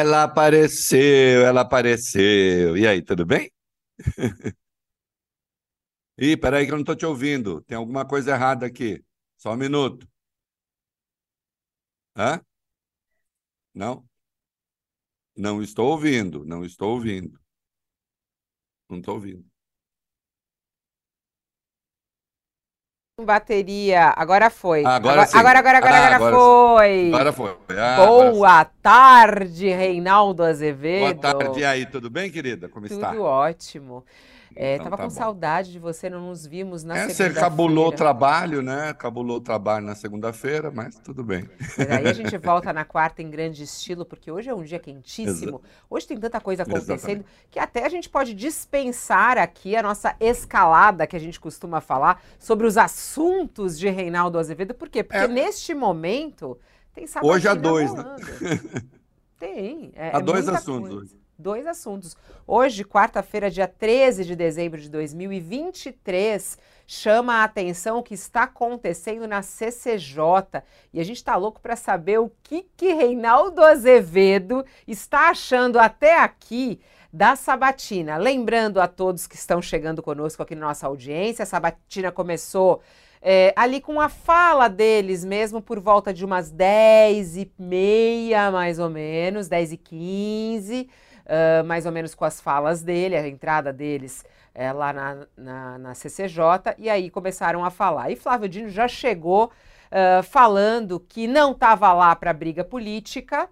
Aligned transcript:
Ela 0.00 0.22
apareceu, 0.24 1.44
ela 1.46 1.60
apareceu. 1.62 2.76
E 2.76 2.86
aí, 2.86 3.02
tudo 3.02 3.26
bem? 3.26 3.50
Ih, 6.18 6.36
peraí 6.36 6.66
que 6.66 6.72
eu 6.72 6.76
não 6.76 6.82
estou 6.82 6.94
te 6.96 7.04
ouvindo. 7.06 7.62
Tem 7.62 7.76
alguma 7.76 8.06
coisa 8.06 8.30
errada 8.32 8.66
aqui. 8.66 9.02
Só 9.36 9.52
um 9.52 9.56
minuto. 9.56 10.06
Hã? 12.14 12.40
Não? 13.74 14.08
Não 15.36 15.60
estou 15.60 15.90
ouvindo, 15.90 16.44
não 16.44 16.64
estou 16.64 16.90
ouvindo. 16.92 17.36
Não 18.90 18.98
estou 18.98 19.14
ouvindo. 19.14 19.49
Bateria, 23.24 24.12
agora 24.16 24.50
foi. 24.50 24.84
Agora 24.84 25.26
sim. 25.26 25.38
Agora, 25.38 25.58
agora, 25.58 25.78
agora, 25.78 25.94
Ah, 25.94 26.14
agora, 26.14 26.16
agora 26.16 26.36
foi. 26.36 27.08
Agora 27.08 27.32
foi. 27.32 27.56
Ah, 27.76 28.02
agora 28.02 28.30
Boa 28.32 28.64
tarde, 28.64 29.68
Reinaldo 29.68 30.42
Azevedo. 30.42 31.20
Boa 31.20 31.34
tarde. 31.34 31.60
E 31.60 31.64
aí, 31.64 31.86
tudo 31.86 32.10
bem, 32.10 32.30
querida? 32.30 32.68
Como 32.68 32.86
está? 32.86 33.10
Tudo 33.10 33.22
ótimo. 33.22 34.04
É, 34.56 34.74
Então 34.74 34.84
tava 34.84 34.96
tá 34.96 35.02
com 35.04 35.08
bom. 35.08 35.14
saudade 35.14 35.70
de 35.72 35.78
você, 35.78 36.10
não 36.10 36.28
nos 36.28 36.44
vimos 36.46 36.82
na 36.84 36.96
É, 36.96 37.02
você 37.08 37.14
segunda-feira. 37.14 37.40
cabulou 37.40 37.88
o 37.88 37.92
trabalho, 37.92 38.62
né? 38.62 38.92
Cabulou 38.94 39.36
o 39.36 39.40
trabalho 39.40 39.86
na 39.86 39.94
segunda-feira, 39.94 40.70
mas 40.70 40.96
tudo 40.98 41.22
bem. 41.22 41.48
Mas 41.78 41.90
aí 41.90 42.08
a 42.08 42.12
gente 42.12 42.36
volta 42.38 42.72
na 42.72 42.84
quarta 42.84 43.22
em 43.22 43.30
grande 43.30 43.62
estilo, 43.62 44.04
porque 44.04 44.30
hoje 44.30 44.48
é 44.50 44.54
um 44.54 44.62
dia 44.62 44.78
quentíssimo. 44.78 45.62
Hoje 45.88 46.06
tem 46.06 46.18
tanta 46.18 46.40
coisa 46.40 46.62
acontecendo 46.64 46.92
Exatamente. 46.94 47.26
que 47.50 47.58
até 47.58 47.84
a 47.86 47.88
gente 47.88 48.08
pode 48.08 48.34
dispensar 48.34 49.38
aqui 49.38 49.76
a 49.76 49.82
nossa 49.82 50.16
escalada 50.18 51.06
que 51.06 51.16
a 51.16 51.20
gente 51.20 51.38
costuma 51.38 51.80
falar 51.80 52.22
sobre 52.38 52.66
os 52.66 52.76
assuntos 52.76 53.78
de 53.78 53.88
Reinaldo 53.88 54.38
Azevedo. 54.38 54.74
Por 54.74 54.88
quê? 54.88 55.02
Porque 55.04 55.18
É. 55.24 55.28
neste 55.28 55.74
momento 55.74 56.58
tem 56.92 57.06
Hoje 57.22 57.46
há 57.48 57.54
dois, 57.54 57.92
né? 57.94 58.04
Tem. 59.38 59.92
É, 59.94 60.10
Há 60.14 60.18
é 60.18 60.22
dois 60.22 60.48
assuntos 60.48 60.92
hoje. 60.92 61.19
Dois 61.40 61.66
assuntos. 61.66 62.14
Hoje, 62.46 62.84
quarta-feira, 62.84 63.50
dia 63.50 63.66
13 63.66 64.26
de 64.26 64.36
dezembro 64.36 64.78
de 64.78 64.90
2023, 64.90 66.58
chama 66.86 67.36
a 67.36 67.44
atenção 67.44 67.96
o 67.96 68.02
que 68.02 68.12
está 68.12 68.42
acontecendo 68.42 69.26
na 69.26 69.40
CCJ. 69.40 70.62
E 70.92 71.00
a 71.00 71.04
gente 71.04 71.16
está 71.16 71.36
louco 71.36 71.58
para 71.58 71.76
saber 71.76 72.18
o 72.18 72.30
que, 72.42 72.66
que 72.76 72.92
Reinaldo 72.92 73.62
Azevedo 73.62 74.62
está 74.86 75.30
achando 75.30 75.78
até 75.78 76.18
aqui 76.18 76.78
da 77.10 77.34
Sabatina. 77.34 78.18
Lembrando 78.18 78.78
a 78.78 78.86
todos 78.86 79.26
que 79.26 79.36
estão 79.36 79.62
chegando 79.62 80.02
conosco 80.02 80.42
aqui 80.42 80.54
na 80.54 80.66
nossa 80.66 80.86
audiência, 80.86 81.44
a 81.44 81.46
Sabatina 81.46 82.12
começou 82.12 82.82
é, 83.22 83.54
ali 83.56 83.80
com 83.80 83.98
a 83.98 84.10
fala 84.10 84.68
deles 84.68 85.24
mesmo 85.24 85.62
por 85.62 85.80
volta 85.80 86.12
de 86.12 86.22
umas 86.22 86.50
10 86.50 87.36
e 87.38 87.52
meia, 87.58 88.50
mais 88.50 88.78
ou 88.78 88.90
menos, 88.90 89.48
10 89.48 89.72
e 89.72 89.76
15, 89.78 90.88
mais 91.64 91.86
ou 91.86 91.92
menos 91.92 92.14
com 92.14 92.24
as 92.24 92.40
falas 92.40 92.82
dele, 92.82 93.16
a 93.16 93.26
entrada 93.28 93.72
deles 93.72 94.24
é, 94.54 94.72
lá 94.72 94.92
na, 94.92 95.26
na, 95.36 95.78
na 95.78 95.94
CCJ, 95.94 96.74
e 96.78 96.90
aí 96.90 97.10
começaram 97.10 97.64
a 97.64 97.70
falar. 97.70 98.10
E 98.10 98.16
Flávio 98.16 98.48
Dino 98.48 98.68
já 98.68 98.88
chegou 98.88 99.50
ah, 99.90 100.22
falando 100.22 101.00
que 101.00 101.26
não 101.26 101.50
estava 101.52 101.92
lá 101.92 102.14
para 102.14 102.32
briga 102.32 102.62
política, 102.62 103.48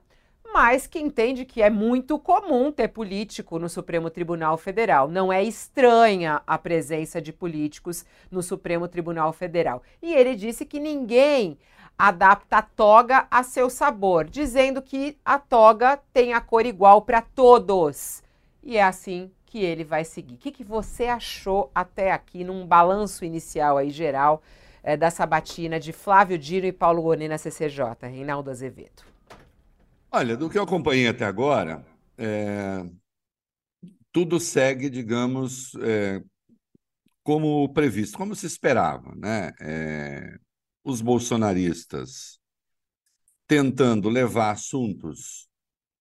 mas 0.53 0.87
que 0.87 0.99
entende 0.99 1.45
que 1.45 1.61
é 1.61 1.69
muito 1.69 2.19
comum 2.19 2.71
ter 2.73 2.89
político 2.89 3.59
no 3.59 3.69
Supremo 3.69 4.09
Tribunal 4.09 4.57
Federal. 4.57 5.09
Não 5.09 5.33
é 5.33 5.43
estranha 5.43 6.41
a 6.47 6.57
presença 6.57 7.21
de 7.21 7.33
políticos 7.33 8.05
no 8.31 8.43
Supremo 8.43 8.89
Tribunal 8.89 9.33
Federal. 9.33 9.83
E 10.01 10.15
ele 10.15 10.35
disse 10.37 10.65
que 10.65 10.79
ninguém 10.81 11.59
adapta 11.99 12.59
a 12.59 12.63
toga 12.63 13.27
a 13.29 13.43
seu 13.43 13.69
sabor, 13.69 14.25
dizendo 14.25 14.81
que 14.81 15.19
a 15.25 15.39
toga 15.39 15.99
tem 16.13 16.33
a 16.33 16.41
cor 16.41 16.65
igual 16.65 17.03
para 17.03 17.21
todos. 17.21 18.23
E 18.63 18.77
é 18.77 18.83
assim 18.83 19.31
que 19.45 19.59
ele 19.59 19.83
vai 19.83 20.05
seguir. 20.05 20.35
O 20.35 20.39
que, 20.39 20.53
que 20.53 20.63
você 20.63 21.07
achou 21.07 21.71
até 21.75 22.13
aqui 22.13 22.45
num 22.45 22.67
balanço 22.67 23.25
inicial 23.25 23.79
aí 23.79 23.91
geral 23.91 24.43
eh, 24.83 24.97
da 24.97 25.11
sabatina 25.11 25.81
de 25.81 25.93
Flávio 25.93 26.39
Dino 26.39 26.67
e 26.67 26.73
Paulo 26.73 27.03
Gonet 27.03 27.29
na 27.29 27.39
CCJ, 27.39 27.85
Reinaldo 28.03 28.51
Azevedo? 28.51 29.03
Olha, 30.11 30.37
do 30.37 30.49
que 30.49 30.57
eu 30.57 30.63
acompanhei 30.63 31.09
até 31.09 31.25
agora, 31.25 31.85
é, 32.17 32.85
tudo 34.13 34.39
segue, 34.39 34.89
digamos, 34.89 35.75
é, 35.83 36.23
como 37.23 37.69
previsto, 37.73 38.17
como 38.17 38.35
se 38.35 38.47
esperava, 38.47 39.15
né? 39.15 39.53
Os 40.89 41.01
bolsonaristas 41.01 42.39
tentando 43.47 44.09
levar 44.09 44.53
assuntos 44.53 45.49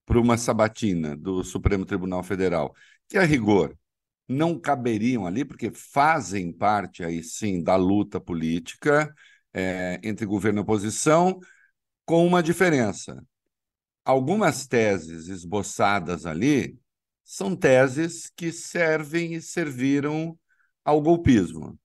para 0.05 0.19
uma 0.19 0.37
sabatina 0.37 1.15
do 1.15 1.43
Supremo 1.43 1.85
Tribunal 1.85 2.23
Federal, 2.23 2.73
que 3.07 3.17
a 3.17 3.23
rigor 3.23 3.77
não 4.27 4.59
caberiam 4.59 5.25
ali, 5.25 5.45
porque 5.45 5.71
fazem 5.71 6.51
parte 6.51 7.03
aí 7.03 7.23
sim 7.23 7.61
da 7.61 7.75
luta 7.75 8.19
política 8.19 9.13
é, 9.53 9.99
entre 10.03 10.25
governo 10.25 10.59
e 10.59 10.63
oposição, 10.63 11.39
com 12.05 12.25
uma 12.25 12.41
diferença 12.43 13.21
algumas 14.07 14.65
teses 14.65 15.27
esboçadas 15.27 16.25
ali 16.25 16.79
são 17.25 17.53
teses 17.53 18.31
que 18.33 18.53
servem 18.53 19.33
e 19.33 19.41
serviram 19.41 20.39
ao 20.85 21.01
golpismo. 21.01 21.77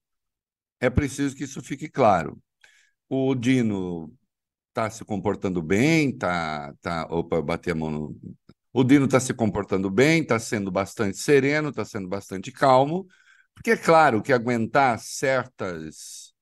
É 0.79 0.89
preciso 0.89 1.35
que 1.35 1.43
isso 1.43 1.61
fique 1.61 1.89
claro. 1.89 2.41
O 3.15 3.35
Dino 3.35 4.11
está 4.69 4.89
se 4.89 5.05
comportando 5.05 5.61
bem, 5.61 6.09
está. 6.09 6.73
Tá, 6.81 7.05
opa, 7.11 7.37
eu 7.37 7.43
bati 7.43 7.69
a 7.69 7.75
mão 7.75 7.91
no. 7.91 8.19
O 8.73 8.83
Dino 8.83 9.05
está 9.05 9.19
se 9.19 9.33
comportando 9.35 9.89
bem, 9.91 10.23
está 10.23 10.39
sendo 10.39 10.71
bastante 10.71 11.17
sereno, 11.19 11.69
está 11.69 11.85
sendo 11.85 12.07
bastante 12.09 12.51
calmo, 12.51 13.07
porque 13.53 13.71
é 13.71 13.77
claro 13.77 14.21
que 14.23 14.33
aguentar 14.33 14.99
certas. 14.99 16.33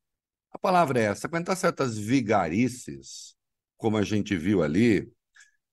A 0.53 0.57
palavra 0.59 0.99
é 1.01 1.03
essa, 1.05 1.27
aguentar 1.27 1.57
certas 1.57 1.97
vigarices, 1.97 3.35
como 3.77 3.97
a 3.97 4.03
gente 4.03 4.37
viu 4.37 4.63
ali, 4.63 5.11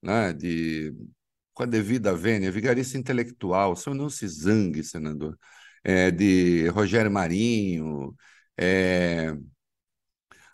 né, 0.03 0.33
de, 0.33 0.93
com 1.55 1.63
a 1.65 1.67
devida 1.67 2.15
vênia, 2.15 2.51
vigarice 2.51 2.99
intelectual, 2.99 3.77
seu 3.77 3.95
não 3.95 4.11
se 4.11 4.27
zangue, 4.29 4.83
senador, 4.85 5.39
é, 5.85 6.11
de 6.11 6.69
Rogério 6.69 7.11
Marinho, 7.11 8.15
é, 8.57 9.33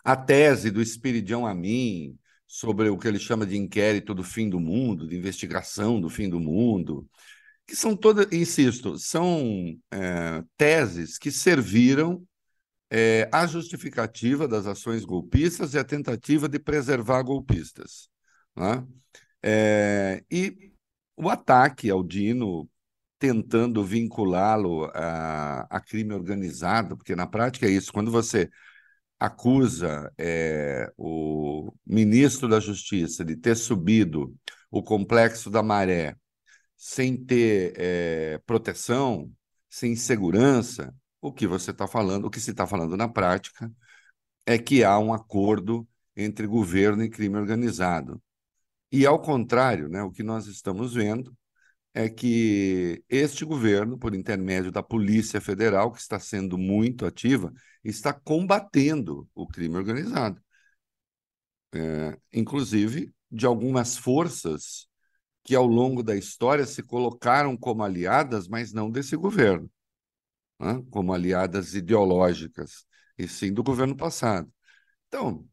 a 0.05 0.15
tese 0.15 0.69
do 0.69 0.81
Espiridião 0.81 1.47
Amin 1.47 2.15
sobre 2.45 2.89
o 2.89 2.97
que 2.97 3.07
ele 3.07 3.17
chama 3.17 3.45
de 3.45 3.57
inquérito 3.57 4.13
do 4.13 4.23
fim 4.23 4.47
do 4.47 4.59
mundo, 4.59 5.07
de 5.07 5.17
investigação 5.17 5.99
do 5.99 6.09
fim 6.09 6.29
do 6.29 6.39
mundo, 6.39 7.09
que 7.65 7.75
são 7.75 7.95
todas, 7.97 8.31
insisto, 8.31 8.99
são 8.99 9.75
é, 9.91 10.43
teses 10.55 11.17
que 11.17 11.31
serviram 11.31 12.23
é, 12.89 13.27
à 13.31 13.47
justificativa 13.47 14.47
das 14.47 14.67
ações 14.67 15.03
golpistas 15.03 15.73
e 15.73 15.79
à 15.79 15.83
tentativa 15.83 16.47
de 16.47 16.59
preservar 16.59 17.23
golpistas. 17.23 18.07
Né? 18.55 18.85
É, 19.41 20.23
e 20.31 20.71
o 21.17 21.29
ataque 21.29 21.89
ao 21.89 22.03
Dino, 22.03 22.69
tentando 23.17 23.83
vinculá-lo 23.83 24.85
a, 24.93 25.65
a, 25.69 25.79
crime 25.79 26.13
organizado, 26.13 26.95
porque 26.95 27.15
na 27.15 27.25
prática 27.25 27.65
é 27.65 27.71
isso, 27.71 27.91
quando 27.91 28.11
você 28.11 28.49
acusa 29.19 30.11
é, 30.17 30.91
o 30.97 31.71
ministro 31.85 32.47
da 32.47 32.59
Justiça 32.59 33.23
de 33.23 33.35
ter 33.35 33.55
subido 33.55 34.35
o 34.69 34.83
complexo 34.83 35.49
da 35.49 35.63
maré 35.63 36.15
sem 36.75 37.15
ter 37.17 37.73
é, 37.77 38.37
proteção, 38.45 39.31
sem 39.69 39.95
segurança, 39.95 40.93
o 41.21 41.31
que 41.31 41.47
você 41.47 41.71
está 41.71 41.87
falando, 41.87 42.25
o 42.25 42.29
que 42.29 42.39
se 42.39 42.51
está 42.51 42.67
falando 42.67 42.95
na 42.97 43.07
prática 43.07 43.71
é 44.45 44.57
que 44.57 44.83
há 44.83 44.99
um 44.99 45.13
acordo 45.13 45.87
entre 46.15 46.47
governo 46.47 47.03
e 47.03 47.09
crime 47.09 47.37
organizado. 47.37 48.21
E, 48.91 49.05
ao 49.05 49.21
contrário, 49.21 49.89
né, 49.89 50.03
o 50.03 50.11
que 50.11 50.23
nós 50.23 50.47
estamos 50.47 50.93
vendo 50.93 51.35
é 51.95 52.09
que 52.09 53.03
este 53.09 53.45
governo, 53.45 53.97
por 53.97 54.13
intermédio 54.13 54.69
da 54.71 54.83
Polícia 54.83 55.39
Federal, 55.39 55.93
que 55.93 56.01
está 56.01 56.19
sendo 56.19 56.57
muito 56.57 57.05
ativa, 57.05 57.53
está 57.83 58.13
combatendo 58.13 59.29
o 59.33 59.47
crime 59.47 59.77
organizado. 59.77 60.41
É, 61.73 62.17
inclusive, 62.33 63.13
de 63.31 63.45
algumas 63.45 63.97
forças 63.97 64.87
que, 65.43 65.55
ao 65.55 65.65
longo 65.65 66.03
da 66.03 66.15
história, 66.17 66.65
se 66.65 66.83
colocaram 66.83 67.55
como 67.57 67.83
aliadas, 67.83 68.47
mas 68.47 68.73
não 68.73 68.91
desse 68.91 69.15
governo, 69.15 69.71
né? 70.59 70.83
como 70.91 71.13
aliadas 71.13 71.75
ideológicas, 71.75 72.85
e 73.17 73.27
sim 73.27 73.53
do 73.53 73.63
governo 73.63 73.95
passado. 73.95 74.51
Então, 75.07 75.47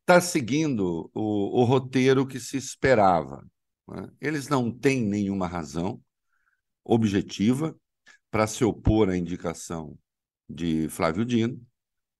está 0.00 0.20
seguindo 0.20 1.10
o, 1.14 1.62
o, 1.62 1.64
roteiro 1.64 2.26
que 2.26 2.40
se 2.40 2.56
esperava. 2.56 3.44
Né? 3.90 4.08
Eles 4.20 4.48
não 4.48 4.70
têm 4.70 5.02
nenhuma 5.02 5.46
razão 5.46 6.00
objetiva 6.84 7.76
para 8.30 8.46
se 8.46 8.64
opor 8.64 9.08
à 9.08 9.16
indicação 9.16 9.98
de 10.48 10.88
Flávio 10.88 11.24
Dino, 11.24 11.60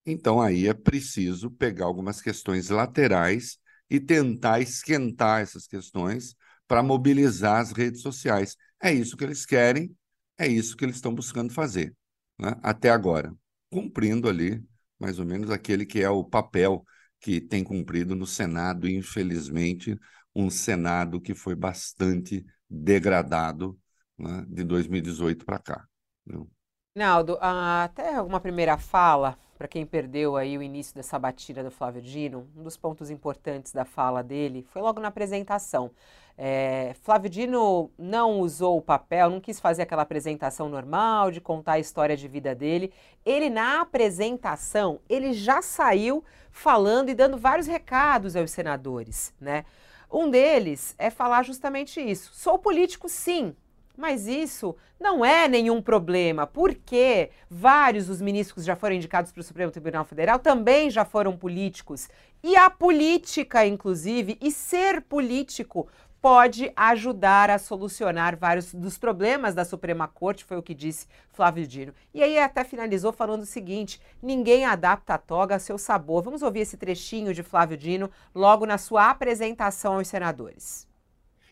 então 0.04 0.40
aí 0.40 0.66
é 0.66 0.74
preciso 0.74 1.50
pegar 1.50 1.86
algumas 1.86 2.20
questões 2.20 2.68
laterais 2.68 3.58
e 3.88 4.00
tentar 4.00 4.60
esquentar 4.60 5.40
essas 5.40 5.66
questões 5.66 6.34
para 6.66 6.82
mobilizar 6.82 7.60
as 7.60 7.72
redes 7.72 8.02
sociais. 8.02 8.56
É 8.82 8.92
isso 8.92 9.16
que 9.16 9.24
eles 9.24 9.44
querem, 9.44 9.94
é 10.38 10.46
isso 10.46 10.76
que 10.76 10.84
eles 10.84 10.96
estão 10.96 11.14
buscando 11.14 11.52
fazer, 11.52 11.94
né? 12.38 12.54
até 12.62 12.90
agora, 12.90 13.34
cumprindo 13.70 14.28
ali 14.28 14.64
mais 14.98 15.18
ou 15.18 15.24
menos 15.24 15.50
aquele 15.50 15.86
que 15.86 16.00
é 16.00 16.10
o 16.10 16.22
papel 16.22 16.84
que 17.20 17.40
tem 17.40 17.64
cumprido 17.64 18.14
no 18.14 18.26
Senado, 18.26 18.88
infelizmente, 18.88 19.98
um 20.34 20.50
Senado 20.50 21.20
que 21.20 21.34
foi 21.34 21.54
bastante 21.54 22.44
degradado 22.68 23.78
né, 24.18 24.44
de 24.48 24.64
2018 24.64 25.44
para 25.44 25.58
cá. 25.58 25.84
Viu? 26.24 26.48
Naldo, 26.94 27.38
até 27.40 28.20
uma 28.20 28.40
primeira 28.40 28.76
fala, 28.76 29.38
para 29.56 29.68
quem 29.68 29.86
perdeu 29.86 30.36
aí 30.36 30.58
o 30.58 30.62
início 30.62 30.94
dessa 30.94 31.18
batida 31.18 31.62
do 31.62 31.70
Flávio 31.70 32.02
Dino, 32.02 32.48
um 32.56 32.62
dos 32.62 32.76
pontos 32.76 33.10
importantes 33.10 33.72
da 33.72 33.84
fala 33.84 34.22
dele 34.22 34.66
foi 34.70 34.82
logo 34.82 35.00
na 35.00 35.08
apresentação. 35.08 35.90
É, 36.36 36.94
Flávio 37.02 37.28
Dino 37.28 37.90
não 37.98 38.40
usou 38.40 38.78
o 38.78 38.82
papel, 38.82 39.28
não 39.28 39.40
quis 39.40 39.60
fazer 39.60 39.82
aquela 39.82 40.02
apresentação 40.02 40.68
normal 40.68 41.30
de 41.30 41.40
contar 41.40 41.72
a 41.72 41.78
história 41.78 42.16
de 42.16 42.26
vida 42.26 42.54
dele. 42.54 42.92
Ele, 43.24 43.50
na 43.50 43.82
apresentação, 43.82 45.00
ele 45.08 45.34
já 45.34 45.60
saiu 45.60 46.24
falando 46.50 47.10
e 47.10 47.14
dando 47.14 47.36
vários 47.36 47.66
recados 47.66 48.34
aos 48.34 48.50
senadores, 48.50 49.34
né? 49.38 49.64
Um 50.10 50.28
deles 50.28 50.94
é 50.98 51.08
falar 51.08 51.44
justamente 51.44 52.00
isso. 52.00 52.32
Sou 52.34 52.58
político, 52.58 53.08
sim, 53.08 53.54
mas 53.96 54.26
isso 54.26 54.74
não 54.98 55.24
é 55.24 55.46
nenhum 55.46 55.80
problema, 55.80 56.46
porque 56.46 57.30
vários 57.48 58.06
dos 58.06 58.20
ministros 58.20 58.64
já 58.64 58.74
foram 58.74 58.96
indicados 58.96 59.30
para 59.30 59.40
o 59.40 59.44
Supremo 59.44 59.70
Tribunal 59.70 60.04
Federal 60.04 60.38
também 60.38 60.90
já 60.90 61.04
foram 61.04 61.36
políticos. 61.36 62.08
E 62.42 62.56
a 62.56 62.68
política, 62.68 63.64
inclusive, 63.66 64.36
e 64.40 64.50
ser 64.50 65.02
político 65.02 65.86
pode 66.20 66.70
ajudar 66.76 67.50
a 67.50 67.58
solucionar 67.58 68.36
vários 68.36 68.74
dos 68.74 68.98
problemas 68.98 69.54
da 69.54 69.64
Suprema 69.64 70.06
Corte, 70.06 70.44
foi 70.44 70.56
o 70.56 70.62
que 70.62 70.74
disse 70.74 71.06
Flávio 71.30 71.66
Dino. 71.66 71.94
E 72.12 72.22
aí 72.22 72.38
até 72.38 72.62
finalizou 72.62 73.12
falando 73.12 73.42
o 73.42 73.46
seguinte: 73.46 74.00
ninguém 74.22 74.64
adapta 74.64 75.14
a 75.14 75.18
toga 75.18 75.54
ao 75.54 75.60
seu 75.60 75.78
sabor. 75.78 76.22
Vamos 76.22 76.42
ouvir 76.42 76.60
esse 76.60 76.76
trechinho 76.76 77.32
de 77.32 77.42
Flávio 77.42 77.76
Dino 77.76 78.10
logo 78.34 78.66
na 78.66 78.78
sua 78.78 79.10
apresentação 79.10 79.94
aos 79.94 80.08
senadores. 80.08 80.86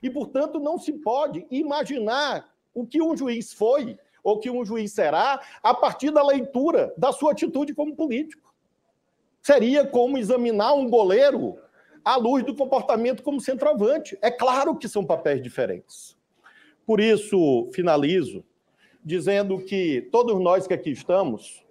E, 0.03 0.11
portanto, 0.11 0.61
não 0.61 0.79
se 0.79 0.93
pode 0.93 1.47
imaginar 1.51 2.49
o 2.73 2.87
que 2.87 3.03
um 3.03 3.17
juiz 3.17 3.53
foi 3.53 3.99
ou 4.23 4.39
que 4.39 4.51
um 4.51 4.65
juiz 4.65 4.93
será 4.93 5.41
a 5.63 5.75
partir 5.75 6.11
da 6.11 6.25
leitura 6.25 6.93
da 6.97 7.13
sua 7.13 7.33
atitude 7.33 7.75
como 7.75 7.97
político. 7.97 8.53
Seria 9.41 9.87
como 9.87 10.19
examinar 10.19 10.75
um 10.75 10.89
goleiro 10.89 11.59
à 12.05 12.17
luz 12.17 12.45
do 12.45 12.55
comportamento 12.55 13.23
como 13.23 13.41
centroavante. 13.41 14.19
É 14.23 14.31
claro 14.31 14.77
que 14.77 14.89
são 14.89 15.05
papéis 15.05 15.43
diferentes. 15.43 16.17
Por 16.87 17.01
isso, 17.01 17.69
finalizo 17.73 18.45
dizendo 19.05 19.59
que 19.59 20.09
todos 20.13 20.39
nós 20.41 20.67
que 20.67 20.75
aqui 20.75 20.91
estamos 20.91 21.65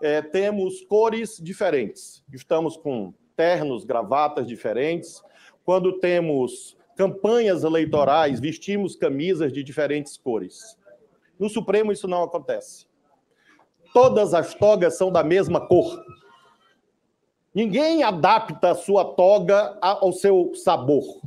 é, 0.00 0.22
temos 0.22 0.82
cores 0.82 1.36
diferentes. 1.42 2.22
Estamos 2.32 2.76
com 2.76 3.12
ternos, 3.36 3.84
gravatas 3.84 4.46
diferentes. 4.46 5.22
Quando 5.64 5.98
temos 5.98 6.76
campanhas 6.96 7.64
eleitorais, 7.64 8.40
vestimos 8.40 8.94
camisas 8.96 9.52
de 9.52 9.62
diferentes 9.62 10.16
cores. 10.16 10.78
No 11.38 11.48
Supremo, 11.48 11.92
isso 11.92 12.08
não 12.08 12.22
acontece. 12.22 12.86
Todas 13.92 14.34
as 14.34 14.54
togas 14.54 14.96
são 14.96 15.10
da 15.10 15.24
mesma 15.24 15.66
cor. 15.66 16.00
Ninguém 17.54 18.02
adapta 18.02 18.70
a 18.70 18.74
sua 18.74 19.04
toga 19.04 19.78
ao 19.80 20.12
seu 20.12 20.52
sabor. 20.54 21.20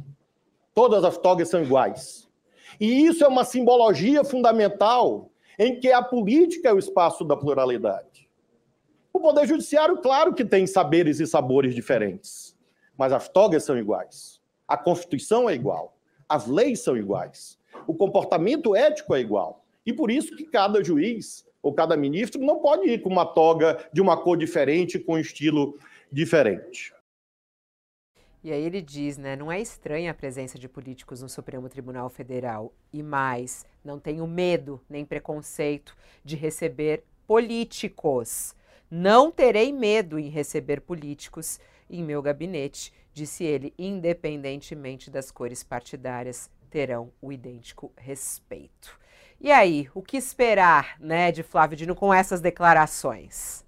Todas 0.74 1.04
as 1.04 1.18
togas 1.18 1.50
são 1.50 1.64
iguais. 1.64 2.30
E 2.80 3.06
isso 3.06 3.24
é 3.24 3.28
uma 3.28 3.44
simbologia 3.44 4.24
fundamental 4.24 5.30
em 5.58 5.80
que 5.80 5.92
a 5.92 6.02
política 6.02 6.70
é 6.70 6.74
o 6.74 6.80
espaço 6.80 7.24
da 7.24 7.36
pluralidade. 7.36 8.30
O 9.14 9.20
Poder 9.20 9.46
Judiciário, 9.46 9.98
claro 9.98 10.34
que 10.34 10.46
tem 10.46 10.66
saberes 10.66 11.20
e 11.20 11.28
sabores 11.28 11.76
diferentes, 11.76 12.58
mas 12.98 13.12
as 13.12 13.28
togas 13.28 13.64
são 13.64 13.78
iguais. 13.78 14.40
A 14.68 14.78
Constituição 14.78 15.50
é 15.50 15.54
igual. 15.54 15.98
As 16.30 16.48
leis 16.48 16.80
são 16.80 16.96
iguais. 16.96 17.60
O 17.86 17.94
comportamento 17.94 18.76
ético 18.76 19.14
é 19.14 19.20
igual. 19.20 19.66
E 19.86 19.92
por 19.92 20.10
isso 20.10 20.36
que 20.36 20.46
cada 20.46 20.84
juiz 20.84 21.46
ou 21.62 21.74
cada 21.74 21.98
ministro 21.98 22.42
não 22.42 22.60
pode 22.60 22.88
ir 22.88 23.02
com 23.02 23.10
uma 23.10 23.26
toga 23.26 23.78
de 23.92 24.02
uma 24.02 24.18
cor 24.18 24.38
diferente, 24.38 24.98
com 24.98 25.14
um 25.14 25.20
estilo 25.20 25.78
diferente. 26.12 26.94
E 28.44 28.52
aí 28.52 28.64
ele 28.64 28.82
diz, 28.82 29.20
né, 29.20 29.36
não 29.36 29.52
é 29.52 29.62
estranha 29.62 30.10
a 30.10 30.16
presença 30.16 30.58
de 30.58 30.68
políticos 30.68 31.22
no 31.22 31.30
Supremo 31.30 31.70
Tribunal 31.70 32.10
Federal 32.10 32.74
e 32.92 33.04
mais, 33.04 33.66
não 33.84 34.00
tenho 34.00 34.26
medo 34.26 34.82
nem 34.90 35.06
preconceito 35.06 35.96
de 36.24 36.36
receber 36.36 37.04
políticos. 37.28 38.56
Não 38.90 39.32
terei 39.32 39.72
medo 39.72 40.18
em 40.18 40.28
receber 40.28 40.82
políticos 40.82 41.60
em 41.88 42.04
meu 42.04 42.22
gabinete, 42.22 42.92
disse 43.14 43.44
ele, 43.44 43.74
independentemente 43.78 45.12
das 45.12 45.30
cores 45.30 45.64
partidárias, 45.64 46.50
terão 46.70 47.12
o 47.22 47.32
idêntico 47.32 47.92
respeito. 47.96 49.00
E 49.40 49.52
aí, 49.52 49.88
o 49.94 50.02
que 50.02 50.18
esperar, 50.18 51.00
né, 51.00 51.32
de 51.32 51.44
Flávio 51.44 51.78
Dino 51.78 51.96
com 51.96 52.14
essas 52.14 52.42
declarações? 52.42 53.66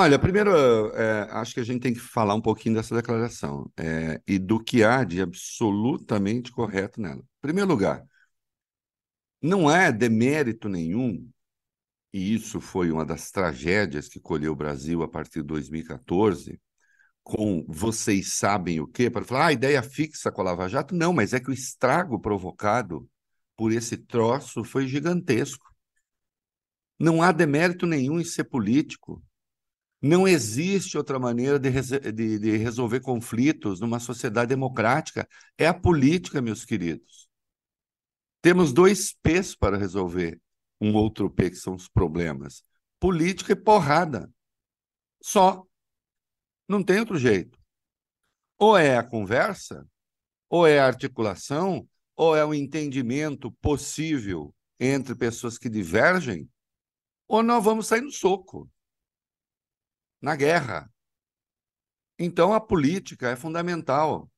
Olha, 0.00 0.16
primeiro, 0.16 0.52
é, 0.94 1.22
acho 1.32 1.54
que 1.54 1.58
a 1.58 1.64
gente 1.64 1.80
tem 1.82 1.92
que 1.92 1.98
falar 1.98 2.32
um 2.32 2.40
pouquinho 2.40 2.76
dessa 2.76 2.94
declaração 2.94 3.68
é, 3.76 4.22
e 4.28 4.38
do 4.38 4.62
que 4.62 4.84
há 4.84 5.02
de 5.02 5.20
absolutamente 5.20 6.52
correto 6.52 7.00
nela. 7.00 7.18
Em 7.20 7.40
primeiro 7.42 7.68
lugar, 7.68 8.06
não 9.42 9.68
é 9.68 9.90
demérito 9.90 10.68
nenhum, 10.68 11.28
e 12.12 12.34
isso 12.34 12.60
foi 12.60 12.92
uma 12.92 13.04
das 13.04 13.30
tragédias 13.32 14.08
que 14.08 14.20
colheu 14.20 14.52
o 14.52 14.56
Brasil 14.56 15.02
a 15.02 15.08
partir 15.08 15.40
de 15.40 15.48
2014, 15.48 16.60
com 17.24 17.64
vocês 17.68 18.34
sabem 18.34 18.80
o 18.80 18.86
quê, 18.86 19.10
para 19.10 19.24
falar, 19.24 19.46
ah, 19.48 19.52
ideia 19.52 19.82
fixa 19.82 20.32
com 20.32 20.42
a 20.42 20.44
Lava 20.44 20.68
Jato. 20.68 20.94
Não, 20.94 21.12
mas 21.12 21.32
é 21.32 21.40
que 21.40 21.50
o 21.50 21.54
estrago 21.54 22.20
provocado 22.20 23.08
por 23.56 23.72
esse 23.72 23.96
troço 23.96 24.64
foi 24.64 24.86
gigantesco. 24.86 25.66
Não 26.98 27.20
há 27.22 27.32
demérito 27.32 27.86
nenhum 27.86 28.20
em 28.20 28.24
ser 28.24 28.44
político. 28.44 29.20
Não 30.00 30.28
existe 30.28 30.96
outra 30.96 31.18
maneira 31.18 31.58
de, 31.58 31.70
de, 32.12 32.38
de, 32.38 32.56
resolver 32.56 33.00
conflitos 33.00 33.80
numa 33.80 33.98
sociedade 33.98 34.48
democrática. 34.48 35.28
É 35.56 35.66
a 35.66 35.74
política, 35.74 36.40
meus 36.40 36.64
queridos. 36.64 37.28
Temos 38.40 38.72
dois 38.72 39.12
P's 39.12 39.56
para 39.56 39.76
resolver 39.76 40.40
um 40.80 40.94
outro 40.94 41.28
P, 41.28 41.50
que 41.50 41.56
são 41.56 41.74
os 41.74 41.88
problemas: 41.88 42.62
política 43.00 43.52
e 43.52 43.56
porrada. 43.56 44.30
Só. 45.20 45.64
Não 46.68 46.82
tem 46.84 47.00
outro 47.00 47.18
jeito. 47.18 47.58
Ou 48.56 48.76
é 48.76 48.96
a 48.96 49.02
conversa, 49.02 49.84
ou 50.48 50.66
é 50.66 50.78
a 50.78 50.86
articulação, 50.86 51.88
ou 52.14 52.36
é 52.36 52.44
o 52.44 52.54
entendimento 52.54 53.50
possível 53.60 54.54
entre 54.78 55.16
pessoas 55.16 55.58
que 55.58 55.68
divergem, 55.68 56.48
ou 57.26 57.42
nós 57.42 57.64
vamos 57.64 57.86
sair 57.88 58.00
no 58.00 58.12
soco 58.12 58.70
na 60.20 60.36
guerra. 60.36 60.90
Então, 62.18 62.52
a 62.52 62.60
política 62.60 63.30
é 63.30 63.36
fundamental. 63.36 64.30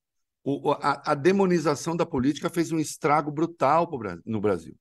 O, 0.43 0.73
a, 0.73 1.13
a, 1.13 1.15
demonização 1.15 1.97
da 1.97 2.07
política 2.07 2.51
fez 2.51 2.73
um 2.73 2.79
estrago 2.79 3.31
brutal 3.31 3.89
no 4.25 4.41
Brasil. 4.41 4.77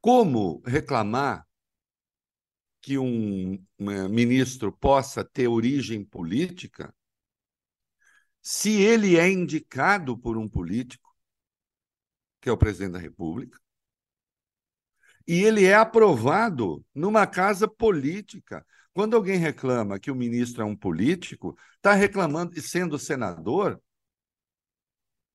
Como 0.00 0.62
reclamar 0.64 1.46
que 2.80 2.96
um, 2.98 3.62
ministro 3.78 4.72
possa 4.72 5.24
ter 5.24 5.48
origem 5.48 6.04
política 6.04 6.94
se 8.40 8.80
ele 8.80 9.18
é 9.18 9.30
indicado 9.30 10.16
por 10.16 10.38
um 10.38 10.48
político, 10.48 11.14
que 12.40 12.48
é 12.48 12.52
o 12.52 12.56
presidente 12.56 12.92
da 12.92 12.98
República, 12.98 13.58
e 15.26 15.42
ele 15.44 15.66
é 15.66 15.74
aprovado 15.74 16.82
numa 16.94 17.26
casa 17.26 17.68
política. 17.68 18.64
Quando 18.94 19.14
alguém 19.14 19.38
reclama 19.38 19.98
que 19.98 20.10
o 20.10 20.14
ministro 20.14 20.62
é 20.62 20.64
um 20.64 20.76
político, 20.76 21.56
está 21.76 21.92
reclamando 21.92 22.58
e 22.58 22.62
sendo 22.62 22.98
senador, 22.98 23.80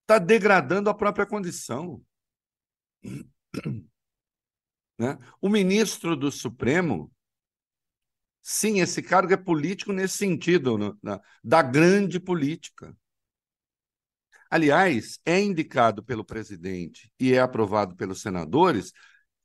está 0.02 0.20
degradando 0.20 0.90
a 0.90 0.94
própria 0.94 1.26
condição. 1.26 2.02
Né? 4.96 5.18
O 5.42 5.50
ministro 5.50 6.16
do 6.16 6.32
Supremo, 6.32 7.12
sim, 8.44 8.80
esse 8.80 9.02
cargo 9.02 9.34
é 9.34 9.38
político 9.38 9.92
nesse 9.92 10.18
sentido, 10.18 10.78
no, 10.78 11.00
na, 11.02 11.20
da 11.44 11.64
grande 11.64 12.20
política. 12.20 12.96
Aliás, 14.52 15.20
é 15.26 15.42
indicado 15.42 16.04
pelo 16.04 16.24
presidente 16.24 17.12
e 17.20 17.34
é 17.34 17.40
aprovado 17.40 17.96
pelos 17.96 18.22
senadores, 18.22 18.94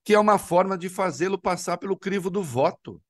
que 0.05 0.12
é 0.12 0.19
uma 0.19 0.38
forma 0.38 0.77
de 0.77 0.91
fazê-lo 0.91 1.41
passar 1.41 1.79
pelo 1.79 1.97
crivo 1.97 2.29
do 2.29 2.43
voto. 2.43 3.03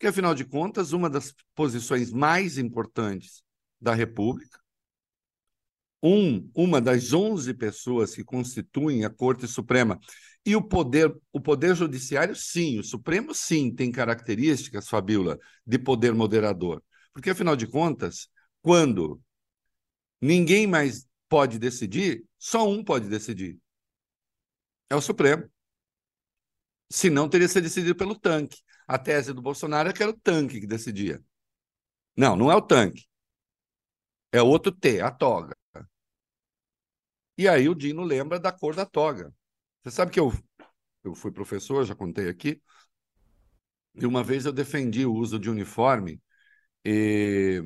Porque, 0.00 0.06
afinal 0.08 0.34
de 0.34 0.46
contas, 0.46 0.94
uma 0.94 1.10
das 1.10 1.34
posições 1.54 2.10
mais 2.10 2.56
importantes 2.56 3.42
da 3.78 3.92
República 3.92 4.58
um, 6.02 6.50
uma 6.54 6.80
das 6.80 7.12
11 7.12 7.52
pessoas 7.52 8.14
que 8.14 8.24
constituem 8.24 9.04
a 9.04 9.10
Corte 9.10 9.46
Suprema. 9.46 10.00
E 10.42 10.56
o 10.56 10.62
poder, 10.62 11.14
o 11.30 11.38
poder 11.38 11.76
judiciário, 11.76 12.34
sim, 12.34 12.78
o 12.78 12.82
Supremo, 12.82 13.34
sim, 13.34 13.70
tem 13.70 13.92
características, 13.92 14.88
Fabiola, 14.88 15.38
de 15.66 15.78
poder 15.78 16.14
moderador. 16.14 16.82
Porque, 17.12 17.28
afinal 17.28 17.54
de 17.54 17.66
contas, 17.66 18.26
quando 18.62 19.20
ninguém 20.18 20.66
mais 20.66 21.06
pode 21.28 21.58
decidir, 21.58 22.24
só 22.38 22.66
um 22.66 22.82
pode 22.82 23.06
decidir. 23.06 23.58
É 24.88 24.96
o 24.96 25.00
Supremo. 25.02 25.46
Se 26.88 27.10
não, 27.10 27.28
teria 27.28 27.46
sido 27.46 27.64
decidido 27.64 27.94
pelo 27.94 28.18
tanque. 28.18 28.62
A 28.94 28.98
tese 28.98 29.32
do 29.32 29.40
Bolsonaro 29.40 29.88
é 29.88 29.92
que 29.92 30.02
era 30.02 30.10
o 30.10 30.20
tanque 30.20 30.60
que 30.60 30.66
decidia. 30.66 31.22
Não, 32.16 32.34
não 32.36 32.50
é 32.50 32.56
o 32.56 32.62
tanque. 32.62 33.06
É 34.32 34.42
outro 34.42 34.72
T, 34.72 35.00
a 35.00 35.10
toga. 35.12 35.56
E 37.38 37.48
aí 37.48 37.68
o 37.68 37.74
Dino 37.74 38.02
lembra 38.02 38.38
da 38.38 38.52
cor 38.52 38.74
da 38.74 38.84
toga. 38.84 39.32
Você 39.82 39.90
sabe 39.90 40.10
que 40.12 40.20
eu, 40.20 40.32
eu 41.04 41.14
fui 41.14 41.32
professor, 41.32 41.84
já 41.84 41.94
contei 41.94 42.28
aqui, 42.28 42.60
e 43.94 44.06
uma 44.06 44.22
vez 44.22 44.46
eu 44.46 44.52
defendi 44.52 45.04
o 45.04 45.12
uso 45.14 45.38
de 45.38 45.50
uniforme 45.50 46.20
e 46.84 47.62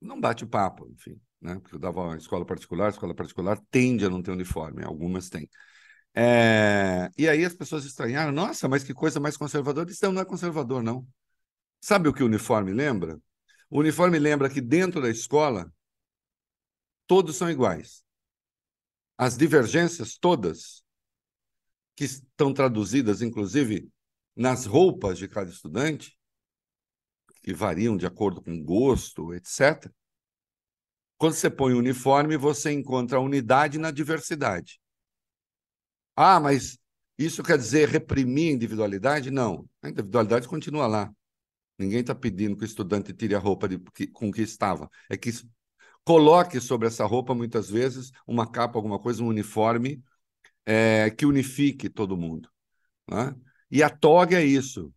não 0.00 0.20
bate 0.20 0.46
papo, 0.46 0.88
enfim, 0.90 1.20
né? 1.40 1.56
Porque 1.60 1.76
eu 1.76 1.80
dava 1.80 2.16
escola 2.16 2.46
particular, 2.46 2.90
escola 2.90 3.14
particular 3.14 3.60
tende 3.70 4.04
a 4.06 4.10
não 4.10 4.22
ter 4.22 4.32
uniforme, 4.32 4.84
algumas 4.84 5.30
têm. 5.30 5.48
É... 6.14 7.10
E 7.16 7.28
aí 7.28 7.44
as 7.44 7.54
pessoas 7.54 7.84
estranharam, 7.84 8.32
nossa, 8.32 8.68
mas 8.68 8.84
que 8.84 8.94
coisa 8.94 9.20
mais 9.20 9.36
conservadora. 9.36 9.90
Isso 9.90 10.10
não 10.12 10.20
é 10.20 10.24
conservador, 10.24 10.82
não. 10.82 11.06
Sabe 11.80 12.08
o 12.08 12.12
que 12.12 12.22
o 12.22 12.26
uniforme 12.26 12.72
lembra? 12.72 13.20
O 13.68 13.78
uniforme 13.78 14.18
lembra 14.18 14.50
que 14.50 14.60
dentro 14.60 15.00
da 15.00 15.08
escola 15.08 15.72
todos 17.06 17.36
são 17.36 17.50
iguais. 17.50 18.04
As 19.16 19.36
divergências 19.36 20.16
todas, 20.16 20.82
que 21.94 22.04
estão 22.04 22.52
traduzidas, 22.52 23.20
inclusive, 23.20 23.90
nas 24.34 24.64
roupas 24.64 25.18
de 25.18 25.28
cada 25.28 25.50
estudante, 25.50 26.18
que 27.42 27.52
variam 27.52 27.96
de 27.96 28.06
acordo 28.06 28.42
com 28.42 28.62
gosto, 28.62 29.34
etc. 29.34 29.92
Quando 31.18 31.34
você 31.34 31.50
põe 31.50 31.74
o 31.74 31.78
uniforme, 31.78 32.36
você 32.36 32.72
encontra 32.72 33.18
a 33.18 33.20
unidade 33.20 33.78
na 33.78 33.90
diversidade. 33.90 34.80
Ah, 36.22 36.38
mas 36.38 36.78
isso 37.16 37.42
quer 37.42 37.56
dizer 37.56 37.88
reprimir 37.88 38.50
a 38.50 38.54
individualidade? 38.54 39.30
Não. 39.30 39.66
A 39.82 39.88
individualidade 39.88 40.46
continua 40.46 40.86
lá. 40.86 41.10
Ninguém 41.78 42.00
está 42.00 42.14
pedindo 42.14 42.54
que 42.58 42.62
o 42.62 42.66
estudante 42.66 43.14
tire 43.14 43.34
a 43.34 43.38
roupa 43.38 43.66
de, 43.66 43.78
que, 43.94 44.06
com 44.06 44.30
que 44.30 44.42
estava. 44.42 44.90
É 45.08 45.16
que 45.16 45.30
coloque 46.04 46.60
sobre 46.60 46.88
essa 46.88 47.06
roupa, 47.06 47.34
muitas 47.34 47.70
vezes, 47.70 48.12
uma 48.26 48.46
capa, 48.46 48.78
alguma 48.78 48.98
coisa, 48.98 49.22
um 49.24 49.28
uniforme 49.28 50.04
é, 50.66 51.08
que 51.10 51.24
unifique 51.24 51.88
todo 51.88 52.18
mundo. 52.18 52.50
Né? 53.08 53.34
E 53.70 53.82
a 53.82 53.88
toga 53.88 54.38
é 54.38 54.44
isso. 54.44 54.92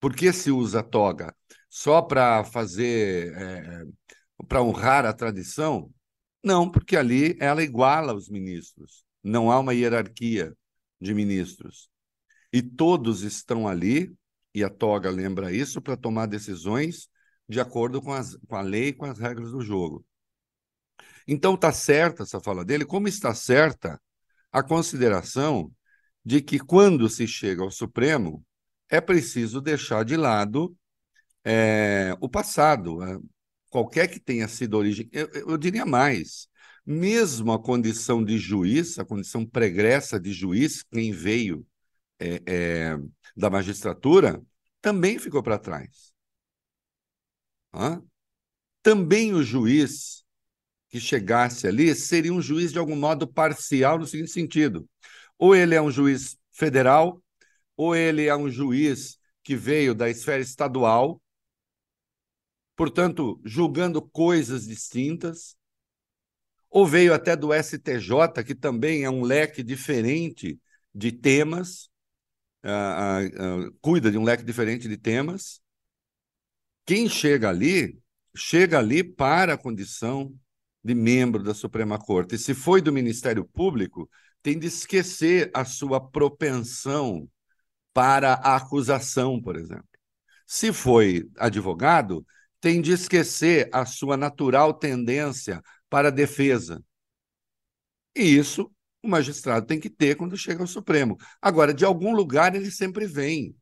Por 0.00 0.12
que 0.12 0.32
se 0.32 0.50
usa 0.50 0.80
a 0.80 0.82
toga? 0.82 1.32
Só 1.70 2.02
para 2.02 2.42
fazer, 2.42 3.32
é, 3.36 3.84
para 4.48 4.60
honrar 4.60 5.06
a 5.06 5.12
tradição? 5.12 5.88
Não, 6.42 6.68
porque 6.68 6.96
ali 6.96 7.36
ela 7.38 7.62
iguala 7.62 8.12
os 8.12 8.28
ministros. 8.28 9.05
Não 9.26 9.50
há 9.50 9.58
uma 9.58 9.74
hierarquia 9.74 10.56
de 11.00 11.12
ministros. 11.12 11.90
E 12.52 12.62
todos 12.62 13.22
estão 13.22 13.66
ali 13.66 14.14
e 14.54 14.64
a 14.64 14.70
toga 14.70 15.10
lembra 15.10 15.52
isso, 15.52 15.82
para 15.82 15.98
tomar 15.98 16.24
decisões 16.24 17.10
de 17.46 17.60
acordo 17.60 18.00
com, 18.00 18.12
as, 18.12 18.34
com 18.48 18.56
a 18.56 18.62
lei 18.62 18.88
e 18.88 18.92
com 18.94 19.04
as 19.04 19.18
regras 19.18 19.50
do 19.50 19.60
jogo. 19.60 20.02
Então 21.28 21.54
está 21.54 21.70
certa 21.72 22.22
essa 22.22 22.40
fala 22.40 22.64
dele, 22.64 22.86
como 22.86 23.06
está 23.06 23.34
certa 23.34 24.00
a 24.50 24.62
consideração 24.62 25.70
de 26.24 26.40
que 26.40 26.58
quando 26.58 27.06
se 27.10 27.26
chega 27.26 27.62
ao 27.62 27.70
Supremo 27.70 28.42
é 28.88 28.98
preciso 28.98 29.60
deixar 29.60 30.04
de 30.06 30.16
lado 30.16 30.74
é, 31.44 32.16
o 32.18 32.28
passado, 32.28 33.02
é, 33.02 33.18
qualquer 33.68 34.08
que 34.08 34.18
tenha 34.18 34.48
sido 34.48 34.78
origem. 34.78 35.06
Eu, 35.12 35.28
eu, 35.34 35.58
diria 35.58 35.84
mais, 35.84 36.48
mesmo 36.86 37.52
a 37.52 37.58
condição 37.58 38.22
de 38.24 38.38
juiz, 38.38 38.98
a 38.98 39.04
condição 39.04 39.44
pregressa 39.44 40.20
de 40.20 40.32
juiz, 40.32 40.84
quem 40.84 41.10
veio 41.12 41.66
é, 42.18 42.42
é, 42.46 42.98
da 43.36 43.50
magistratura 43.50 44.40
também 44.80 45.18
ficou 45.18 45.42
para 45.42 45.58
trás. 45.58 46.12
Hã? 47.74 48.02
Também 48.82 49.34
o 49.34 49.42
juiz 49.42 50.24
que 50.88 51.00
chegasse 51.00 51.66
ali 51.66 51.92
seria 51.94 52.32
um 52.32 52.40
juiz 52.40 52.72
de 52.72 52.78
algum 52.78 52.94
modo 52.94 53.26
parcial 53.26 53.98
no 53.98 54.06
seguinte 54.06 54.30
sentido: 54.30 54.88
ou 55.36 55.54
ele 55.54 55.74
é 55.74 55.82
um 55.82 55.90
juiz 55.90 56.38
federal, 56.52 57.20
ou 57.76 57.96
ele 57.96 58.26
é 58.26 58.36
um 58.36 58.48
juiz 58.48 59.18
que 59.42 59.56
veio 59.56 59.94
da 59.94 60.08
esfera 60.08 60.40
estadual, 60.40 61.20
portanto, 62.76 63.40
julgando 63.44 64.00
coisas 64.00 64.66
distintas, 64.66 65.55
ou 66.76 66.86
veio 66.86 67.14
até 67.14 67.34
do 67.34 67.54
STJ, 67.54 68.44
que 68.44 68.54
também 68.54 69.02
é 69.02 69.08
um 69.08 69.22
leque 69.22 69.62
diferente 69.62 70.60
de 70.94 71.10
temas, 71.10 71.88
uh, 72.62 73.68
uh, 73.68 73.72
cuida 73.80 74.10
de 74.10 74.18
um 74.18 74.22
leque 74.22 74.44
diferente 74.44 74.86
de 74.86 74.98
temas. 74.98 75.62
Quem 76.84 77.08
chega 77.08 77.48
ali, 77.48 77.98
chega 78.36 78.78
ali 78.78 79.02
para 79.02 79.54
a 79.54 79.56
condição 79.56 80.34
de 80.84 80.94
membro 80.94 81.42
da 81.42 81.54
Suprema 81.54 81.98
Corte. 81.98 82.34
E 82.34 82.38
se 82.38 82.52
foi 82.52 82.82
do 82.82 82.92
Ministério 82.92 83.46
Público, 83.46 84.06
tem 84.42 84.58
de 84.58 84.66
esquecer 84.66 85.50
a 85.54 85.64
sua 85.64 85.98
propensão 85.98 87.26
para 87.94 88.34
a 88.34 88.54
acusação, 88.54 89.40
por 89.40 89.56
exemplo. 89.56 89.88
Se 90.46 90.74
foi 90.74 91.26
advogado, 91.38 92.22
tem 92.60 92.82
de 92.82 92.92
esquecer 92.92 93.70
a 93.72 93.86
sua 93.86 94.14
natural 94.14 94.74
tendência 94.74 95.62
para 95.88 96.08
a 96.08 96.10
defesa. 96.10 96.82
E 98.14 98.22
isso 98.22 98.70
o 99.02 99.08
magistrado 99.08 99.66
tem 99.66 99.78
que 99.78 99.90
ter 99.90 100.16
quando 100.16 100.36
chega 100.36 100.62
ao 100.62 100.66
Supremo. 100.66 101.16
Agora, 101.40 101.72
de 101.72 101.84
algum 101.84 102.14
lugar 102.14 102.54
ele 102.54 102.70
sempre 102.70 103.06
vem. 103.06 103.54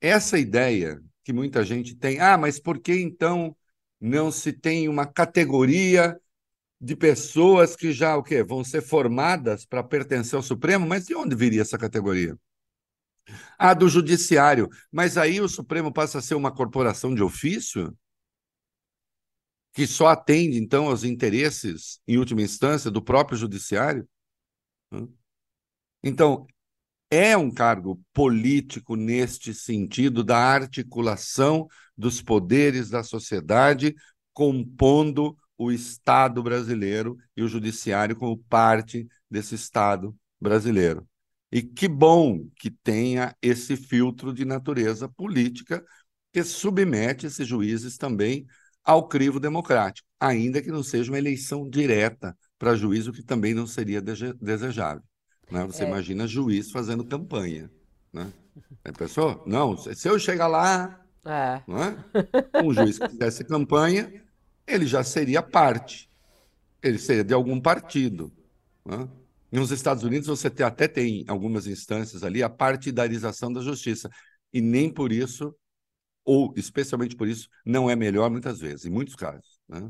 Essa 0.00 0.38
ideia 0.38 1.02
que 1.24 1.32
muita 1.32 1.64
gente 1.64 1.94
tem, 1.96 2.20
ah, 2.20 2.36
mas 2.36 2.60
por 2.60 2.78
que 2.78 2.92
então 2.92 3.56
não 4.00 4.30
se 4.30 4.52
tem 4.52 4.88
uma 4.88 5.06
categoria 5.06 6.16
de 6.80 6.94
pessoas 6.94 7.74
que 7.74 7.92
já 7.92 8.16
o 8.16 8.22
quê? 8.22 8.42
vão 8.42 8.62
ser 8.62 8.82
formadas 8.82 9.64
para 9.64 9.82
pertencer 9.82 10.36
ao 10.36 10.42
Supremo? 10.42 10.86
Mas 10.86 11.06
de 11.06 11.14
onde 11.14 11.34
viria 11.34 11.62
essa 11.62 11.78
categoria? 11.78 12.36
Ah, 13.58 13.74
do 13.74 13.88
Judiciário. 13.88 14.68
Mas 14.92 15.16
aí 15.16 15.40
o 15.40 15.48
Supremo 15.48 15.92
passa 15.92 16.18
a 16.18 16.22
ser 16.22 16.34
uma 16.34 16.52
corporação 16.52 17.14
de 17.14 17.22
ofício? 17.22 17.96
Que 19.76 19.86
só 19.86 20.06
atende, 20.06 20.56
então, 20.56 20.88
aos 20.88 21.04
interesses, 21.04 22.00
em 22.08 22.16
última 22.16 22.40
instância, 22.40 22.90
do 22.90 23.02
próprio 23.02 23.36
judiciário. 23.36 24.08
Então, 26.02 26.46
é 27.10 27.36
um 27.36 27.50
cargo 27.50 28.00
político 28.14 28.96
neste 28.96 29.52
sentido 29.52 30.24
da 30.24 30.38
articulação 30.38 31.68
dos 31.94 32.22
poderes 32.22 32.88
da 32.88 33.02
sociedade, 33.02 33.94
compondo 34.32 35.36
o 35.58 35.70
Estado 35.70 36.42
brasileiro 36.42 37.18
e 37.36 37.42
o 37.42 37.48
judiciário 37.48 38.16
como 38.16 38.38
parte 38.44 39.06
desse 39.30 39.56
Estado 39.56 40.16
brasileiro. 40.40 41.06
E 41.52 41.60
que 41.60 41.86
bom 41.86 42.48
que 42.56 42.70
tenha 42.70 43.36
esse 43.42 43.76
filtro 43.76 44.32
de 44.32 44.46
natureza 44.46 45.06
política 45.06 45.84
que 46.32 46.42
submete 46.42 47.26
esses 47.26 47.46
juízes 47.46 47.98
também 47.98 48.46
ao 48.86 49.08
crivo 49.08 49.40
democrático, 49.40 50.06
ainda 50.20 50.62
que 50.62 50.70
não 50.70 50.82
seja 50.82 51.10
uma 51.10 51.18
eleição 51.18 51.68
direta 51.68 52.38
para 52.56 52.76
juiz, 52.76 53.08
o 53.08 53.12
que 53.12 53.22
também 53.22 53.52
não 53.52 53.66
seria 53.66 54.00
desejável. 54.00 55.02
Né? 55.50 55.66
Você 55.66 55.82
é. 55.82 55.88
imagina 55.88 56.26
juiz 56.26 56.70
fazendo 56.70 57.04
campanha. 57.04 57.68
Né? 58.12 58.32
A 58.84 58.92
pessoa, 58.92 59.42
não, 59.44 59.76
se 59.76 60.08
eu 60.08 60.18
chegar 60.20 60.46
lá, 60.46 61.04
é. 61.24 61.60
é? 61.68 62.62
um 62.62 62.72
juiz 62.72 62.96
que 62.96 63.08
fizesse 63.08 63.44
campanha, 63.44 64.22
ele 64.64 64.86
já 64.86 65.02
seria 65.02 65.42
parte, 65.42 66.08
ele 66.80 66.98
seria 66.98 67.24
de 67.24 67.34
algum 67.34 67.60
partido. 67.60 68.32
Né? 68.84 69.08
Nos 69.50 69.72
Estados 69.72 70.04
Unidos, 70.04 70.28
você 70.28 70.46
até 70.62 70.86
tem 70.86 71.24
algumas 71.26 71.66
instâncias 71.66 72.22
ali 72.22 72.40
a 72.40 72.48
partidarização 72.48 73.52
da 73.52 73.60
justiça, 73.60 74.08
e 74.52 74.60
nem 74.60 74.88
por 74.88 75.10
isso 75.10 75.52
ou 76.26 76.52
especialmente 76.56 77.14
por 77.14 77.28
isso, 77.28 77.48
não 77.64 77.88
é 77.88 77.94
melhor 77.94 78.28
muitas 78.28 78.58
vezes, 78.58 78.84
em 78.84 78.90
muitos 78.90 79.14
casos. 79.14 79.60
Né? 79.68 79.88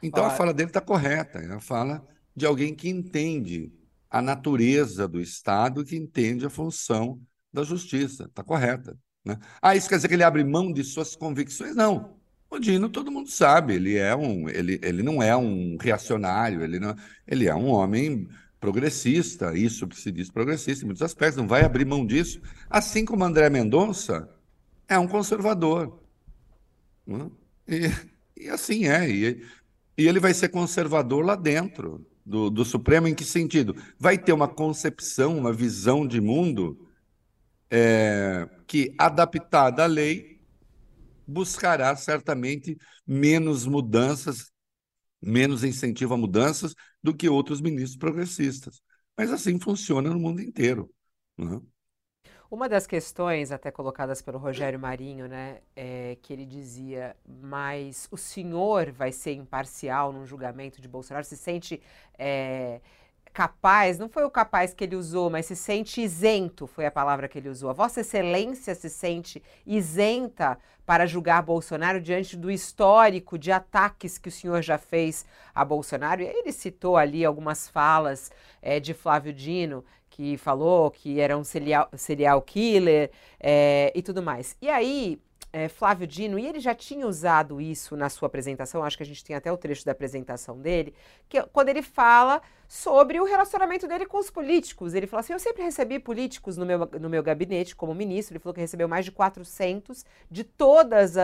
Então, 0.00 0.24
a 0.24 0.30
fala 0.30 0.54
dele 0.54 0.70
está 0.70 0.80
correta, 0.80 1.40
é 1.40 1.52
a 1.52 1.60
fala 1.60 2.06
de 2.34 2.46
alguém 2.46 2.72
que 2.74 2.88
entende 2.88 3.72
a 4.08 4.22
natureza 4.22 5.08
do 5.08 5.20
Estado 5.20 5.80
e 5.80 5.84
que 5.84 5.96
entende 5.96 6.46
a 6.46 6.50
função 6.50 7.20
da 7.52 7.64
justiça, 7.64 8.24
está 8.24 8.44
correta. 8.44 8.96
Né? 9.24 9.36
Ah, 9.60 9.74
isso 9.74 9.88
quer 9.88 9.96
dizer 9.96 10.06
que 10.06 10.14
ele 10.14 10.22
abre 10.22 10.44
mão 10.44 10.72
de 10.72 10.84
suas 10.84 11.16
convicções? 11.16 11.74
Não. 11.74 12.16
O 12.48 12.58
Dino, 12.60 12.88
todo 12.88 13.10
mundo 13.10 13.28
sabe, 13.28 13.74
ele 13.74 13.96
é 13.96 14.14
um, 14.14 14.48
ele, 14.48 14.78
ele 14.80 15.02
não 15.02 15.20
é 15.20 15.36
um 15.36 15.76
reacionário, 15.80 16.62
ele 16.62 16.78
não, 16.78 16.94
ele 17.26 17.48
é 17.48 17.54
um 17.54 17.66
homem 17.66 18.28
progressista, 18.60 19.58
isso 19.58 19.88
que 19.88 19.98
se 19.98 20.12
diz 20.12 20.30
progressista 20.30 20.84
em 20.84 20.86
muitos 20.86 21.02
aspectos, 21.02 21.36
não 21.36 21.48
vai 21.48 21.64
abrir 21.64 21.84
mão 21.84 22.06
disso, 22.06 22.40
assim 22.70 23.04
como 23.04 23.24
André 23.24 23.50
Mendonça 23.50 24.28
é 24.88 24.98
um 24.98 25.08
conservador. 25.08 26.00
Né? 27.06 27.30
E, 27.68 28.44
e 28.44 28.48
assim 28.48 28.86
é, 28.86 29.08
e, 29.08 29.46
e 29.96 30.08
ele 30.08 30.20
vai 30.20 30.34
ser 30.34 30.48
conservador 30.48 31.24
lá 31.24 31.36
dentro 31.36 32.06
do, 32.24 32.50
do 32.50 32.64
Supremo, 32.64 33.06
em 33.06 33.14
que 33.14 33.24
sentido? 33.24 33.76
Vai 33.98 34.18
ter 34.18 34.32
uma 34.32 34.48
concepção, 34.48 35.36
uma 35.38 35.52
visão 35.52 36.06
de 36.06 36.20
mundo 36.20 36.88
é, 37.70 38.48
que, 38.66 38.94
adaptada 38.98 39.84
à 39.84 39.86
lei, 39.86 40.40
buscará 41.26 41.94
certamente 41.96 42.76
menos 43.06 43.66
mudanças, 43.66 44.52
menos 45.20 45.64
incentivo 45.64 46.14
a 46.14 46.16
mudanças 46.16 46.74
do 47.02 47.14
que 47.14 47.28
outros 47.28 47.60
ministros 47.60 47.96
progressistas. 47.96 48.80
Mas 49.16 49.30
assim 49.30 49.58
funciona 49.58 50.10
no 50.10 50.18
mundo 50.18 50.40
inteiro. 50.40 50.90
Né? 51.36 51.60
Uma 52.50 52.68
das 52.68 52.86
questões 52.86 53.50
até 53.50 53.70
colocadas 53.70 54.22
pelo 54.22 54.38
Rogério 54.38 54.78
Marinho, 54.78 55.26
né, 55.26 55.58
é 55.74 56.16
que 56.22 56.32
ele 56.32 56.44
dizia, 56.44 57.16
mas 57.26 58.06
o 58.10 58.16
senhor 58.16 58.92
vai 58.92 59.10
ser 59.12 59.32
imparcial 59.32 60.12
num 60.12 60.26
julgamento 60.26 60.80
de 60.80 60.86
Bolsonaro? 60.86 61.24
Se 61.24 61.36
sente 61.36 61.82
é, 62.18 62.80
capaz, 63.34 63.98
não 63.98 64.08
foi 64.08 64.24
o 64.24 64.30
capaz 64.30 64.72
que 64.72 64.84
ele 64.84 64.94
usou, 64.94 65.28
mas 65.28 65.46
se 65.46 65.56
sente 65.56 66.00
isento, 66.00 66.68
foi 66.68 66.86
a 66.86 66.90
palavra 66.90 67.26
que 67.26 67.36
ele 67.36 67.48
usou. 67.48 67.68
A 67.68 67.72
Vossa 67.72 68.00
Excelência 68.00 68.76
se 68.76 68.88
sente 68.88 69.42
isenta 69.66 70.56
para 70.86 71.04
julgar 71.04 71.42
Bolsonaro 71.42 72.00
diante 72.00 72.36
do 72.36 72.48
histórico 72.48 73.36
de 73.36 73.50
ataques 73.50 74.18
que 74.18 74.28
o 74.28 74.32
senhor 74.32 74.62
já 74.62 74.78
fez 74.78 75.26
a 75.52 75.64
Bolsonaro. 75.64 76.22
E 76.22 76.26
ele 76.26 76.52
citou 76.52 76.96
ali 76.96 77.24
algumas 77.24 77.68
falas 77.68 78.30
é, 78.62 78.78
de 78.78 78.94
Flávio 78.94 79.32
Dino, 79.32 79.84
que 80.14 80.36
falou 80.36 80.92
que 80.92 81.18
era 81.18 81.36
um 81.36 81.42
serial, 81.42 81.88
serial 81.96 82.40
killer 82.40 83.10
é, 83.40 83.90
e 83.96 84.00
tudo 84.00 84.22
mais. 84.22 84.56
E 84.62 84.68
aí, 84.68 85.20
é, 85.52 85.66
Flávio 85.66 86.06
Dino, 86.06 86.38
e 86.38 86.46
ele 86.46 86.60
já 86.60 86.72
tinha 86.72 87.04
usado 87.04 87.60
isso 87.60 87.96
na 87.96 88.08
sua 88.08 88.28
apresentação, 88.28 88.84
acho 88.84 88.96
que 88.96 89.02
a 89.02 89.06
gente 89.06 89.24
tem 89.24 89.34
até 89.34 89.50
o 89.50 89.56
trecho 89.56 89.84
da 89.84 89.90
apresentação 89.90 90.56
dele, 90.56 90.94
que 91.28 91.42
quando 91.52 91.68
ele 91.68 91.82
fala 91.82 92.40
sobre 92.68 93.20
o 93.20 93.24
relacionamento 93.24 93.86
dele 93.86 94.06
com 94.06 94.18
os 94.18 94.30
políticos. 94.30 94.94
Ele 94.94 95.06
falou 95.06 95.20
assim: 95.20 95.32
Eu 95.32 95.38
sempre 95.38 95.62
recebi 95.62 95.98
políticos 95.98 96.56
no 96.56 96.66
meu, 96.66 96.78
no 97.00 97.08
meu 97.08 97.22
gabinete 97.22 97.76
como 97.76 97.94
ministro. 97.94 98.32
Ele 98.32 98.40
falou 98.40 98.54
que 98.54 98.60
recebeu 98.60 98.88
mais 98.88 99.04
de 99.04 99.12
400 99.12 100.04
de 100.30 100.44
todos 100.44 101.16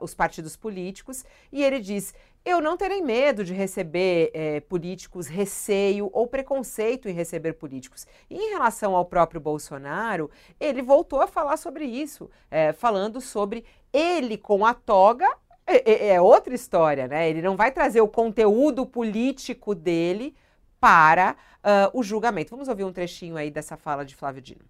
os 0.00 0.14
partidos 0.14 0.56
políticos. 0.56 1.24
E 1.52 1.62
ele 1.62 1.80
diz: 1.80 2.14
eu 2.44 2.60
não 2.60 2.76
terei 2.76 3.02
medo 3.02 3.44
de 3.44 3.52
receber 3.52 4.30
é, 4.32 4.60
políticos, 4.60 5.26
receio 5.26 6.08
ou 6.12 6.26
preconceito 6.26 7.08
em 7.08 7.12
receber 7.12 7.54
políticos. 7.54 8.06
E 8.28 8.34
em 8.34 8.50
relação 8.50 8.96
ao 8.96 9.04
próprio 9.04 9.40
Bolsonaro, 9.40 10.30
ele 10.58 10.82
voltou 10.82 11.20
a 11.20 11.26
falar 11.26 11.56
sobre 11.56 11.84
isso, 11.84 12.30
é, 12.50 12.72
falando 12.72 13.20
sobre 13.20 13.64
ele 13.92 14.38
com 14.38 14.64
a 14.64 14.72
toga. 14.72 15.28
É, 15.66 15.90
é, 15.90 16.08
é, 16.14 16.20
outra 16.20 16.54
história, 16.54 17.06
né? 17.06 17.28
Ele 17.28 17.42
não 17.42 17.56
vai 17.56 17.70
trazer 17.70 18.00
o 18.00 18.08
conteúdo 18.08 18.86
político 18.86 19.74
dele 19.74 20.34
para 20.80 21.36
uh, 21.58 21.98
o 21.98 22.02
julgamento. 22.02 22.50
Vamos 22.50 22.68
ouvir 22.68 22.84
um 22.84 22.92
trechinho 22.92 23.36
aí 23.36 23.50
dessa 23.50 23.76
fala 23.76 24.04
de 24.04 24.16
Flávio 24.16 24.42
Dino 24.42 24.64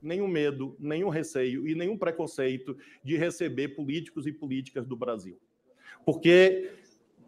nenhum 0.00 0.28
medo, 0.28 0.76
nenhum 0.78 1.08
receio 1.08 1.66
e 1.66 1.74
nenhum 1.74 1.96
preconceito 1.96 2.76
de 3.02 3.16
receber 3.16 3.68
políticos 3.68 4.26
e 4.26 4.32
políticas 4.32 4.86
do 4.86 4.96
Brasil. 4.96 5.38
Porque 6.04 6.70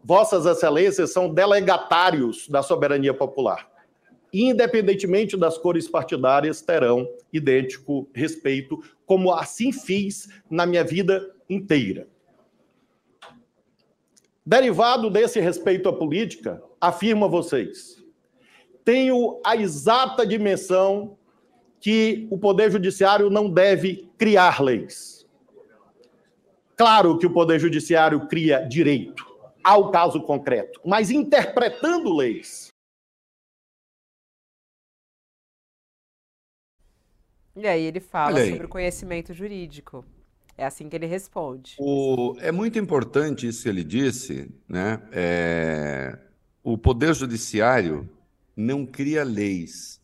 Vossas 0.03 0.45
Excelências 0.45 1.13
são 1.13 1.31
delegatários 1.31 2.47
da 2.47 2.63
soberania 2.63 3.13
popular. 3.13 3.69
Independentemente 4.33 5.37
das 5.37 5.57
cores 5.57 5.87
partidárias, 5.87 6.61
terão 6.61 7.07
idêntico 7.31 8.09
respeito, 8.13 8.81
como 9.05 9.31
assim 9.31 9.71
fiz 9.71 10.27
na 10.49 10.65
minha 10.65 10.83
vida 10.83 11.33
inteira. 11.49 12.07
Derivado 14.45 15.09
desse 15.09 15.39
respeito 15.39 15.87
à 15.87 15.93
política, 15.93 16.63
afirmo 16.79 17.25
a 17.25 17.27
vocês, 17.27 18.03
tenho 18.83 19.39
a 19.45 19.55
exata 19.55 20.25
dimensão 20.25 21.17
que 21.79 22.27
o 22.31 22.37
Poder 22.37 22.71
Judiciário 22.71 23.29
não 23.29 23.49
deve 23.49 24.09
criar 24.17 24.61
leis. 24.61 25.27
Claro 26.75 27.17
que 27.19 27.27
o 27.27 27.33
Poder 27.33 27.59
Judiciário 27.59 28.27
cria 28.27 28.59
direito 28.59 29.30
ao 29.63 29.91
caso 29.91 30.21
concreto, 30.21 30.79
mas 30.85 31.09
interpretando 31.11 32.15
leis. 32.15 32.69
E 37.55 37.67
aí 37.67 37.83
ele 37.83 37.99
fala 37.99 38.39
aí. 38.39 38.49
sobre 38.51 38.65
o 38.65 38.69
conhecimento 38.69 39.33
jurídico. 39.33 40.05
É 40.57 40.65
assim 40.65 40.87
que 40.87 40.95
ele 40.95 41.05
responde. 41.05 41.75
O, 41.79 42.35
é 42.39 42.51
muito 42.51 42.77
importante 42.79 43.47
isso 43.47 43.63
que 43.63 43.69
ele 43.69 43.83
disse, 43.83 44.53
né? 44.67 45.01
É, 45.11 46.17
o 46.63 46.77
Poder 46.77 47.13
Judiciário 47.13 48.09
não 48.55 48.85
cria 48.85 49.23
leis, 49.23 50.01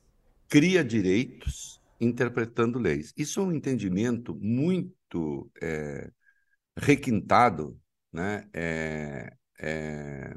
cria 0.50 0.84
direitos 0.84 1.80
interpretando 2.00 2.80
leis. 2.80 3.14
Isso 3.16 3.40
é 3.40 3.44
um 3.44 3.52
entendimento 3.52 4.36
muito 4.36 5.50
é, 5.62 6.10
requintado 6.76 7.80
né? 8.12 8.48
É, 8.54 9.34
é, 9.60 10.36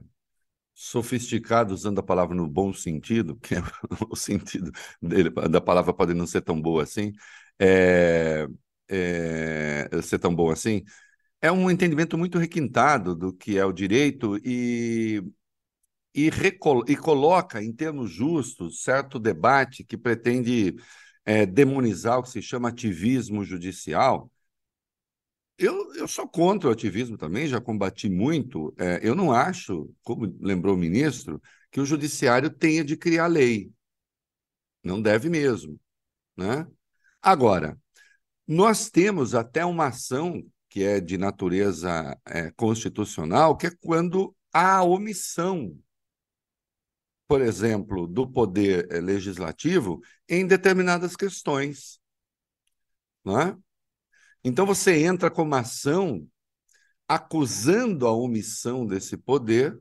sofisticado, 0.75 1.75
usando 1.75 1.99
a 2.01 2.03
palavra 2.03 2.35
no 2.35 2.49
bom 2.49 2.73
sentido, 2.73 3.37
que 3.37 3.55
é 3.55 3.59
o 4.11 4.17
sentido 4.17 4.71
dele, 5.01 5.31
da 5.31 5.61
palavra 5.61 5.93
pode 5.93 6.15
não 6.15 6.27
ser 6.27 6.43
tão 6.43 6.61
boa 6.61 6.83
assim, 6.85 7.13
é, 7.59 8.47
é, 8.89 9.89
ser 10.03 10.19
tão 10.19 10.35
bom 10.35 10.51
assim, 10.51 10.83
é 11.41 11.53
um 11.53 11.71
entendimento 11.71 12.19
muito 12.19 12.39
requintado 12.39 13.15
do 13.15 13.33
que 13.33 13.59
é 13.59 13.65
o 13.65 13.73
direito 13.73 14.39
e, 14.45 15.23
e, 16.15 16.31
e 16.89 16.97
coloca 16.97 17.63
em 17.63 17.73
termos 17.73 18.11
justos 18.11 18.83
certo 18.83 19.19
debate 19.19 19.85
que 19.85 19.97
pretende 19.97 20.77
é, 21.25 21.47
demonizar 21.47 22.19
o 22.19 22.23
que 22.23 22.31
se 22.31 22.43
chama 22.43 22.69
ativismo 22.69 23.45
judicial, 23.45 24.31
eu, 25.61 25.95
eu 25.95 26.09
sou 26.09 26.27
contra 26.27 26.69
o 26.69 26.73
ativismo 26.73 27.19
também, 27.19 27.47
já 27.47 27.61
combati 27.61 28.09
muito. 28.09 28.75
É, 28.79 29.01
eu 29.03 29.15
não 29.15 29.31
acho, 29.33 29.95
como 30.03 30.35
lembrou 30.41 30.75
o 30.75 30.79
ministro, 30.79 31.41
que 31.71 31.81
o 31.81 31.85
judiciário 31.85 32.51
tenha 32.51 32.83
de 32.83 32.97
criar 32.97 33.27
lei. 33.27 33.71
Não 34.83 35.01
deve 35.01 35.29
mesmo. 35.29 35.79
Né? 36.37 36.67
Agora, 37.21 37.79
nós 38.47 38.89
temos 38.91 39.35
até 39.35 39.65
uma 39.65 39.89
ação 39.89 40.43
que 40.71 40.83
é 40.83 41.01
de 41.01 41.19
natureza 41.19 42.19
é, 42.25 42.51
constitucional, 42.53 43.57
que 43.57 43.67
é 43.67 43.71
quando 43.83 44.35
há 44.53 44.83
omissão, 44.83 45.77
por 47.29 47.43
exemplo, 47.43 48.07
do 48.07 48.27
poder 48.27 48.89
é, 48.91 49.01
legislativo 49.01 50.01
em 50.29 50.47
determinadas 50.47 51.17
questões. 51.17 52.01
Não 53.25 53.39
é? 53.39 53.57
Então 54.45 54.65
você 54.65 55.05
entra 55.05 55.31
com 55.31 55.43
uma 55.43 55.61
ação 55.61 56.27
acusando 57.07 58.07
a 58.07 58.13
omissão 58.13 58.87
desse 58.87 59.17
poder 59.17 59.79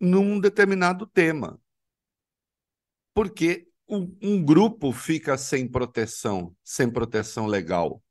num 0.00 0.40
determinado 0.40 1.06
tema. 1.06 1.60
Porque 3.14 3.68
um, 3.88 4.44
grupo 4.44 4.92
fica 4.92 5.38
sem 5.38 5.68
proteção, 5.68 6.54
sem 6.64 6.90
proteção 6.90 7.46
legal. 7.46 8.02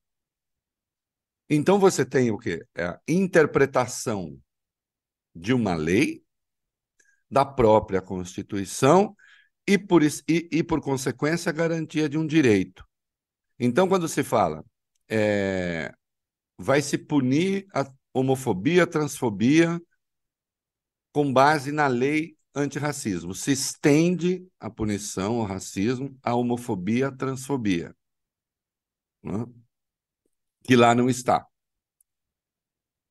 Então 1.50 1.80
você 1.80 2.06
tem 2.06 2.32
o 2.32 2.38
quê? 2.38 2.66
É 2.74 2.86
a 2.86 3.02
interpretação 3.08 4.40
de 5.36 5.54
uma 5.54 5.76
lei, 5.76 6.24
da 7.30 7.44
própria 7.44 8.02
Constituição 8.02 9.16
e 9.68 9.78
por, 9.78 10.02
e, 10.04 10.14
e 10.28 10.64
por 10.64 10.80
consequência, 10.80 11.50
a 11.50 11.54
garantia 11.54 12.08
de 12.08 12.18
um 12.18 12.26
direito. 12.26 12.88
Então, 13.60 13.88
quando 13.88 14.08
se 14.08 14.24
fala 14.24 14.64
é, 15.10 15.94
vai 16.58 16.82
se 16.82 16.98
punir 16.98 17.68
a 17.74 17.86
homofobia, 18.14 18.84
a 18.84 18.88
transfobia 18.88 19.82
com 21.14 21.32
base 21.32 21.72
na 21.72 21.88
lei 21.88 22.38
antirracismo. 22.54 23.34
Se 23.34 23.52
estende 23.52 24.48
a 24.60 24.70
punição 24.70 25.40
ao 25.40 25.46
racismo, 25.46 26.18
à 26.24 26.34
homofobia, 26.34 27.08
à 27.08 27.12
transfobia. 27.12 27.96
Né? 29.24 29.46
Que 30.64 30.76
lá 30.76 30.96
não 30.96 31.10
está. 31.10 31.46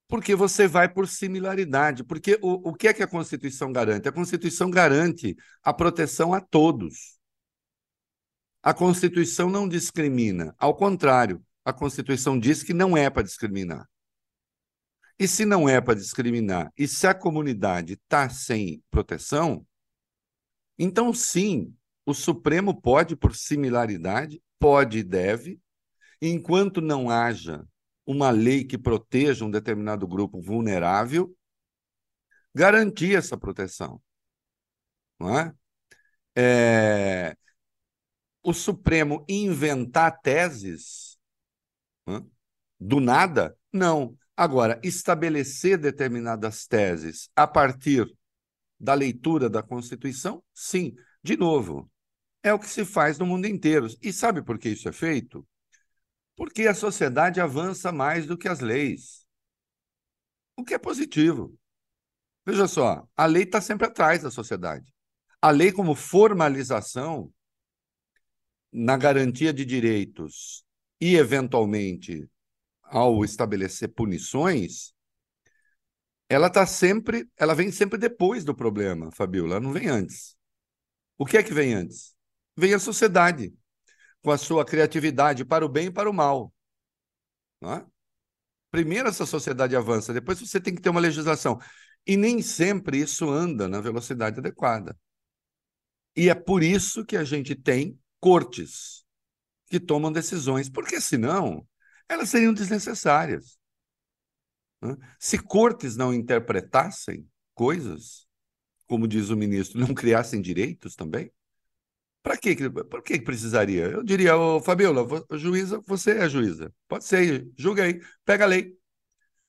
Porque 0.08 0.34
você 0.34 0.68
vai 0.68 0.88
por 0.88 1.08
similaridade. 1.08 2.04
Porque 2.04 2.38
o, 2.42 2.70
o 2.70 2.74
que 2.74 2.88
é 2.88 2.94
que 2.94 3.02
a 3.02 3.06
Constituição 3.06 3.72
garante? 3.72 4.08
A 4.08 4.12
Constituição 4.12 4.70
garante 4.70 5.36
a 5.62 5.72
proteção 5.72 6.32
a 6.32 6.40
todos. 6.40 7.18
A 8.62 8.72
Constituição 8.72 9.50
não 9.50 9.68
discrimina. 9.68 10.54
Ao 10.58 10.74
contrário, 10.74 11.44
a 11.64 11.72
Constituição 11.72 12.38
diz 12.38 12.62
que 12.62 12.74
não 12.74 12.96
é 12.96 13.08
para 13.08 13.22
discriminar. 13.22 13.88
E 15.18 15.28
se 15.28 15.44
não 15.44 15.68
é 15.68 15.80
para 15.80 15.94
discriminar, 15.94 16.72
e 16.76 16.88
se 16.88 17.06
a 17.06 17.14
comunidade 17.14 17.94
está 17.94 18.28
sem 18.28 18.82
proteção, 18.90 19.64
então 20.78 21.14
sim, 21.14 21.74
o 22.04 22.12
Supremo 22.12 22.80
pode, 22.80 23.14
por 23.14 23.34
similaridade, 23.34 24.42
pode 24.58 24.98
e 24.98 25.02
deve, 25.04 25.60
enquanto 26.20 26.80
não 26.80 27.10
haja 27.10 27.64
uma 28.04 28.30
lei 28.30 28.64
que 28.64 28.76
proteja 28.76 29.44
um 29.44 29.50
determinado 29.50 30.06
grupo 30.06 30.40
vulnerável, 30.40 31.34
garantir 32.54 33.16
essa 33.16 33.36
proteção. 33.38 34.02
Não 35.18 35.38
é? 35.38 35.54
é 36.36 37.36
o 38.42 38.52
Supremo 38.52 39.24
inventar 39.28 40.20
teses? 40.20 41.13
Do 42.78 43.00
nada? 43.00 43.56
Não. 43.72 44.16
Agora, 44.36 44.80
estabelecer 44.82 45.78
determinadas 45.78 46.66
teses 46.66 47.30
a 47.36 47.46
partir 47.46 48.06
da 48.78 48.94
leitura 48.94 49.48
da 49.48 49.62
Constituição? 49.62 50.42
Sim. 50.52 50.94
De 51.22 51.36
novo, 51.36 51.90
é 52.42 52.52
o 52.52 52.58
que 52.58 52.68
se 52.68 52.84
faz 52.84 53.18
no 53.18 53.26
mundo 53.26 53.46
inteiro. 53.46 53.86
E 54.02 54.12
sabe 54.12 54.42
por 54.42 54.58
que 54.58 54.70
isso 54.70 54.88
é 54.88 54.92
feito? 54.92 55.46
Porque 56.36 56.66
a 56.66 56.74
sociedade 56.74 57.40
avança 57.40 57.92
mais 57.92 58.26
do 58.26 58.36
que 58.36 58.48
as 58.48 58.60
leis. 58.60 59.24
O 60.56 60.64
que 60.64 60.74
é 60.74 60.78
positivo. 60.78 61.56
Veja 62.44 62.68
só, 62.68 63.08
a 63.16 63.26
lei 63.26 63.44
está 63.44 63.60
sempre 63.60 63.86
atrás 63.86 64.22
da 64.22 64.30
sociedade. 64.30 64.92
A 65.40 65.50
lei, 65.50 65.72
como 65.72 65.94
formalização, 65.94 67.32
na 68.72 68.96
garantia 68.96 69.52
de 69.52 69.64
direitos 69.64 70.64
e, 71.04 71.16
eventualmente, 71.16 72.26
ao 72.82 73.22
estabelecer 73.26 73.92
punições, 73.92 74.94
ela 76.30 76.46
está 76.46 76.64
sempre, 76.64 77.28
ela 77.36 77.54
vem 77.54 77.70
sempre 77.70 77.98
depois 77.98 78.42
do 78.42 78.54
problema, 78.54 79.12
Fabiola, 79.12 79.56
ela 79.56 79.60
não 79.60 79.70
vem 79.70 79.86
antes. 79.86 80.34
O 81.18 81.26
que 81.26 81.36
é 81.36 81.42
que 81.42 81.52
vem 81.52 81.74
antes? 81.74 82.14
Vem 82.56 82.72
a 82.72 82.78
sociedade, 82.78 83.54
com 84.22 84.30
a 84.30 84.38
sua 84.38 84.64
criatividade 84.64 85.44
para 85.44 85.66
o 85.66 85.68
bem 85.68 85.88
e 85.88 85.90
para 85.90 86.08
o 86.08 86.14
mal. 86.14 86.50
É? 87.62 87.84
Primeiro 88.70 89.06
essa 89.06 89.26
sociedade 89.26 89.76
avança, 89.76 90.10
depois 90.10 90.40
você 90.40 90.58
tem 90.58 90.74
que 90.74 90.80
ter 90.80 90.88
uma 90.88 91.00
legislação. 91.00 91.60
E 92.06 92.16
nem 92.16 92.40
sempre 92.40 92.98
isso 92.98 93.28
anda 93.28 93.68
na 93.68 93.82
velocidade 93.82 94.38
adequada. 94.38 94.98
E 96.16 96.30
é 96.30 96.34
por 96.34 96.62
isso 96.62 97.04
que 97.04 97.18
a 97.18 97.24
gente 97.24 97.54
tem 97.54 98.00
cortes 98.18 99.03
que 99.74 99.80
tomam 99.80 100.12
decisões, 100.12 100.68
porque 100.68 101.00
senão 101.00 101.66
elas 102.08 102.28
seriam 102.28 102.54
desnecessárias. 102.54 103.58
Se 105.18 105.36
cortes 105.36 105.96
não 105.96 106.14
interpretassem 106.14 107.28
coisas, 107.54 108.28
como 108.86 109.08
diz 109.08 109.30
o 109.30 109.36
ministro, 109.36 109.80
não 109.80 109.92
criassem 109.92 110.40
direitos 110.40 110.94
também, 110.94 111.28
para 112.22 112.36
que, 112.36 112.54
por 112.70 113.02
que 113.02 113.20
precisaria? 113.20 113.86
Eu 113.86 114.04
diria, 114.04 114.36
ô, 114.36 114.60
Fabiola, 114.60 115.04
juíza, 115.32 115.80
você 115.86 116.18
é 116.18 116.28
juíza. 116.28 116.72
Pode 116.86 117.04
ser, 117.04 117.50
julga 117.58 117.82
aí, 117.82 118.00
pega 118.24 118.44
a 118.44 118.46
lei. 118.46 118.78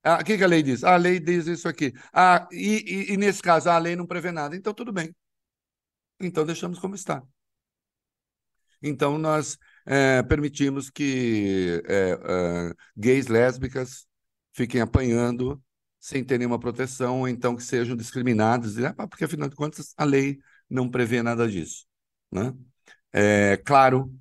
Ah, 0.04 0.20
o 0.22 0.24
que, 0.26 0.38
que 0.38 0.44
a 0.44 0.48
lei 0.48 0.64
diz? 0.64 0.84
Ah, 0.84 0.96
a 0.96 0.98
lei 0.98 1.20
diz 1.20 1.46
isso 1.46 1.68
aqui. 1.68 1.94
Ah, 2.12 2.48
e, 2.52 3.12
e, 3.12 3.14
e 3.14 3.18
nesse 3.18 3.42
caso, 3.44 3.70
a 3.70 3.78
lei 3.78 3.96
não 3.96 4.08
prevê 4.08 4.32
nada. 4.32 4.56
Então, 4.56 4.74
tudo 4.74 4.92
bem. 4.92 5.16
Então, 6.20 6.46
deixamos 6.46 6.80
como 6.80 6.96
está. 6.96 7.24
Então, 8.82 9.18
nós 9.18 9.58
é, 9.86 10.24
permitimos 10.24 10.90
que 10.90 11.82
é, 11.86 12.12
é, 12.12 12.74
gays, 12.98 13.28
lésbicas 13.28 14.08
fiquem 14.54 14.82
apanhando 14.82 15.62
sem 16.00 16.24
ter 16.24 16.38
nenhuma 16.38 16.60
proteção, 16.60 17.22
ou 17.22 17.28
então 17.28 17.56
que 17.56 17.64
sejam 17.64 17.96
discriminados, 17.96 18.76
porque, 19.10 19.26
afinal 19.26 19.50
de 19.50 19.56
contas, 19.56 19.94
a 19.98 20.04
lei 20.04 20.40
não 20.70 20.90
prevê 20.90 21.24
nada 21.24 21.50
disso. 21.50 21.88
Né? 22.32 22.54
É 23.12 23.58
claro 23.58 24.14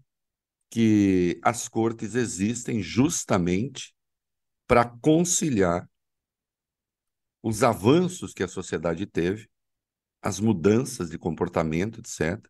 que 0.70 1.38
as 1.42 1.68
cortes 1.68 2.14
existem 2.14 2.83
justamente 2.83 3.94
para 4.66 4.85
conciliar 4.85 5.88
os 7.42 7.62
avanços 7.62 8.33
que 8.33 8.42
a 8.42 8.48
sociedade 8.48 9.05
teve, 9.05 9.48
as 10.22 10.40
mudanças 10.40 11.11
de 11.11 11.18
comportamento, 11.18 12.00
etc., 12.00 12.42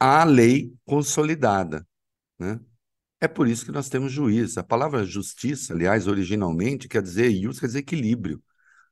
à 0.00 0.24
lei 0.24 0.74
consolidada. 0.84 1.86
Né? 2.38 2.60
É 3.20 3.26
por 3.28 3.48
isso 3.48 3.64
que 3.64 3.72
nós 3.72 3.88
temos 3.88 4.12
juiz. 4.12 4.58
A 4.58 4.62
palavra 4.62 5.04
justiça, 5.04 5.72
aliás, 5.72 6.06
originalmente 6.06 6.88
quer 6.88 7.02
dizer 7.02 7.30
ius, 7.30 7.58
quer 7.58 7.66
dizer 7.66 7.78
equilíbrio. 7.80 8.42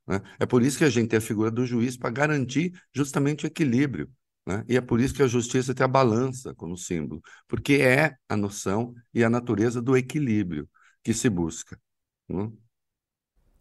Né? 0.06 0.20
É 0.38 0.46
por 0.46 0.62
isso 0.62 0.78
que 0.78 0.84
a 0.84 0.90
gente 0.90 1.08
tem 1.08 1.18
a 1.18 1.22
figura 1.22 1.50
do 1.50 1.66
juiz 1.66 1.96
para 1.96 2.10
garantir 2.10 2.72
justamente 2.92 3.44
o 3.44 3.48
equilíbrio. 3.48 4.10
Né? 4.46 4.64
E 4.68 4.76
é 4.76 4.80
por 4.80 5.00
isso 5.00 5.14
que 5.14 5.22
a 5.22 5.26
justiça 5.26 5.74
tem 5.74 5.84
a 5.84 5.88
balança 5.88 6.54
como 6.54 6.76
símbolo, 6.76 7.22
porque 7.48 7.74
é 7.74 8.14
a 8.28 8.36
noção 8.36 8.94
e 9.12 9.24
a 9.24 9.30
natureza 9.30 9.80
do 9.80 9.96
equilíbrio 9.96 10.68
que 11.02 11.14
se 11.14 11.28
busca. 11.28 11.78
Né? 12.28 12.50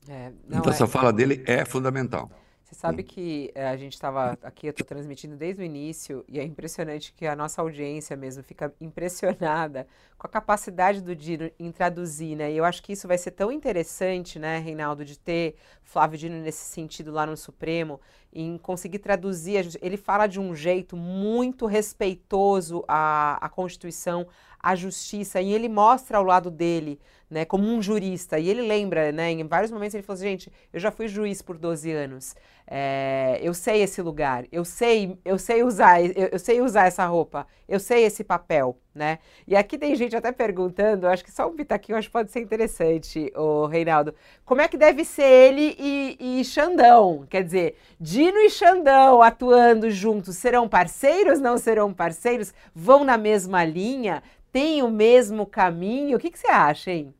É, 0.08 0.34
então, 0.46 0.64
é... 0.66 0.70
essa 0.70 0.88
fala 0.88 1.12
dele 1.14 1.44
é 1.46 1.64
fundamental. 1.66 2.30
Você 2.74 2.80
sabe 2.80 3.04
que 3.04 3.52
é, 3.54 3.68
a 3.68 3.78
gente 3.78 3.94
estava 3.94 4.36
aqui, 4.42 4.66
eu 4.66 4.72
estou 4.72 4.86
transmitindo 4.86 5.36
desde 5.36 5.62
o 5.62 5.66
início, 5.66 6.26
e 6.28 6.40
é 6.40 6.44
impressionante 6.44 7.14
que 7.14 7.28
a 7.28 7.36
nossa 7.36 7.62
audiência 7.62 8.18
mesmo 8.18 8.42
fica 8.42 8.74
impressionada 8.82 9.86
com 10.18 10.26
a 10.26 10.30
capacidade 10.30 11.00
do 11.00 11.16
Dino 11.16 11.52
em 11.60 11.72
traduzir, 11.72 12.36
né? 12.36 12.52
E 12.52 12.58
eu 12.58 12.66
acho 12.66 12.82
que 12.82 12.94
isso 12.94 13.08
vai 13.08 13.18
ser 13.18 13.32
tão 13.32 13.52
interessante, 13.52 14.40
né, 14.40 14.58
Reinaldo, 14.58 15.06
de 15.06 15.20
ter 15.20 15.56
Flávio 15.84 16.18
Dino 16.18 16.38
nesse 16.38 16.66
sentido 16.66 17.12
lá 17.12 17.28
no 17.28 17.38
Supremo, 17.38 18.02
em 18.34 18.58
conseguir 18.58 18.98
traduzir. 18.98 19.70
Ele 19.80 19.96
fala 19.96 20.26
de 20.26 20.40
um 20.40 20.56
jeito 20.56 20.98
muito 20.98 21.68
respeitoso 21.68 22.84
à, 22.88 23.38
à 23.46 23.50
Constituição, 23.50 24.28
à 24.60 24.76
justiça, 24.76 25.40
e 25.40 25.54
ele 25.54 25.70
mostra 25.70 26.18
ao 26.18 26.24
lado 26.24 26.50
dele 26.50 27.00
né, 27.34 27.44
como 27.44 27.68
um 27.68 27.82
jurista. 27.82 28.40
E 28.40 28.48
ele 28.48 28.62
lembra, 28.62 29.12
né, 29.12 29.32
em 29.32 29.46
vários 29.46 29.72
momentos 29.72 29.94
ele 29.96 30.04
falou 30.04 30.16
assim, 30.16 30.30
gente, 30.30 30.52
eu 30.72 30.80
já 30.80 30.92
fui 30.92 31.08
juiz 31.08 31.42
por 31.42 31.58
12 31.58 31.92
anos, 31.92 32.36
é, 32.76 33.38
eu 33.40 33.54
sei 33.54 33.84
esse 33.84 34.02
lugar, 34.02 34.46
eu 34.52 34.66
sei, 34.66 35.16
eu 35.24 35.38
sei 35.38 35.62
usar, 35.62 36.04
eu, 36.04 36.30
eu, 36.32 36.40
sei 36.40 36.60
usar 36.60 36.88
essa 36.88 37.06
roupa, 37.06 37.46
eu 37.70 37.80
sei 37.80 38.04
esse 38.04 38.24
papel, 38.24 38.76
né? 38.96 39.20
E 39.48 39.56
aqui 39.56 39.78
tem 39.78 39.96
gente 39.96 40.16
até 40.16 40.32
perguntando, 40.32 41.06
acho 41.06 41.24
que 41.24 41.32
só 41.32 41.48
um 41.48 41.56
pitaquinho 41.56 42.00
acho 42.00 42.08
que 42.08 42.12
pode 42.14 42.32
ser 42.32 42.40
interessante, 42.42 43.32
o 43.36 43.68
Reinaldo. 43.68 44.16
Como 44.44 44.60
é 44.60 44.68
que 44.68 44.76
deve 44.76 45.06
ser 45.06 45.22
ele 45.22 45.76
e, 45.78 46.40
e 46.40 46.44
Xandão? 46.44 47.28
Quer 47.30 47.44
dizer, 47.44 47.76
Dino 48.00 48.40
e 48.40 48.50
Xandão 48.50 49.22
atuando 49.22 49.92
juntos, 49.92 50.36
serão 50.38 50.68
parceiros, 50.68 51.40
não 51.40 51.60
serão 51.60 51.94
parceiros? 51.94 52.56
Vão 52.74 53.04
na 53.04 53.20
mesma 53.20 53.64
linha? 53.64 54.24
Tem 54.52 54.82
o 54.82 54.90
mesmo 54.90 55.46
caminho? 55.46 56.18
O 56.18 56.20
que, 56.20 56.32
que 56.32 56.40
você 56.40 56.48
acha, 56.48 56.90
hein? 56.90 57.14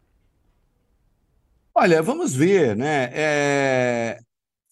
Olha, 1.76 2.02
vamos 2.02 2.36
ver, 2.36 2.76
né? 2.76 3.12
É... 3.14 4.20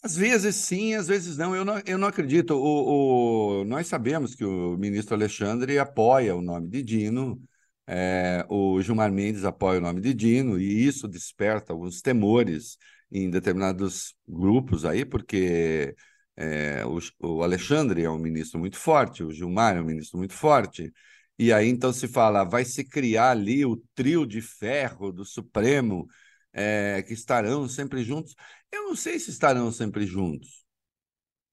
Às 0.03 0.15
vezes 0.15 0.55
sim, 0.55 0.95
às 0.95 1.07
vezes 1.07 1.37
não. 1.37 1.55
Eu 1.55 1.63
não, 1.63 1.79
eu 1.85 1.97
não 1.97 2.07
acredito. 2.07 2.55
O, 2.55 3.61
o... 3.61 3.65
Nós 3.65 3.87
sabemos 3.87 4.33
que 4.33 4.43
o 4.43 4.77
ministro 4.77 5.15
Alexandre 5.15 5.77
apoia 5.77 6.35
o 6.35 6.41
nome 6.41 6.69
de 6.69 6.81
Dino, 6.81 7.41
é... 7.85 8.45
o 8.49 8.81
Gilmar 8.81 9.11
Mendes 9.11 9.45
apoia 9.45 9.77
o 9.79 9.81
nome 9.81 10.01
de 10.01 10.13
Dino, 10.13 10.59
e 10.59 10.85
isso 10.85 11.07
desperta 11.07 11.71
alguns 11.73 12.01
temores 12.01 12.77
em 13.11 13.29
determinados 13.29 14.15
grupos 14.27 14.85
aí, 14.85 15.05
porque 15.05 15.95
é... 16.35 16.83
o, 16.85 16.99
o 17.19 17.43
Alexandre 17.43 18.03
é 18.03 18.09
um 18.09 18.17
ministro 18.17 18.59
muito 18.59 18.77
forte, 18.77 19.23
o 19.23 19.31
Gilmar 19.31 19.77
é 19.77 19.81
um 19.81 19.85
ministro 19.85 20.17
muito 20.17 20.33
forte. 20.33 20.91
E 21.37 21.51
aí 21.53 21.67
então 21.69 21.93
se 21.93 22.07
fala, 22.07 22.43
vai 22.43 22.65
se 22.65 22.83
criar 22.83 23.31
ali 23.31 23.65
o 23.65 23.77
trio 23.95 24.25
de 24.25 24.41
ferro 24.41 25.11
do 25.11 25.25
Supremo 25.25 26.07
é, 26.53 27.01
que 27.03 27.13
estarão 27.13 27.67
sempre 27.67 28.03
juntos. 28.03 28.35
Eu 28.71 28.83
não 28.85 28.95
sei 28.95 29.19
se 29.19 29.31
estarão 29.31 29.71
sempre 29.71 30.05
juntos. 30.05 30.63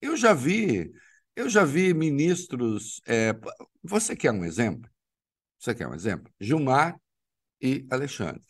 Eu 0.01 0.17
já 0.17 0.33
vi, 0.35 0.93
eu 1.37 1.49
já 1.49 1.65
vi 1.65 1.95
ministros. 1.95 3.01
É, 3.07 3.33
você 3.83 4.17
quer 4.17 4.33
um 4.33 4.45
exemplo? 4.45 4.91
Você 5.59 5.75
quer 5.75 5.89
um 5.89 5.95
exemplo? 5.95 6.33
Gilmar 6.41 7.01
e 7.61 7.87
Alexandre. 7.91 8.43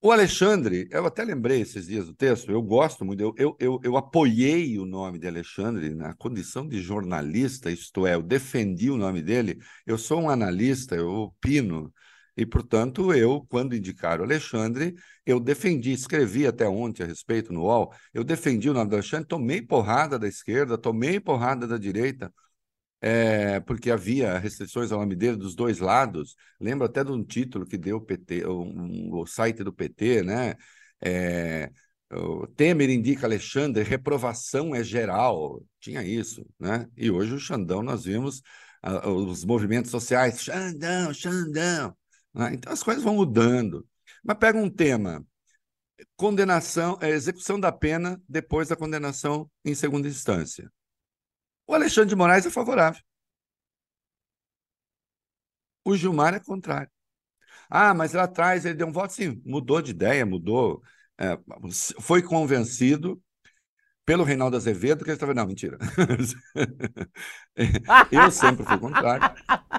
O 0.00 0.12
Alexandre, 0.12 0.86
eu 0.90 1.06
até 1.06 1.24
lembrei 1.24 1.62
esses 1.62 1.86
dias 1.86 2.04
do 2.04 2.14
texto, 2.14 2.50
eu 2.52 2.60
gosto 2.60 3.06
muito, 3.06 3.22
eu, 3.22 3.34
eu, 3.38 3.56
eu, 3.58 3.80
eu, 3.82 3.96
apoiei 3.96 4.78
o 4.78 4.84
nome 4.84 5.18
de 5.18 5.26
Alexandre 5.26 5.94
na 5.94 6.12
condição 6.14 6.68
de 6.68 6.82
jornalista, 6.82 7.70
isto 7.70 8.06
é, 8.06 8.14
eu 8.14 8.22
defendi 8.22 8.90
o 8.90 8.98
nome 8.98 9.22
dele. 9.22 9.58
Eu 9.86 9.96
sou 9.96 10.20
um 10.20 10.28
analista, 10.28 10.94
eu 10.94 11.08
opino 11.08 11.90
e, 12.36 12.44
portanto, 12.44 13.12
eu, 13.14 13.46
quando 13.48 13.76
indicaram 13.76 14.24
Alexandre, 14.24 14.94
eu 15.24 15.38
defendi, 15.38 15.92
escrevi 15.92 16.46
até 16.46 16.68
ontem 16.68 17.04
a 17.04 17.06
respeito 17.06 17.52
no 17.52 17.62
UOL, 17.62 17.92
eu 18.12 18.24
defendi 18.24 18.68
o 18.68 18.74
nome 18.74 18.90
do 18.90 18.96
Alexandre, 18.96 19.26
tomei 19.28 19.62
porrada 19.62 20.18
da 20.18 20.26
esquerda, 20.26 20.76
tomei 20.76 21.20
porrada 21.20 21.66
da 21.66 21.78
direita, 21.78 22.32
é, 23.00 23.60
porque 23.60 23.90
havia 23.90 24.38
restrições 24.38 24.90
ao 24.90 25.00
nome 25.00 25.14
dele 25.14 25.36
dos 25.36 25.54
dois 25.54 25.78
lados. 25.78 26.36
Lembro 26.60 26.86
até 26.86 27.04
de 27.04 27.12
um 27.12 27.22
título 27.24 27.66
que 27.66 27.76
deu 27.78 27.98
o 27.98 28.00
PT, 28.00 28.46
um, 28.48 29.14
o 29.14 29.26
site 29.26 29.62
do 29.62 29.72
PT, 29.72 30.22
né? 30.22 30.54
É, 31.00 31.70
o 32.12 32.46
Temer 32.46 32.90
indica 32.90 33.26
Alexandre, 33.26 33.82
reprovação 33.82 34.74
é 34.74 34.82
geral, 34.82 35.62
tinha 35.80 36.02
isso, 36.02 36.46
né? 36.58 36.88
E 36.96 37.10
hoje 37.10 37.34
o 37.34 37.38
Xandão 37.38 37.82
nós 37.82 38.04
vimos 38.04 38.40
uh, 38.84 39.08
os 39.10 39.44
movimentos 39.44 39.90
sociais, 39.90 40.40
Xandão, 40.42 41.12
Xandão. 41.12 41.94
Né? 42.34 42.54
Então 42.54 42.72
as 42.72 42.82
coisas 42.82 43.02
vão 43.02 43.14
mudando. 43.14 43.86
Mas 44.22 44.38
pega 44.38 44.58
um 44.58 44.70
tema, 44.70 45.24
condenação, 46.16 46.98
é, 47.00 47.10
execução 47.10 47.58
da 47.60 47.72
pena 47.72 48.20
depois 48.28 48.68
da 48.68 48.76
condenação 48.76 49.50
em 49.64 49.74
segunda 49.74 50.08
instância. 50.08 50.70
O 51.66 51.74
Alexandre 51.74 52.10
de 52.10 52.16
Moraes 52.16 52.46
é 52.46 52.50
favorável. 52.50 53.02
O 55.84 55.96
Gilmar 55.96 56.34
é 56.34 56.40
contrário. 56.40 56.90
Ah, 57.70 57.94
mas 57.94 58.12
lá 58.14 58.24
atrás 58.24 58.64
ele 58.64 58.74
deu 58.74 58.86
um 58.88 58.92
voto, 58.92 59.14
sim, 59.14 59.42
mudou 59.44 59.82
de 59.82 59.92
ideia, 59.92 60.26
mudou, 60.26 60.82
é, 61.18 61.38
foi 62.00 62.22
convencido 62.22 63.22
pelo 64.06 64.22
Reinaldo 64.22 64.56
Azevedo, 64.56 65.02
que 65.02 65.10
ele 65.10 65.16
estava. 65.16 65.32
Não, 65.32 65.46
mentira. 65.46 65.78
eu 68.12 68.30
sempre 68.30 68.64
fui 68.64 68.78
contrário. 68.78 69.30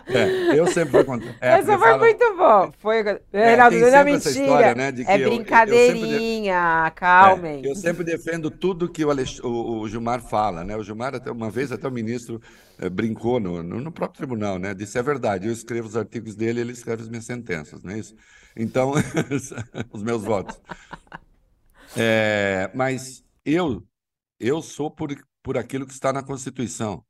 É, 0.07 0.59
eu 0.59 0.65
sempre 0.67 0.91
fui 0.91 1.03
contrário. 1.03 1.37
É, 1.39 1.59
Essa 1.59 1.77
foi 1.77 1.87
fala... 1.87 1.97
muito 1.99 2.35
bom. 2.35 2.71
Foi, 2.79 2.99
é, 2.99 3.21
Reinaldo, 3.31 3.77
não 3.77 3.87
é 3.87 4.03
mentira. 4.03 4.29
História, 4.31 4.75
né, 4.75 4.93
é 5.07 5.17
brincadeirinha, 5.19 6.53
eu, 6.53 6.85
eu 6.85 6.91
calmem. 6.93 7.63
É, 7.63 7.69
eu 7.69 7.75
sempre 7.75 8.03
defendo 8.03 8.49
tudo 8.49 8.89
que 8.89 9.05
o, 9.05 9.11
Alex... 9.11 9.39
o, 9.43 9.81
o, 9.81 9.87
Gilmar 9.87 10.21
fala, 10.21 10.63
né? 10.63 10.75
O 10.75 10.83
Gilmar, 10.83 11.13
até 11.13 11.31
uma 11.31 11.51
vez, 11.51 11.71
até 11.71 11.87
o 11.87 11.91
ministro 11.91 12.41
é, 12.79 12.89
brincou 12.89 13.39
no, 13.39 13.61
no, 13.61 13.79
no, 13.79 13.91
próprio 13.91 14.17
tribunal, 14.17 14.57
né? 14.57 14.73
Disse: 14.73 14.97
é 14.97 15.03
verdade, 15.03 15.47
eu 15.47 15.53
escrevo 15.53 15.87
os 15.87 15.95
artigos 15.95 16.35
dele 16.35 16.61
ele 16.61 16.71
escreve 16.71 17.03
as 17.03 17.09
minhas 17.09 17.25
sentenças, 17.25 17.83
não 17.83 17.91
é 17.91 17.99
isso? 17.99 18.15
Então, 18.57 18.93
os 19.93 20.01
meus 20.01 20.23
votos. 20.23 20.59
É, 21.95 22.71
mas 22.73 23.23
eu 23.45 23.83
eu 24.39 24.61
sou 24.61 24.91
por, 24.91 25.15
por 25.41 25.57
aquilo 25.57 25.85
que 25.85 25.93
está 25.93 26.13
na 26.13 26.23
Constituição. 26.23 27.05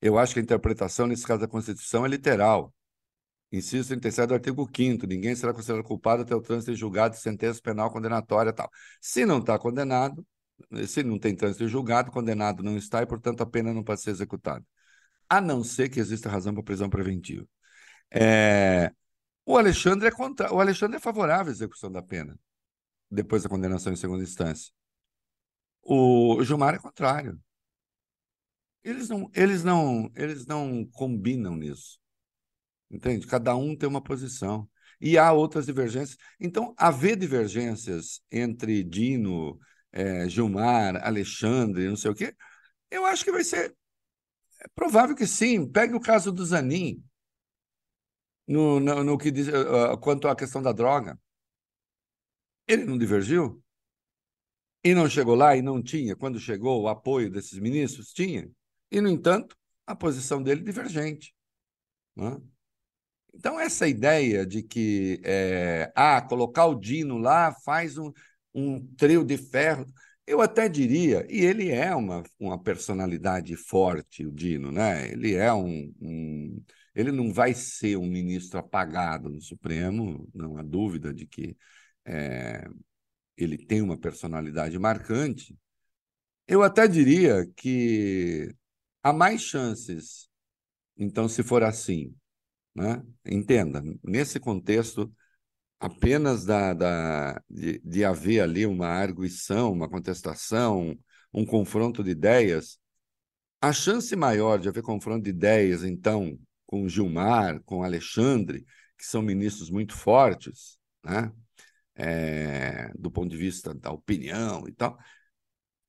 Eu 0.00 0.18
acho 0.18 0.34
que 0.34 0.40
a 0.40 0.42
interpretação, 0.42 1.06
nesse 1.06 1.26
caso 1.26 1.40
da 1.40 1.48
Constituição, 1.48 2.04
é 2.04 2.08
literal. 2.08 2.74
Inciso 3.52 3.88
37 3.88 4.28
do 4.28 4.34
artigo 4.34 4.68
5 4.74 5.06
ninguém 5.06 5.34
será 5.36 5.52
considerado 5.52 5.84
culpado 5.84 6.22
até 6.22 6.34
o 6.34 6.40
trânsito 6.40 6.72
em 6.72 6.74
julgado 6.74 7.16
sentença 7.16 7.60
penal 7.62 7.90
condenatória 7.90 8.52
tal. 8.52 8.70
Se 9.00 9.26
não 9.26 9.38
está 9.38 9.58
condenado, 9.58 10.26
se 10.86 11.02
não 11.02 11.18
tem 11.18 11.36
trânsito 11.36 11.64
em 11.64 11.68
julgado, 11.68 12.10
condenado 12.10 12.62
não 12.62 12.76
está 12.76 13.02
e, 13.02 13.06
portanto, 13.06 13.42
a 13.42 13.46
pena 13.46 13.72
não 13.74 13.84
pode 13.84 14.00
ser 14.00 14.10
executada. 14.10 14.64
A 15.28 15.40
não 15.40 15.62
ser 15.64 15.88
que 15.90 16.00
exista 16.00 16.28
razão 16.30 16.54
para 16.54 16.62
prisão 16.62 16.88
preventiva. 16.90 17.46
É... 18.10 18.92
O 19.46 19.56
Alexandre 19.58 20.08
é 20.08 20.10
contra... 20.10 20.52
o 20.52 20.60
Alexandre 20.60 20.96
é 20.96 21.00
favorável 21.00 21.48
à 21.48 21.52
execução 21.52 21.90
da 21.90 22.02
pena 22.02 22.38
depois 23.10 23.42
da 23.42 23.48
condenação 23.48 23.92
em 23.92 23.96
segunda 23.96 24.22
instância. 24.24 24.72
O 25.82 26.42
Gilmar 26.44 26.74
é 26.74 26.78
contrário. 26.78 27.40
Eles 28.84 29.08
não, 29.08 29.30
eles 29.34 29.62
não, 29.64 30.10
eles 30.16 30.46
não 30.46 30.84
combinam 30.86 31.56
nisso. 31.56 31.98
Entende? 32.90 33.26
Cada 33.26 33.54
um 33.56 33.76
tem 33.76 33.88
uma 33.88 34.02
posição. 34.02 34.68
E 35.00 35.18
há 35.18 35.32
outras 35.32 35.66
divergências. 35.66 36.16
Então, 36.38 36.74
haver 36.76 37.16
divergências 37.16 38.20
entre 38.30 38.84
Dino, 38.84 39.58
é, 39.90 40.28
Gilmar, 40.28 40.96
Alexandre, 41.04 41.88
não 41.88 41.96
sei 41.96 42.10
o 42.10 42.14
quê, 42.14 42.34
eu 42.90 43.04
acho 43.06 43.24
que 43.24 43.32
vai 43.32 43.44
ser 43.44 43.74
é 44.62 44.68
provável 44.74 45.16
que 45.16 45.26
sim. 45.26 45.66
Pegue 45.66 45.94
o 45.94 46.00
caso 46.00 46.30
do 46.32 46.44
Zanin, 46.44 47.02
no, 48.46 48.78
no, 48.80 49.02
no 49.04 49.18
que 49.18 49.30
diz 49.30 49.48
uh, 49.48 49.98
quanto 49.98 50.28
à 50.28 50.36
questão 50.36 50.62
da 50.62 50.72
droga. 50.72 51.18
Ele 52.66 52.84
não 52.84 52.96
divergiu? 52.96 53.62
E 54.84 54.94
não 54.94 55.08
chegou 55.08 55.34
lá 55.34 55.56
e 55.56 55.62
não 55.62 55.82
tinha, 55.82 56.16
quando 56.16 56.40
chegou, 56.40 56.82
o 56.82 56.88
apoio 56.88 57.30
desses 57.30 57.58
ministros? 57.58 58.12
Tinha. 58.12 58.50
E, 58.90 59.00
no 59.00 59.08
entanto, 59.08 59.56
a 59.86 59.94
posição 59.94 60.42
dele 60.42 60.62
divergente. 60.62 61.34
Né? 62.16 62.36
Então, 63.34 63.58
essa 63.58 63.88
ideia 63.88 64.44
de 64.46 64.62
que 64.62 65.20
é, 65.24 65.92
ah, 65.94 66.20
colocar 66.20 66.66
o 66.66 66.74
Dino 66.74 67.16
lá 67.18 67.52
faz 67.64 67.96
um, 67.96 68.12
um 68.54 68.84
trio 68.96 69.24
de 69.24 69.36
ferro, 69.38 69.86
eu 70.26 70.40
até 70.40 70.68
diria, 70.68 71.26
e 71.30 71.44
ele 71.44 71.70
é 71.70 71.94
uma, 71.94 72.22
uma 72.38 72.62
personalidade 72.62 73.56
forte, 73.56 74.26
o 74.26 74.32
Dino, 74.32 74.70
né? 74.70 75.10
Ele 75.10 75.34
é 75.34 75.52
um, 75.52 75.92
um, 76.00 76.62
Ele 76.94 77.10
não 77.10 77.32
vai 77.32 77.54
ser 77.54 77.96
um 77.96 78.06
ministro 78.06 78.58
apagado 78.58 79.28
no 79.28 79.40
Supremo, 79.40 80.28
não 80.34 80.56
há 80.58 80.62
dúvida 80.62 81.12
de 81.12 81.26
que 81.26 81.56
é, 82.04 82.68
ele 83.36 83.58
tem 83.58 83.82
uma 83.82 83.98
personalidade 83.98 84.78
marcante, 84.78 85.56
eu 86.46 86.62
até 86.62 86.86
diria 86.88 87.46
que 87.56 88.54
há 89.02 89.12
mais 89.12 89.42
chances, 89.42 90.28
então, 90.96 91.28
se 91.28 91.42
for 91.42 91.62
assim, 91.62 92.14
né? 92.74 93.02
entenda, 93.24 93.82
nesse 94.02 94.38
contexto 94.40 95.12
apenas 95.80 96.44
da, 96.44 96.74
da, 96.74 97.42
de, 97.50 97.80
de 97.80 98.04
haver 98.04 98.40
ali 98.40 98.66
uma 98.66 98.86
arguição, 98.86 99.72
uma 99.72 99.88
contestação, 99.88 100.96
um 101.34 101.44
confronto 101.44 102.04
de 102.04 102.10
ideias, 102.10 102.78
a 103.60 103.72
chance 103.72 104.14
maior 104.14 104.58
de 104.58 104.68
haver 104.68 104.82
confronto 104.82 105.24
de 105.24 105.30
ideias, 105.30 105.82
então, 105.84 106.38
com 106.66 106.88
Gilmar, 106.88 107.60
com 107.64 107.82
Alexandre, 107.82 108.64
que 108.96 109.04
são 109.04 109.22
ministros 109.22 109.70
muito 109.70 109.96
fortes, 109.96 110.78
né? 111.04 111.32
É, 111.94 112.90
do 112.98 113.10
ponto 113.10 113.30
de 113.30 113.36
vista 113.36 113.74
da 113.74 113.90
opinião 113.90 114.66
e 114.68 114.72
tal, 114.72 114.98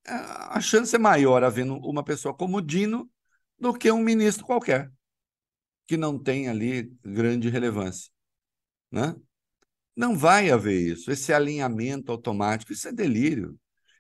a 0.06 0.60
chance 0.60 0.96
é 0.96 1.00
maior 1.00 1.44
havendo 1.44 1.76
uma 1.78 2.04
pessoa 2.04 2.34
como 2.34 2.62
Dino 2.62 3.10
do 3.58 3.74
que 3.74 3.90
um 3.92 4.00
ministro 4.00 4.46
qualquer, 4.46 4.92
que 5.88 5.96
não 5.96 6.20
tem 6.20 6.50
ali 6.50 6.92
grande 7.04 7.50
relevância. 7.50 8.12
Né? 8.92 9.16
Não 9.96 10.18
vai 10.18 10.52
haver 10.52 10.80
isso, 10.80 11.12
esse 11.12 11.32
alinhamento 11.32 12.12
automático, 12.12 12.74
isso 12.74 12.88
é 12.88 12.92
delírio. 12.92 13.58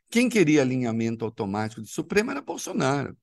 Quem 0.09 0.29
queria 0.29 0.61
alinhamento 0.61 1.25
automático 1.25 1.81
de 1.81 1.89
Supremo 1.89 2.31
era 2.31 2.41
Bolsonaro. 2.41 3.17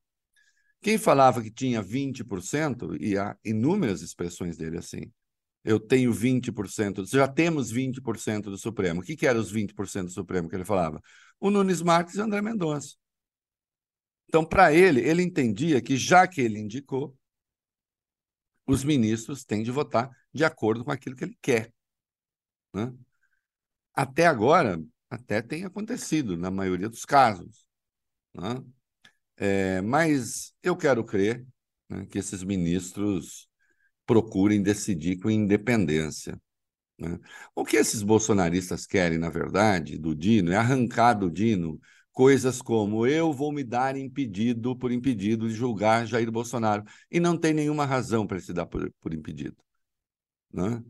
Quem 0.80 0.96
falava 0.96 1.42
que 1.42 1.50
tinha 1.50 1.82
20%, 1.82 2.96
e 2.98 3.18
há 3.18 3.36
inúmeras 3.44 4.00
expressões 4.00 4.56
dele 4.56 4.78
assim, 4.78 5.12
eu 5.64 5.78
tenho 5.78 6.12
20%, 6.12 7.06
já 7.06 7.28
temos 7.28 7.70
20% 7.72 8.44
do 8.44 8.58
Supremo. 8.58 9.00
O 9.00 9.04
que, 9.04 9.16
que 9.16 9.26
eram 9.26 9.40
os 9.40 9.52
20% 9.52 10.04
do 10.04 10.10
Supremo 10.10 10.48
que 10.48 10.56
ele 10.56 10.64
falava? 10.64 11.00
O 11.38 11.50
Nunes 11.50 11.82
Marques 11.82 12.14
e 12.14 12.20
o 12.20 12.24
André 12.24 12.40
Mendonça. 12.40 12.96
Então, 14.28 14.44
para 14.44 14.72
ele, 14.72 15.00
ele 15.00 15.22
entendia 15.22 15.82
que, 15.82 15.96
já 15.96 16.26
que 16.26 16.40
ele 16.40 16.58
indicou, 16.58 17.16
os 18.66 18.84
ministros 18.84 19.44
têm 19.44 19.62
de 19.62 19.70
votar 19.70 20.08
de 20.32 20.44
acordo 20.44 20.84
com 20.84 20.92
aquilo 20.92 21.16
que 21.16 21.24
ele 21.24 21.36
quer. 21.42 21.72
Né? 22.72 22.92
Até 23.92 24.26
agora, 24.26 24.80
até 25.10 25.42
tem 25.42 25.64
acontecido, 25.64 26.36
na 26.36 26.50
maioria 26.50 26.88
dos 26.88 27.04
casos. 27.04 27.66
Né? 28.32 28.64
É, 29.36 29.80
mas 29.82 30.54
eu 30.62 30.76
quero 30.76 31.04
crer 31.04 31.44
né, 31.88 32.06
que 32.06 32.18
esses 32.18 32.44
ministros 32.44 33.49
procurem 34.10 34.60
decidir 34.60 35.20
com 35.20 35.30
independência. 35.30 36.36
Né? 36.98 37.16
O 37.54 37.64
que 37.64 37.76
esses 37.76 38.02
bolsonaristas 38.02 38.84
querem, 38.84 39.18
na 39.18 39.30
verdade, 39.30 39.96
do 39.96 40.16
Dino, 40.16 40.50
é 40.50 40.56
arrancar 40.56 41.14
do 41.14 41.30
Dino 41.30 41.80
coisas 42.10 42.60
como 42.60 43.06
eu 43.06 43.32
vou 43.32 43.52
me 43.52 43.62
dar 43.62 43.96
impedido 43.96 44.76
por 44.76 44.90
impedido 44.90 45.48
de 45.48 45.54
julgar 45.54 46.08
Jair 46.08 46.28
Bolsonaro. 46.28 46.82
E 47.08 47.20
não 47.20 47.38
tem 47.38 47.54
nenhuma 47.54 47.86
razão 47.86 48.26
para 48.26 48.40
se 48.40 48.52
dar 48.52 48.66
por, 48.66 48.92
por 49.00 49.14
impedido. 49.14 49.56
Né? 50.52 50.82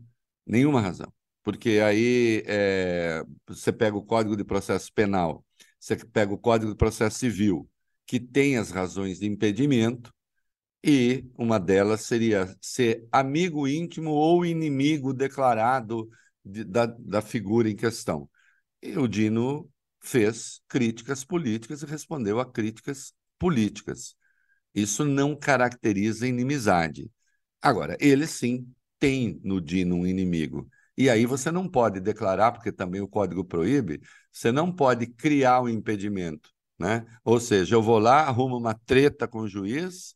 Nenhuma 0.43 0.81
razão. 0.81 1.13
Porque 1.43 1.79
aí 1.85 2.41
é, 2.47 3.23
você 3.47 3.71
pega 3.71 3.95
o 3.95 4.03
Código 4.03 4.35
de 4.35 4.43
Processo 4.43 4.91
Penal, 4.91 5.45
você 5.79 5.95
pega 5.95 6.33
o 6.33 6.39
Código 6.39 6.71
de 6.71 6.77
Processo 6.77 7.19
Civil, 7.19 7.69
que 8.03 8.19
tem 8.19 8.57
as 8.57 8.71
razões 8.71 9.19
de 9.19 9.27
impedimento, 9.27 10.11
e 10.83 11.25
uma 11.37 11.59
delas 11.59 12.01
seria 12.01 12.55
ser 12.61 13.07
amigo 13.11 13.67
íntimo 13.67 14.11
ou 14.11 14.45
inimigo 14.45 15.13
declarado 15.13 16.09
de, 16.43 16.63
da, 16.63 16.85
da 16.85 17.21
figura 17.21 17.69
em 17.69 17.75
questão. 17.75 18.29
E 18.81 18.97
o 18.97 19.07
Dino 19.07 19.69
fez 20.01 20.61
críticas 20.67 21.23
políticas 21.23 21.83
e 21.83 21.85
respondeu 21.85 22.39
a 22.39 22.51
críticas 22.51 23.13
políticas. 23.37 24.15
Isso 24.73 25.05
não 25.05 25.35
caracteriza 25.35 26.27
inimizade. 26.27 27.11
Agora, 27.61 27.95
ele 27.99 28.25
sim 28.25 28.67
tem 28.99 29.39
no 29.43 29.61
Dino 29.61 29.95
um 29.95 30.07
inimigo. 30.07 30.67
E 30.97 31.09
aí 31.09 31.25
você 31.25 31.51
não 31.51 31.67
pode 31.69 31.99
declarar, 31.99 32.51
porque 32.51 32.71
também 32.71 33.01
o 33.01 33.07
código 33.07 33.43
proíbe, 33.43 34.01
você 34.31 34.51
não 34.51 34.73
pode 34.73 35.07
criar 35.07 35.61
um 35.61 35.69
impedimento. 35.69 36.49
Né? 36.79 37.05
Ou 37.23 37.39
seja, 37.39 37.75
eu 37.75 37.81
vou 37.81 37.99
lá, 37.99 38.21
arrumo 38.21 38.57
uma 38.57 38.73
treta 38.73 39.27
com 39.27 39.39
o 39.41 39.47
juiz, 39.47 40.15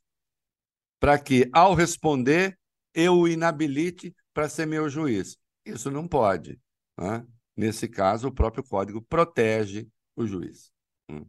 para 1.05 1.19
que, 1.19 1.47
ao 1.53 1.75
responder, 1.75 2.57
eu 2.91 3.13
o 3.13 3.27
inabilite 3.27 4.11
para 4.33 4.49
ser 4.49 4.65
meu 4.65 4.89
juiz. 4.89 5.37
Isso 5.63 5.91
não 5.91 6.07
pode. 6.07 6.59
Né? 6.99 7.23
Nesse 7.55 7.87
caso, 7.87 8.27
o 8.27 8.33
próprio 8.33 8.63
código 8.63 8.99
protege 9.03 9.87
o 10.15 10.25
juiz. 10.25 10.71
Hum. 11.07 11.23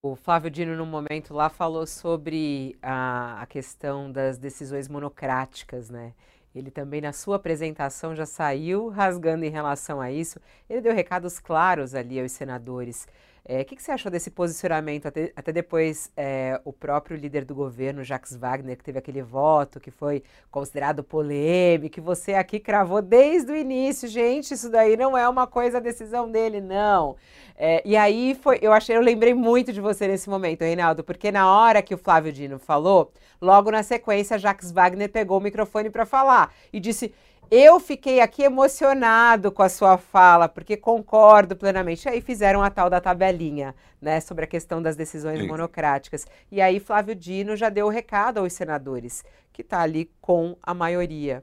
O 0.00 0.14
Flávio 0.14 0.48
Dino, 0.48 0.76
no 0.76 0.86
momento 0.86 1.34
lá, 1.34 1.48
falou 1.48 1.84
sobre 1.84 2.78
a, 2.80 3.42
a 3.42 3.46
questão 3.46 4.12
das 4.12 4.38
decisões 4.38 4.86
monocráticas, 4.86 5.90
né? 5.90 6.14
Ele 6.54 6.70
também, 6.70 7.00
na 7.00 7.12
sua 7.12 7.34
apresentação, 7.34 8.14
já 8.14 8.24
saiu 8.24 8.88
rasgando 8.88 9.44
em 9.44 9.50
relação 9.50 10.00
a 10.00 10.12
isso. 10.12 10.38
Ele 10.70 10.80
deu 10.80 10.94
recados 10.94 11.40
claros 11.40 11.92
ali 11.92 12.20
aos 12.20 12.30
senadores. 12.30 13.08
É, 13.50 13.62
o 13.62 13.64
que, 13.64 13.76
que, 13.76 13.82
você 13.82 13.90
achou 13.90 14.12
desse 14.12 14.30
posicionamento? 14.30 15.06
Até, 15.06 15.32
até 15.34 15.50
depois, 15.50 16.12
é, 16.14 16.60
o 16.66 16.72
próprio 16.72 17.16
líder 17.16 17.46
do 17.46 17.54
governo, 17.54 18.04
Jacques 18.04 18.36
Wagner, 18.36 18.76
que 18.76 18.84
teve 18.84 18.98
aquele 18.98 19.22
voto 19.22 19.80
que 19.80 19.90
foi 19.90 20.22
considerado 20.50 21.02
polêmico, 21.02 21.94
que 21.94 22.00
você 22.00 22.34
aqui 22.34 22.60
cravou 22.60 23.00
desde 23.00 23.50
o 23.50 23.56
início. 23.56 24.06
Gente, 24.06 24.52
isso 24.52 24.68
daí 24.68 24.98
não 24.98 25.16
é 25.16 25.26
uma 25.26 25.46
coisa, 25.46 25.78
a 25.78 25.80
decisão 25.80 26.30
dele, 26.30 26.60
não. 26.60 27.16
É, 27.56 27.80
e 27.86 27.96
aí 27.96 28.34
foi, 28.34 28.58
eu 28.60 28.70
achei, 28.70 28.94
eu 28.94 29.00
lembrei 29.00 29.32
muito 29.32 29.72
de 29.72 29.80
você 29.80 30.06
nesse 30.06 30.28
momento, 30.28 30.60
Reinaldo, 30.60 31.02
porque 31.02 31.32
na 31.32 31.50
hora 31.50 31.80
que 31.80 31.94
o 31.94 31.98
Flávio 31.98 32.30
Dino 32.30 32.58
falou, 32.58 33.10
logo 33.40 33.70
na 33.70 33.82
sequência, 33.82 34.38
Jacques 34.38 34.70
Wagner 34.70 35.08
pegou 35.08 35.38
o 35.38 35.40
microfone 35.40 35.88
para 35.88 36.04
falar 36.04 36.52
e 36.70 36.78
disse: 36.78 37.14
eu 37.50 37.80
fiquei 37.80 38.20
aqui 38.20 38.42
emocionado 38.42 39.50
com 39.50 39.62
a 39.62 39.68
sua 39.68 39.96
fala, 39.96 40.48
porque 40.48 40.76
concordo 40.76 41.56
plenamente. 41.56 42.08
Aí 42.08 42.20
fizeram 42.20 42.62
a 42.62 42.70
tal 42.70 42.90
da 42.90 43.00
tabelinha, 43.00 43.74
né, 44.00 44.20
sobre 44.20 44.44
a 44.44 44.48
questão 44.48 44.82
das 44.82 44.96
decisões 44.96 45.40
Sim. 45.40 45.46
monocráticas. 45.46 46.26
E 46.50 46.60
aí 46.60 46.78
Flávio 46.78 47.14
Dino 47.14 47.56
já 47.56 47.68
deu 47.68 47.86
o 47.86 47.90
recado 47.90 48.38
aos 48.38 48.52
senadores, 48.52 49.24
que 49.52 49.62
está 49.62 49.80
ali 49.80 50.10
com 50.20 50.56
a 50.62 50.74
maioria. 50.74 51.42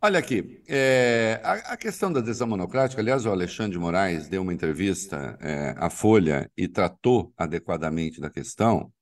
Olha 0.00 0.20
aqui, 0.20 0.62
é, 0.68 1.40
a, 1.42 1.72
a, 1.72 1.76
questão 1.76 2.12
da 2.12 2.20
decisão 2.20 2.46
monocrática, 2.46 3.02
aliás, 3.02 3.26
o 3.26 3.30
Alexandre 3.30 3.72
de 3.72 3.78
Moraes 3.80 4.28
deu 4.28 4.42
uma 4.42 4.54
entrevista 4.54 5.36
é, 5.40 5.74
à 5.76 5.90
Folha 5.90 6.48
e 6.56 6.68
tratou 6.68 7.32
adequadamente 7.36 8.20
da 8.20 8.30
questão. 8.30 8.92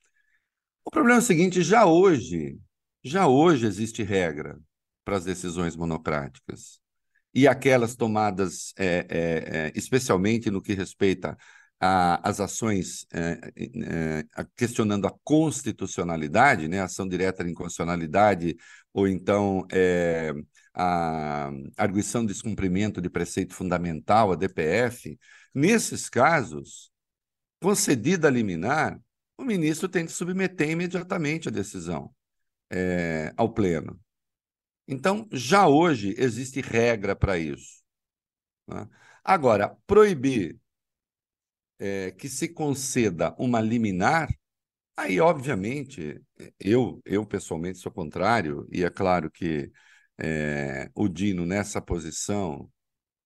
O 0.83 0.91
problema 0.91 1.19
é 1.19 1.23
o 1.23 1.23
seguinte: 1.23 1.61
já 1.63 1.85
hoje, 1.85 2.59
já 3.05 3.27
hoje 3.27 3.67
existe 3.67 4.03
regra 4.03 4.59
para 5.07 5.17
as 5.17 5.25
decisões 5.25 5.77
monocráticas. 5.77 6.81
E 7.33 7.47
aquelas 7.47 7.95
tomadas, 7.95 8.75
é, 8.77 9.07
é, 9.09 9.69
é, 9.69 9.73
especialmente 9.77 10.51
no 10.51 10.61
que 10.61 10.75
respeita 10.75 11.39
às 11.79 12.41
ações 12.41 13.07
é, 13.13 13.39
é, 13.55 14.25
questionando 14.57 15.07
a 15.07 15.15
constitucionalidade, 15.23 16.67
né, 16.67 16.81
ação 16.81 17.07
direta 17.07 17.45
de 17.45 17.51
inconstitucionalidade, 17.51 18.57
ou 18.93 19.07
então 19.07 19.65
é, 19.71 20.33
a 20.75 21.51
arguição 21.77 22.23
de 22.23 22.33
descumprimento 22.33 23.01
de 23.01 23.09
preceito 23.09 23.55
fundamental, 23.55 24.33
a 24.33 24.35
DPF, 24.35 25.17
nesses 25.55 26.09
casos, 26.09 26.91
concedida 27.61 28.27
a 28.27 28.31
liminar, 28.31 28.99
o 29.39 29.45
ministro 29.45 29.89
tem 29.89 30.05
de 30.05 30.13
submeter 30.13 30.71
imediatamente 30.71 31.49
a 31.49 31.53
decisão 31.53 32.11
ao 33.37 33.53
Pleno. 33.53 34.01
Então, 34.89 35.29
já 35.33 35.67
hoje 35.67 36.15
existe 36.19 36.61
regra 36.61 37.17
para 37.17 37.39
isso. 37.39 37.83
Né? 38.69 38.89
Agora, 39.25 39.77
proibir 39.87 40.59
é, 41.79 42.11
que 42.13 42.29
se 42.29 42.49
conceda 42.49 43.35
uma 43.39 43.61
liminar, 43.61 44.29
aí, 44.97 45.21
obviamente, 45.21 46.21
eu, 46.61 47.01
eu 47.05 47.27
pessoalmente 47.27 47.79
sou 47.79 47.93
contrário, 47.93 48.69
e 48.73 48.85
é 48.85 48.91
claro 48.91 49.31
que 49.31 49.71
é, 50.19 50.91
o 50.95 51.09
Dino, 51.09 51.47
nessa 51.47 51.81
posição, 51.83 52.71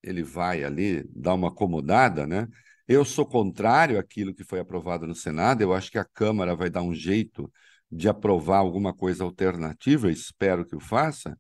ele 0.03 0.23
vai 0.23 0.64
ali 0.64 1.05
dar 1.14 1.35
uma 1.35 1.49
acomodada, 1.49 2.27
né? 2.27 2.49
Eu 2.88 3.05
sou 3.05 3.27
contrário 3.27 3.99
àquilo 3.99 4.35
que 4.35 4.44
foi 4.44 4.61
aprovado 4.61 5.07
no 5.07 5.14
Senado, 5.14 5.62
eu 5.62 5.73
acho 5.75 5.90
que 5.90 5.99
a 5.99 6.05
Câmara 6.05 6.57
vai 6.57 6.70
dar 6.70 6.83
um 6.83 6.94
jeito 6.94 7.53
de 7.90 8.09
aprovar 8.09 8.59
alguma 8.59 8.94
coisa 8.94 9.24
alternativa, 9.24 10.11
espero 10.11 10.64
que 10.64 10.76
o 10.76 10.81
faça. 10.81 11.37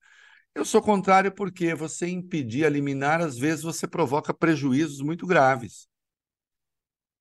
Eu 0.54 0.64
sou 0.64 0.82
contrário 0.82 1.32
porque 1.32 1.74
você 1.74 2.08
impedir 2.08 2.64
a 2.64 2.68
liminar, 2.68 3.20
às 3.20 3.38
vezes 3.38 3.62
você 3.62 3.86
provoca 3.86 4.34
prejuízos 4.34 5.00
muito 5.00 5.26
graves. 5.26 5.88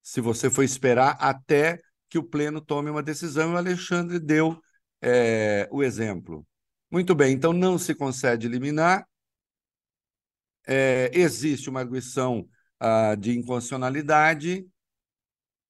Se 0.02 0.20
você 0.20 0.50
for 0.50 0.64
esperar 0.64 1.16
até 1.20 1.80
que 2.10 2.18
o 2.18 2.24
Pleno 2.24 2.60
tome 2.60 2.90
uma 2.90 3.04
decisão, 3.04 3.54
o 3.54 3.58
Alexandre 3.58 4.20
deu 4.20 4.60
é, 5.02 5.68
o 5.72 5.84
exemplo. 5.84 6.46
Muito 6.92 7.14
bem, 7.14 7.34
então 7.34 7.54
não 7.54 7.78
se 7.78 7.94
concede 7.94 8.48
liminar, 8.48 9.08
é, 10.68 11.12
existe 11.14 11.70
uma 11.70 11.80
arguição 11.80 12.48
ah, 12.80 13.16
de 13.16 13.38
inconstitucionalidade, 13.38 14.68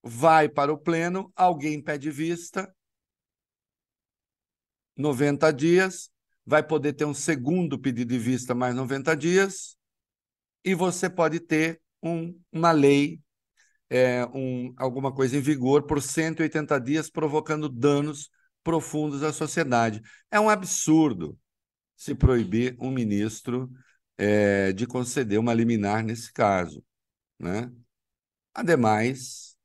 vai 0.03 0.47
para 0.47 0.71
o 0.71 0.77
Pleno, 0.77 1.31
alguém 1.35 1.81
pede 1.81 2.09
vista, 2.09 2.73
90 4.99 5.51
dias, 5.51 6.11
vai 6.45 6.61
poder 6.61 6.93
ter 6.93 7.05
um 7.05 7.13
segundo 7.13 7.79
pedido 7.79 8.09
de 8.09 8.19
vista 8.19 8.53
mais 8.53 8.75
90 8.75 9.15
dias, 9.15 9.77
e 10.63 10.75
você 10.75 11.09
pode 11.09 11.39
ter 11.39 11.81
um, 12.03 12.37
uma 12.51 12.71
lei, 12.71 13.21
é, 13.89 14.25
um, 14.27 14.73
alguma 14.77 15.13
coisa 15.13 15.37
em 15.37 15.41
vigor 15.41 15.83
por 15.83 16.01
180 16.01 16.77
dias, 16.79 17.09
provocando 17.09 17.69
danos 17.69 18.29
profundos 18.61 19.23
à 19.23 19.31
sociedade. 19.31 20.01
É 20.29 20.39
um 20.39 20.49
absurdo 20.49 21.39
se 21.95 22.13
proibir 22.13 22.75
um 22.79 22.91
ministro 22.91 23.71
é, 24.17 24.73
de 24.73 24.85
conceder 24.85 25.39
uma 25.39 25.53
liminar 25.53 26.03
nesse 26.03 26.31
caso. 26.33 26.83
Né? 27.39 27.71
Ademais, 28.53 29.57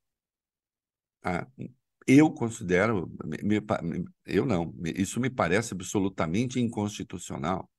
ah, 1.24 1.46
eu 2.06 2.30
considero, 2.30 3.10
me, 3.24 3.60
me, 3.60 4.04
eu 4.26 4.44
não, 4.44 4.74
isso 4.84 5.20
me 5.20 5.30
parece 5.30 5.74
absolutamente 5.74 6.60
inconstitucional. 6.60 7.70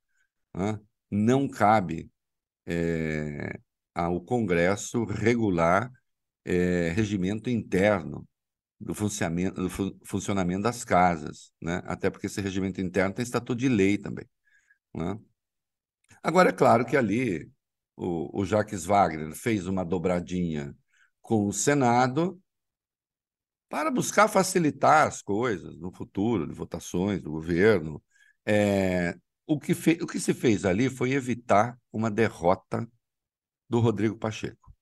Né? 0.54 0.80
Não 1.12 1.48
cabe 1.48 2.10
é, 2.66 3.60
ao 3.94 4.22
Congresso 4.22 5.06
regular 5.06 5.92
é, 6.44 6.90
regimento 6.90 7.50
interno 7.50 8.28
do 8.80 8.94
funcionamento, 8.94 9.62
do 9.62 9.70
funcionamento 10.06 10.64
das 10.64 10.84
casas, 10.84 11.52
né? 11.62 11.82
até 11.86 12.10
porque 12.10 12.28
esse 12.28 12.42
regimento 12.42 12.82
interno 12.82 13.14
tem 13.14 13.24
estatuto 13.24 13.56
de 13.56 13.70
lei 13.70 13.98
também. 13.98 14.26
Né? 14.94 15.20
Agora, 16.24 16.50
é 16.50 16.54
claro 16.54 16.86
que 16.86 16.98
ali 16.98 17.50
o, 17.96 18.42
o 18.42 18.46
Jacques 18.46 18.86
Wagner 18.86 19.34
fez 19.36 19.68
uma 19.68 19.86
dobradinha 19.86 20.76
com 21.22 21.48
o 21.48 21.54
Senado 21.54 22.42
para 23.70 23.92
buscar 23.92 24.28
facilitar 24.28 25.08
as 25.08 25.22
coisas 25.22 25.78
no 25.78 25.92
futuro, 25.92 26.48
de 26.48 26.54
votações 26.54 27.22
do 27.22 27.32
governo. 27.32 28.02
É, 28.46 29.18
o, 29.46 29.60
que 29.60 29.74
fe, 29.74 30.00
o 30.02 30.08
que 30.08 30.20
se 30.20 30.34
fez 30.34 30.66
ali 30.66 30.90
foi 30.90 31.12
evitar 31.14 31.78
uma 31.92 32.12
derrota 32.12 32.88
do 33.70 33.80
Rodrigo 33.80 34.18
Pacheco, 34.18 34.74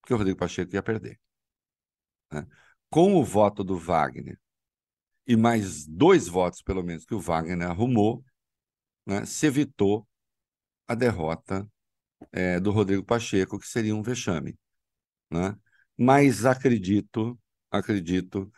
porque 0.00 0.14
o 0.14 0.16
Rodrigo 0.16 0.38
Pacheco 0.38 0.74
ia 0.74 0.82
perder. 0.82 1.20
Né? 2.32 2.46
Com 2.90 3.14
o 3.14 3.24
voto 3.24 3.62
do 3.64 3.76
Wagner 3.76 4.38
e 5.26 5.36
mais 5.36 5.86
dois 5.86 6.28
votos, 6.28 6.62
pelo 6.62 6.82
menos, 6.82 7.04
que 7.04 7.14
o 7.14 7.20
Wagner 7.20 7.68
arrumou, 7.68 8.24
né, 9.04 9.24
se 9.26 9.46
evitou 9.46 10.06
a 10.86 10.94
derrota 10.94 11.68
é, 12.32 12.60
do 12.60 12.70
Rodrigo 12.70 13.04
Pacheco, 13.04 13.58
que 13.58 13.66
seria 13.66 13.94
um 13.94 14.02
vexame. 14.02 14.56
Né? 15.30 15.56
Mas 15.98 16.44
acredito 16.44 17.38
acredito 17.70 18.50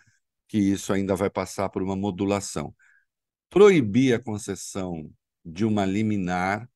que 0.47 0.59
isso 0.59 0.93
ainda 0.93 1.15
vai 1.15 1.31
passar 1.31 1.69
por 1.69 1.83
uma 1.83 1.97
modulação. 1.97 2.75
Proibir 3.51 4.15
a 4.15 4.19
concessão 4.19 5.11
de 5.45 5.65
uma 5.65 5.85
liminar 5.85 6.69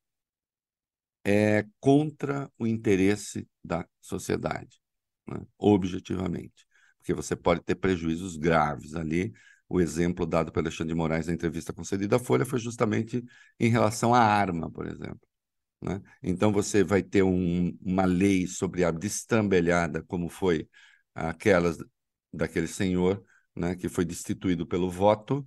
é 1.24 1.66
contra 1.80 2.50
o 2.58 2.66
interesse 2.66 3.48
da 3.64 3.86
sociedade, 4.00 4.80
né? 5.26 5.40
objetivamente, 5.58 6.66
porque 6.98 7.14
você 7.14 7.36
pode 7.36 7.62
ter 7.62 7.76
prejuízos 7.76 8.36
graves 8.36 8.94
ali. 8.94 9.32
O 9.68 9.80
exemplo 9.80 10.26
dado 10.26 10.52
pelo 10.52 10.66
Alexandre 10.66 10.92
de 10.92 10.98
Moraes 10.98 11.26
na 11.26 11.32
entrevista 11.32 11.72
concedida 11.72 12.16
à 12.16 12.18
Folha 12.18 12.44
foi 12.44 12.58
justamente 12.58 13.24
em 13.58 13.70
relação 13.70 14.14
à 14.14 14.20
arma, 14.20 14.70
por 14.70 14.86
exemplo. 14.86 15.20
Né? 15.82 16.00
Então, 16.22 16.52
você 16.52 16.84
vai 16.84 17.02
ter 17.02 17.22
um, 17.22 17.76
uma 17.80 18.04
lei 18.04 18.46
sobre 18.46 18.84
a 18.84 18.90
destrambelhada, 18.90 20.02
como 20.02 20.28
foi 20.28 20.68
aquelas 21.14 21.78
daquele 22.32 22.66
senhor, 22.66 23.24
né, 23.54 23.76
que 23.76 23.88
foi 23.88 24.04
destituído 24.04 24.66
pelo 24.66 24.90
voto. 24.90 25.46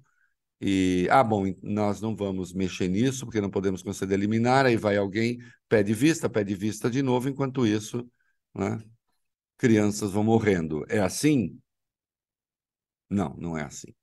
E, 0.61 1.07
ah, 1.11 1.23
bom, 1.23 1.45
nós 1.61 2.01
não 2.01 2.15
vamos 2.15 2.53
mexer 2.53 2.87
nisso, 2.87 3.25
porque 3.25 3.41
não 3.41 3.49
podemos 3.51 3.83
conceder 3.83 4.19
liminar. 4.19 4.65
Aí 4.65 4.77
vai 4.77 4.97
alguém, 4.97 5.39
pede 5.69 5.93
vista, 5.93 6.29
pede 6.29 6.55
vista 6.55 6.89
de 6.89 7.01
novo, 7.01 7.29
enquanto 7.29 7.65
isso, 7.67 8.09
né, 8.53 8.81
crianças 9.57 10.11
vão 10.11 10.23
morrendo. 10.23 10.85
É 10.89 10.99
assim? 10.99 11.59
Não, 13.09 13.35
não 13.37 13.57
é 13.57 13.63
assim. 13.63 13.93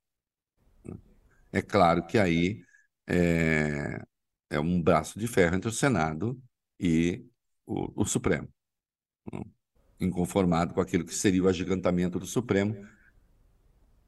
É 1.51 1.61
claro 1.61 2.05
que 2.05 2.17
aí 2.17 2.63
é, 3.07 4.01
é 4.49 4.59
um 4.59 4.81
braço 4.81 5.19
de 5.19 5.27
ferro 5.27 5.55
entre 5.55 5.69
o 5.69 5.73
Senado 5.73 6.41
e 6.79 7.25
o, 7.65 8.01
o 8.03 8.05
Supremo, 8.05 8.49
inconformado 10.03 10.73
com 10.73 10.81
aquilo 10.81 11.05
que 11.05 11.13
seria 11.13 11.43
o 11.43 11.47
agigantamento 11.47 12.19
do 12.19 12.25
Supremo, 12.25 12.87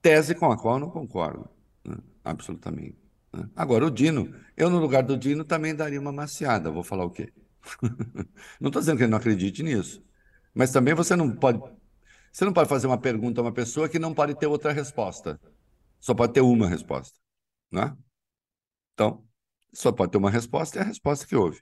tese 0.01 0.35
com 0.35 0.51
a 0.51 0.57
qual 0.57 0.75
eu 0.75 0.79
não 0.81 0.89
concordo, 0.89 1.49
né? 1.83 1.97
absolutamente. 2.23 2.97
Né? 3.33 3.49
Agora, 3.55 3.85
o 3.85 3.91
Dino, 3.91 4.33
eu 4.55 4.69
no 4.69 4.79
lugar 4.79 5.03
do 5.03 5.17
Dino 5.17 5.43
também 5.43 5.75
daria 5.75 5.99
uma 5.99 6.11
maciada, 6.11 6.71
vou 6.71 6.83
falar 6.83 7.05
o 7.05 7.09
quê? 7.09 7.33
não 8.59 8.67
estou 8.67 8.81
dizendo 8.81 8.97
que 8.97 9.03
ele 9.03 9.11
não 9.11 9.17
acredite 9.17 9.63
nisso, 9.63 10.03
mas 10.53 10.71
também 10.71 10.93
você 10.93 11.15
não 11.15 11.31
pode, 11.35 11.59
você 12.31 12.45
não 12.45 12.53
pode 12.53 12.69
fazer 12.69 12.87
uma 12.87 12.99
pergunta 12.99 13.41
a 13.41 13.43
uma 13.43 13.51
pessoa 13.51 13.89
que 13.89 13.97
não 13.97 14.13
pode 14.13 14.35
ter 14.35 14.47
outra 14.47 14.71
resposta, 14.71 15.39
só 15.99 16.13
pode 16.13 16.33
ter 16.33 16.41
uma 16.41 16.67
resposta, 16.67 17.17
né? 17.71 17.95
Então, 18.93 19.25
só 19.73 19.91
pode 19.91 20.11
ter 20.11 20.17
uma 20.17 20.29
resposta 20.29 20.77
e 20.77 20.81
a 20.81 20.85
resposta 20.85 21.25
que 21.25 21.35
houve. 21.35 21.61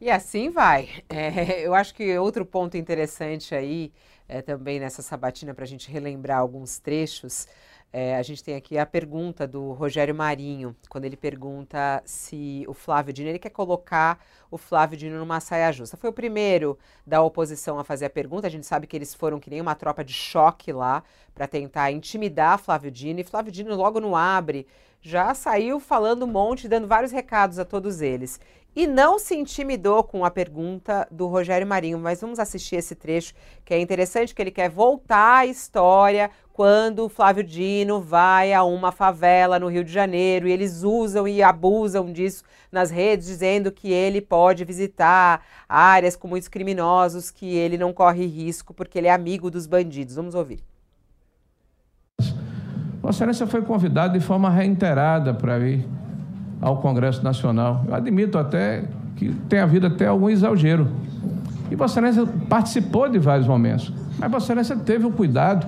E 0.00 0.10
assim 0.10 0.50
vai. 0.50 0.88
É, 1.10 1.66
eu 1.66 1.74
acho 1.74 1.94
que 1.94 2.16
outro 2.18 2.44
ponto 2.46 2.76
interessante 2.76 3.54
aí, 3.54 3.92
é, 4.28 4.40
também 4.40 4.80
nessa 4.80 5.02
sabatina, 5.02 5.52
para 5.54 5.64
a 5.64 5.66
gente 5.66 5.90
relembrar 5.90 6.38
alguns 6.38 6.78
trechos, 6.78 7.46
é, 7.92 8.16
a 8.16 8.22
gente 8.22 8.42
tem 8.44 8.54
aqui 8.54 8.78
a 8.78 8.86
pergunta 8.86 9.46
do 9.46 9.72
Rogério 9.72 10.14
Marinho, 10.14 10.74
quando 10.88 11.04
ele 11.04 11.16
pergunta 11.16 12.00
se 12.06 12.64
o 12.68 12.72
Flávio 12.74 13.12
Dino, 13.12 13.28
ele 13.28 13.38
quer 13.38 13.50
colocar 13.50 14.24
o 14.50 14.56
Flávio 14.56 14.96
Dino 14.96 15.18
numa 15.18 15.40
saia 15.40 15.72
justa. 15.72 15.96
Foi 15.96 16.08
o 16.08 16.12
primeiro 16.12 16.78
da 17.06 17.20
oposição 17.22 17.78
a 17.78 17.84
fazer 17.84 18.06
a 18.06 18.10
pergunta, 18.10 18.46
a 18.46 18.50
gente 18.50 18.66
sabe 18.66 18.86
que 18.86 18.96
eles 18.96 19.12
foram 19.12 19.40
que 19.40 19.50
nem 19.50 19.60
uma 19.60 19.74
tropa 19.74 20.04
de 20.04 20.12
choque 20.12 20.72
lá 20.72 21.02
para 21.34 21.48
tentar 21.48 21.90
intimidar 21.90 22.58
Flávio 22.58 22.90
Dino, 22.90 23.20
e 23.20 23.24
Flávio 23.24 23.52
Dino 23.52 23.74
logo 23.74 24.00
no 24.00 24.14
abre 24.16 24.66
já 25.00 25.34
saiu 25.34 25.80
falando 25.80 26.24
um 26.24 26.28
monte, 26.28 26.68
dando 26.68 26.86
vários 26.86 27.12
recados 27.12 27.58
a 27.58 27.64
todos 27.64 28.00
eles. 28.00 28.38
E 28.74 28.86
não 28.86 29.18
se 29.18 29.34
intimidou 29.34 30.04
com 30.04 30.24
a 30.24 30.30
pergunta 30.30 31.06
do 31.10 31.26
Rogério 31.26 31.66
Marinho, 31.66 31.98
mas 31.98 32.20
vamos 32.20 32.38
assistir 32.38 32.76
esse 32.76 32.94
trecho 32.94 33.34
que 33.64 33.74
é 33.74 33.80
interessante, 33.80 34.32
que 34.32 34.40
ele 34.40 34.52
quer 34.52 34.70
voltar 34.70 35.38
à 35.38 35.46
história 35.46 36.30
quando 36.52 37.04
o 37.06 37.08
Flávio 37.08 37.42
Dino 37.42 38.00
vai 38.00 38.52
a 38.52 38.62
uma 38.62 38.92
favela 38.92 39.58
no 39.58 39.66
Rio 39.66 39.82
de 39.82 39.90
Janeiro 39.92 40.46
e 40.46 40.52
eles 40.52 40.84
usam 40.84 41.26
e 41.26 41.42
abusam 41.42 42.12
disso 42.12 42.44
nas 42.70 42.90
redes, 42.90 43.26
dizendo 43.26 43.72
que 43.72 43.90
ele 43.90 44.20
pode 44.20 44.64
visitar 44.64 45.44
áreas 45.68 46.14
com 46.14 46.28
muitos 46.28 46.48
criminosos, 46.48 47.28
que 47.28 47.56
ele 47.56 47.76
não 47.76 47.92
corre 47.92 48.24
risco 48.24 48.72
porque 48.72 48.98
ele 48.98 49.08
é 49.08 49.12
amigo 49.12 49.50
dos 49.50 49.66
bandidos. 49.66 50.14
Vamos 50.14 50.36
ouvir. 50.36 50.62
Vossa 53.02 53.18
Excelência 53.18 53.46
foi 53.46 53.62
convidado 53.62 54.12
de 54.12 54.20
forma 54.20 54.50
reiterada 54.50 55.32
para 55.32 55.58
ir 55.60 55.86
ao 56.60 56.78
Congresso 56.78 57.24
Nacional. 57.24 57.84
Eu 57.88 57.94
admito 57.94 58.36
até 58.36 58.84
que 59.16 59.30
tenha 59.48 59.62
havido 59.62 59.86
até 59.86 60.06
algum 60.06 60.28
exagero. 60.28 60.88
E 61.70 61.76
Vossa 61.76 62.00
Excelência 62.00 62.26
participou 62.48 63.08
de 63.08 63.18
vários 63.18 63.46
momentos. 63.46 63.92
Mas 64.18 64.30
Vossa 64.30 64.46
Excelência 64.46 64.76
teve 64.76 65.06
o 65.06 65.10
cuidado 65.10 65.66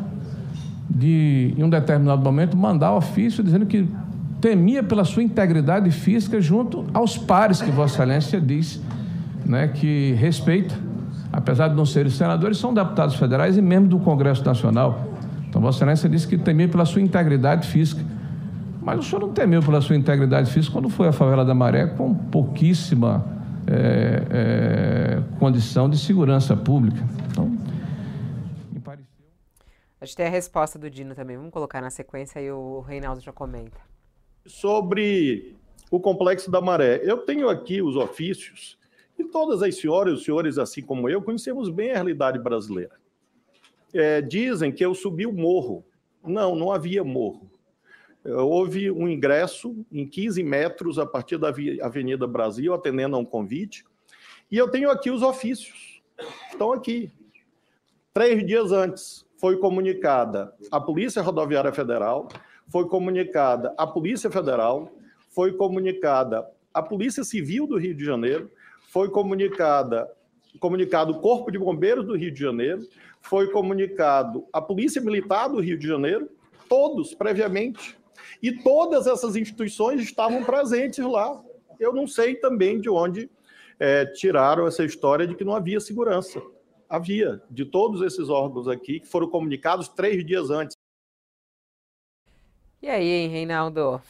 de, 0.88 1.54
em 1.56 1.62
um 1.62 1.70
determinado 1.70 2.22
momento, 2.22 2.56
mandar 2.56 2.92
ofício 2.92 3.42
dizendo 3.42 3.64
que 3.64 3.88
temia 4.40 4.82
pela 4.82 5.04
sua 5.04 5.22
integridade 5.22 5.90
física 5.90 6.40
junto 6.40 6.84
aos 6.92 7.16
pares 7.16 7.62
que 7.62 7.70
Vossa 7.70 7.94
Excelência 8.02 8.40
diz 8.40 8.82
né, 9.46 9.68
que 9.68 10.12
respeita, 10.18 10.74
apesar 11.32 11.68
de 11.68 11.74
não 11.74 11.86
serem 11.86 12.10
senadores, 12.10 12.58
são 12.58 12.74
deputados 12.74 13.14
federais 13.14 13.56
e 13.56 13.62
membros 13.62 13.90
do 13.90 13.98
Congresso 13.98 14.44
Nacional. 14.44 15.11
Então, 15.53 15.61
Vossa 15.61 15.76
Excelência 15.80 16.09
disse 16.09 16.26
que 16.26 16.38
temia 16.38 16.66
pela 16.66 16.86
sua 16.86 17.03
integridade 17.03 17.68
física. 17.68 18.03
Mas 18.80 18.98
o 18.98 19.03
senhor 19.03 19.20
não 19.20 19.34
temeu 19.34 19.62
pela 19.62 19.82
sua 19.82 19.94
integridade 19.94 20.50
física 20.50 20.72
quando 20.72 20.88
foi 20.88 21.09
à 21.09 21.12
favela 21.12 21.44
da 21.44 21.55
Maré 21.55 21.86
com 21.88 22.14
pouquíssima 22.14 23.22
é, 23.66 24.22
é, 24.30 25.38
condição 25.38 25.90
de 25.90 25.98
segurança 25.98 26.57
pública. 26.57 27.07
Então, 27.30 27.55
me 28.72 28.80
pareceu... 28.80 29.26
A 30.00 30.07
gente 30.07 30.16
tem 30.16 30.26
a 30.26 30.30
resposta 30.30 30.78
do 30.78 30.88
Dino 30.88 31.14
também. 31.14 31.36
Vamos 31.36 31.53
colocar 31.53 31.82
na 31.82 31.90
sequência 31.90 32.40
e 32.40 32.50
o 32.50 32.80
Reinaldo 32.80 33.20
já 33.20 33.30
comenta. 33.30 33.76
Sobre 34.46 35.55
o 35.90 36.00
complexo 36.00 36.50
da 36.50 36.62
Maré. 36.62 36.98
Eu 37.05 37.18
tenho 37.18 37.50
aqui 37.50 37.82
os 37.82 37.94
ofícios 37.94 38.78
e 39.18 39.24
todas 39.24 39.62
as 39.62 39.78
senhoras 39.78 40.14
e 40.14 40.16
os 40.16 40.24
senhores, 40.24 40.57
assim 40.57 40.80
como 40.80 41.11
eu, 41.11 41.20
conhecemos 41.20 41.68
bem 41.68 41.90
a 41.90 41.94
realidade 41.96 42.38
brasileira 42.38 43.01
é, 43.93 44.20
dizem 44.20 44.72
que 44.72 44.84
eu 44.84 44.95
subi 44.95 45.26
o 45.26 45.32
morro. 45.32 45.84
Não, 46.24 46.55
não 46.55 46.72
havia 46.72 47.03
morro. 47.03 47.51
Houve 48.24 48.90
um 48.90 49.09
ingresso 49.09 49.84
em 49.90 50.07
15 50.07 50.43
metros 50.43 50.99
a 50.99 51.05
partir 51.05 51.38
da 51.38 51.53
Avenida 51.82 52.26
Brasil, 52.26 52.72
atendendo 52.72 53.16
a 53.16 53.18
um 53.18 53.24
convite. 53.24 53.84
E 54.51 54.57
eu 54.57 54.68
tenho 54.70 54.90
aqui 54.90 55.11
os 55.11 55.22
ofícios. 55.22 56.01
Estão 56.51 56.72
aqui. 56.72 57.11
Três 58.14 58.47
dias 58.47 58.70
antes 58.70 59.26
foi 59.38 59.57
comunicada 59.57 60.55
a 60.70 60.80
Polícia 60.80 61.20
Rodoviária 61.20 61.72
Federal, 61.72 62.28
foi 62.68 62.86
comunicada 62.86 63.74
a 63.76 63.86
Polícia 63.86 64.30
Federal, 64.30 64.93
foi 65.30 65.55
comunicada 65.55 66.47
a 66.72 66.80
Polícia 66.80 67.24
Civil 67.24 67.66
do 67.66 67.76
Rio 67.76 67.95
de 67.95 68.05
Janeiro, 68.05 68.51
foi 68.93 69.11
comunicada 69.11 70.09
comunicado 70.61 71.12
o 71.12 71.20
Corpo 71.20 71.51
de 71.51 71.59
Bombeiros 71.59 72.07
do 72.07 72.14
Rio 72.14 72.30
de 72.30 72.38
Janeiro, 72.38 72.86
foi 73.22 73.50
comunicado 73.50 74.46
a 74.52 74.60
Polícia 74.60 75.00
Militar 75.00 75.48
do 75.48 75.60
Rio 75.60 75.78
de 75.78 75.86
Janeiro, 75.86 76.28
todos 76.68 77.14
previamente, 77.14 77.96
e 78.42 78.52
todas 78.52 79.06
essas 79.06 79.36
instituições 79.36 80.00
estavam 80.02 80.44
presentes 80.44 81.04
lá. 81.04 81.42
Eu 81.78 81.92
não 81.92 82.06
sei 82.06 82.34
também 82.34 82.80
de 82.80 82.90
onde 82.90 83.30
é, 83.78 84.04
tiraram 84.06 84.66
essa 84.66 84.84
história 84.84 85.26
de 85.26 85.34
que 85.34 85.44
não 85.44 85.54
havia 85.54 85.80
segurança. 85.80 86.42
Havia, 86.88 87.42
de 87.50 87.64
todos 87.64 88.02
esses 88.02 88.28
órgãos 88.28 88.68
aqui, 88.68 89.00
que 89.00 89.06
foram 89.06 89.28
comunicados 89.28 89.88
três 89.88 90.24
dias 90.26 90.50
antes. 90.50 90.76
E 92.82 92.88
aí, 92.88 93.28
Reinaldo? 93.28 94.02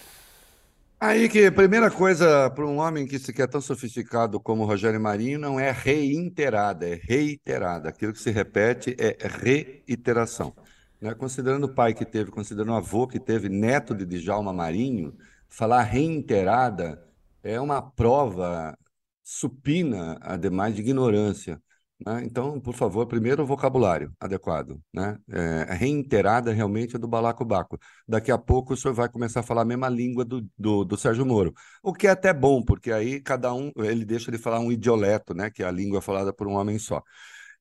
Aí 1.05 1.28
que 1.28 1.46
a 1.46 1.50
primeira 1.50 1.90
coisa 1.90 2.48
para 2.50 2.64
um 2.64 2.78
homem 2.78 3.05
que 3.09 3.18
se 3.18 3.32
quer 3.32 3.48
tão 3.48 3.61
sofisticado 3.61 4.38
como 4.38 4.64
Rogério 4.64 5.00
Marinho 5.00 5.36
não 5.36 5.59
é 5.59 5.72
reiterada, 5.72 6.88
é 6.88 6.94
reiterada. 6.94 7.88
Aquilo 7.88 8.12
que 8.12 8.20
se 8.20 8.30
repete 8.30 8.94
é 8.96 9.16
reiteração. 9.26 10.55
Né? 11.00 11.12
Considerando 11.12 11.64
o 11.64 11.74
pai 11.74 11.92
que 11.92 12.05
teve, 12.05 12.30
considerando 12.30 12.70
o 12.70 12.76
avô 12.76 13.09
que 13.09 13.18
teve, 13.18 13.48
neto 13.48 13.96
de 13.96 14.07
Djalma 14.07 14.53
Marinho, 14.53 15.12
falar 15.48 15.82
reiterada 15.82 17.05
é 17.42 17.61
uma 17.61 17.82
prova 17.82 18.78
supina, 19.24 20.16
ademais 20.20 20.72
de 20.72 20.82
ignorância. 20.82 21.61
Né? 22.05 22.22
Então, 22.24 22.61
por 22.61 22.74
favor, 22.74 23.07
primeiro 23.07 23.42
o 23.42 23.46
vocabulário 23.46 24.12
adequado. 24.20 24.80
Né? 24.92 25.16
É, 25.30 25.74
reiterada 25.74 26.53
realmente 26.53 26.96
é 26.96 26.98
do 26.98 27.09
balacobaco. 27.09 27.78
Daqui 28.07 28.30
a 28.30 28.38
pouco 28.38 28.74
o 28.74 28.76
senhor 28.76 28.94
vai 28.94 29.09
começar 29.09 29.40
a 29.40 29.42
falar 29.42 29.62
a 29.62 29.64
mesma 29.64 29.88
língua 29.88 30.24
do, 30.24 30.46
do, 30.59 30.84
do, 30.84 30.96
Sérgio 30.96 31.26
Moro. 31.26 31.53
O 31.82 31.92
que 31.92 32.07
é 32.07 32.11
até 32.11 32.32
bom, 32.32 32.62
porque 32.62 32.92
aí 32.92 33.20
cada 33.20 33.53
um, 33.55 33.72
ele 33.76 34.05
deixa 34.05 34.30
de 34.30 34.38
falar 34.38 34.61
um 34.61 34.72
idioleto, 34.72 35.34
né? 35.34 35.50
que 35.50 35.62
é 35.62 35.66
a 35.66 35.70
língua 35.70 36.00
falada 36.00 36.32
por 36.32 36.46
um 36.46 36.55
homem 36.55 36.78
só. 36.78 37.03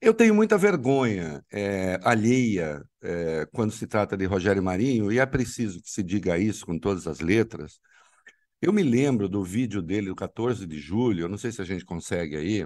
Eu 0.01 0.13
tenho 0.15 0.33
muita 0.33 0.57
vergonha 0.57 1.43
é, 1.51 1.99
alheia 2.03 2.83
é, 3.03 3.47
quando 3.53 3.71
se 3.71 3.85
trata 3.85 4.17
de 4.17 4.25
Rogério 4.25 4.63
Marinho, 4.63 5.11
e 5.11 5.19
é 5.19 5.25
preciso 5.27 5.81
que 5.81 5.89
se 5.91 6.01
diga 6.01 6.37
isso 6.39 6.65
com 6.65 6.79
todas 6.79 7.05
as 7.07 7.19
letras. 7.19 7.79
Eu 8.61 8.73
me 8.73 8.83
lembro 8.83 9.27
do 9.29 9.43
vídeo 9.43 9.81
dele 9.81 10.07
do 10.07 10.15
14 10.15 10.65
de 10.67 10.79
julho, 10.79 11.21
eu 11.25 11.29
não 11.29 11.37
sei 11.37 11.51
se 11.51 11.61
a 11.61 11.65
gente 11.65 11.85
consegue 11.85 12.35
aí, 12.35 12.65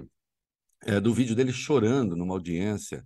é, 0.86 1.00
do 1.00 1.12
vídeo 1.12 1.34
dele 1.34 1.52
chorando 1.52 2.16
numa 2.16 2.34
audiência 2.34 3.04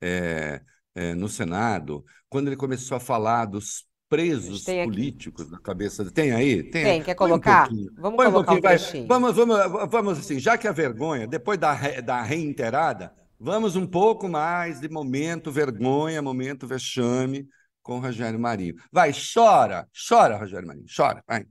é, 0.00 0.60
é, 0.94 1.14
no 1.14 1.28
Senado, 1.28 2.04
quando 2.28 2.48
ele 2.48 2.56
começou 2.56 2.96
a 2.96 3.00
falar 3.00 3.46
dos 3.46 3.86
presos 4.12 4.64
políticos 4.64 5.50
na 5.50 5.58
cabeça. 5.58 6.10
Tem 6.10 6.32
aí? 6.32 6.62
Tem, 6.62 6.84
tem 6.84 7.02
quer 7.02 7.14
colocar? 7.14 7.72
Um 7.72 7.86
vamos 7.96 8.16
Põe 8.16 8.30
colocar 8.30 8.52
um, 8.52 8.56
um 8.56 9.06
Vamos, 9.06 9.34
vamos, 9.34 9.56
vamos 9.90 10.18
assim, 10.18 10.38
já 10.38 10.58
que 10.58 10.68
a 10.68 10.72
vergonha, 10.72 11.26
depois 11.26 11.58
da, 11.58 11.74
da 12.02 12.20
reiterada, 12.20 13.10
vamos 13.40 13.74
um 13.74 13.86
pouco 13.86 14.28
mais 14.28 14.80
de 14.80 14.88
momento 14.90 15.50
vergonha, 15.50 16.20
momento 16.20 16.66
vexame 16.66 17.48
com 17.82 17.96
o 17.96 18.00
Rogério 18.00 18.38
Marinho. 18.38 18.74
Vai, 18.92 19.12
chora, 19.12 19.88
chora, 20.08 20.36
Rogério 20.36 20.68
Marinho, 20.68 20.86
chora, 20.94 21.24
vai. 21.26 21.46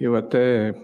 Eu 0.00 0.16
até 0.16 0.74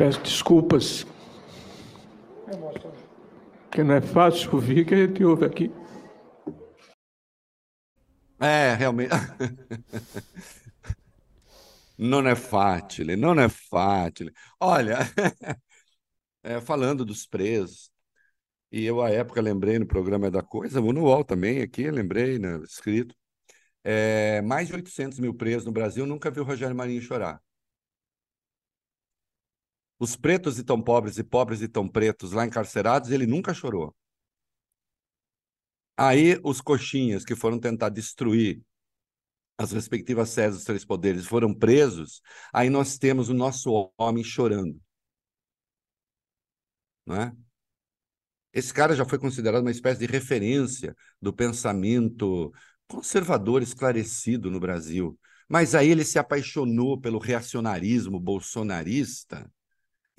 Peço 0.00 0.22
desculpas. 0.22 1.06
Porque 3.64 3.84
não 3.84 3.96
é 3.96 4.00
fácil 4.00 4.54
ouvir 4.54 4.86
que 4.86 4.94
a 4.94 5.06
gente 5.06 5.22
ouve 5.22 5.44
aqui. 5.44 5.70
É, 8.40 8.72
realmente. 8.72 9.10
Não 11.98 12.26
é 12.26 12.34
fácil, 12.34 13.04
não 13.18 13.38
é 13.38 13.46
fácil. 13.50 14.32
Olha, 14.58 15.00
é, 16.42 16.58
falando 16.58 17.04
dos 17.04 17.26
presos, 17.26 17.90
e 18.72 18.86
eu, 18.86 19.02
à 19.02 19.10
época, 19.10 19.42
lembrei 19.42 19.78
no 19.78 19.86
programa 19.86 20.30
da 20.30 20.42
Coisa, 20.42 20.80
no 20.80 21.02
UOL 21.02 21.22
também, 21.22 21.60
aqui, 21.60 21.90
lembrei, 21.90 22.38
né, 22.38 22.58
escrito, 22.64 23.14
é, 23.84 24.40
mais 24.40 24.68
de 24.68 24.74
800 24.76 25.18
mil 25.18 25.34
presos 25.34 25.66
no 25.66 25.72
Brasil, 25.72 26.06
nunca 26.06 26.30
vi 26.30 26.40
o 26.40 26.44
Rogério 26.44 26.74
Marinho 26.74 27.02
chorar. 27.02 27.38
Os 30.00 30.16
pretos 30.16 30.58
e 30.58 30.64
tão 30.64 30.82
pobres 30.82 31.18
e 31.18 31.22
pobres 31.22 31.60
e 31.60 31.68
tão 31.68 31.86
pretos 31.86 32.32
lá 32.32 32.46
encarcerados, 32.46 33.10
ele 33.10 33.26
nunca 33.26 33.52
chorou. 33.52 33.94
Aí 35.94 36.40
os 36.42 36.62
coxinhas 36.62 37.22
que 37.22 37.36
foram 37.36 37.60
tentar 37.60 37.90
destruir 37.90 38.62
as 39.58 39.72
respectivas 39.72 40.30
sedes 40.30 40.56
dos 40.56 40.64
três 40.64 40.86
poderes 40.86 41.26
foram 41.26 41.52
presos, 41.52 42.22
aí 42.50 42.70
nós 42.70 42.96
temos 42.96 43.28
o 43.28 43.34
nosso 43.34 43.92
homem 43.98 44.24
chorando. 44.24 44.80
Não 47.04 47.16
é? 47.16 47.36
Esse 48.54 48.72
cara 48.72 48.96
já 48.96 49.04
foi 49.04 49.18
considerado 49.18 49.60
uma 49.60 49.70
espécie 49.70 50.00
de 50.00 50.06
referência 50.06 50.96
do 51.20 51.30
pensamento 51.30 52.50
conservador 52.88 53.62
esclarecido 53.62 54.50
no 54.50 54.58
Brasil. 54.58 55.18
Mas 55.46 55.74
aí 55.74 55.90
ele 55.90 56.04
se 56.04 56.18
apaixonou 56.18 56.98
pelo 56.98 57.18
reacionarismo 57.18 58.18
bolsonarista 58.18 59.50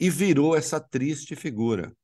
e 0.02 0.10
virou 0.10 0.58
essa 0.58 0.80
triste 0.80 1.36
figura 1.36 1.95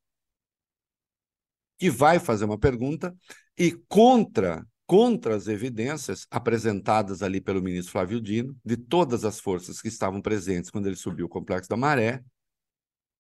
que 1.80 1.90
vai 1.90 2.20
fazer 2.20 2.46
uma 2.46 2.58
pergunta 2.58 3.16
e 3.58 3.72
contra 3.88 4.64
contra 4.86 5.36
as 5.36 5.48
evidências 5.48 6.26
apresentadas 6.32 7.22
ali 7.22 7.42
pelo 7.42 7.62
ministro 7.62 7.92
Flávio 7.92 8.22
Dino, 8.22 8.56
de 8.64 8.78
todas 8.78 9.26
as 9.26 9.38
forças 9.38 9.82
que 9.82 9.90
estavam 9.90 10.22
presentes 10.22 10.72
quando 10.72 10.88
ele 10.88 10.96
subiu 10.96 11.26
o 11.26 11.30
Complexo 11.30 11.70
da 11.70 11.76
Maré, 11.76 12.24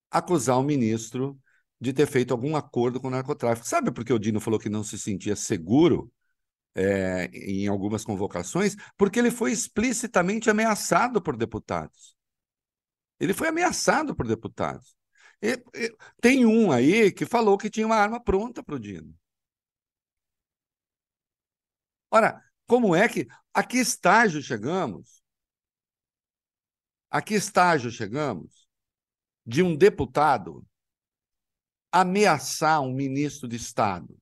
acusar 0.09 0.57
o 0.57 0.63
ministro 0.63 1.37
de 1.79 1.91
ter 1.91 2.07
feito 2.07 2.31
algum 2.31 2.55
acordo 2.55 3.01
com 3.01 3.07
o 3.07 3.11
narcotráfico. 3.11 3.67
Sabe 3.67 3.91
por 3.91 4.05
que 4.05 4.13
o 4.13 4.19
Dino 4.19 4.39
falou 4.39 4.57
que 4.57 4.69
não 4.69 4.81
se 4.81 4.97
sentia 4.97 5.35
seguro 5.35 6.09
é, 6.73 7.25
em 7.33 7.67
algumas 7.67 8.05
convocações? 8.05 8.77
Porque 8.95 9.19
ele 9.19 9.29
foi 9.29 9.51
explicitamente 9.51 10.49
ameaçado 10.49 11.21
por 11.21 11.35
deputados. 11.35 12.16
Ele 13.19 13.33
foi 13.33 13.47
ameaçado 13.47 14.15
por 14.15 14.27
deputados. 14.27 14.95
E, 15.41 15.53
e, 15.75 15.95
tem 16.21 16.45
um 16.45 16.71
aí 16.71 17.11
que 17.11 17.25
falou 17.25 17.57
que 17.57 17.69
tinha 17.69 17.85
uma 17.85 17.95
arma 17.95 18.23
pronta 18.23 18.63
para 18.63 18.75
o 18.75 18.79
Dino. 18.79 19.15
Ora, 22.11 22.41
como 22.65 22.95
é 22.95 23.07
que. 23.07 23.27
A 23.53 23.63
que 23.63 23.77
estágio 23.77 24.41
chegamos? 24.41 25.21
A 27.09 27.21
que 27.21 27.33
estágio 27.33 27.89
chegamos 27.91 28.67
de 29.45 29.63
um 29.63 29.75
deputado 29.75 30.65
ameaçar 31.91 32.81
um 32.81 32.93
ministro 32.93 33.47
de 33.47 33.55
Estado? 33.55 34.17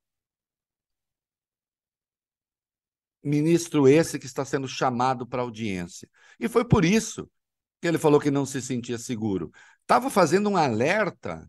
Ministro 3.24 3.88
esse 3.88 4.20
que 4.20 4.26
está 4.28 4.46
sendo 4.46 4.68
chamado 4.68 5.26
para 5.28 5.41
audiência. 5.41 6.10
E 6.39 6.48
foi 6.48 6.64
por 6.64 6.86
isso 6.86 7.30
ele 7.82 7.97
falou 7.97 8.19
que 8.19 8.32
não 8.32 8.45
se 8.45 8.61
sentia 8.61 8.97
seguro. 8.97 9.51
Estava 9.82 10.09
fazendo 10.09 10.49
um 10.49 10.57
alerta, 10.57 11.47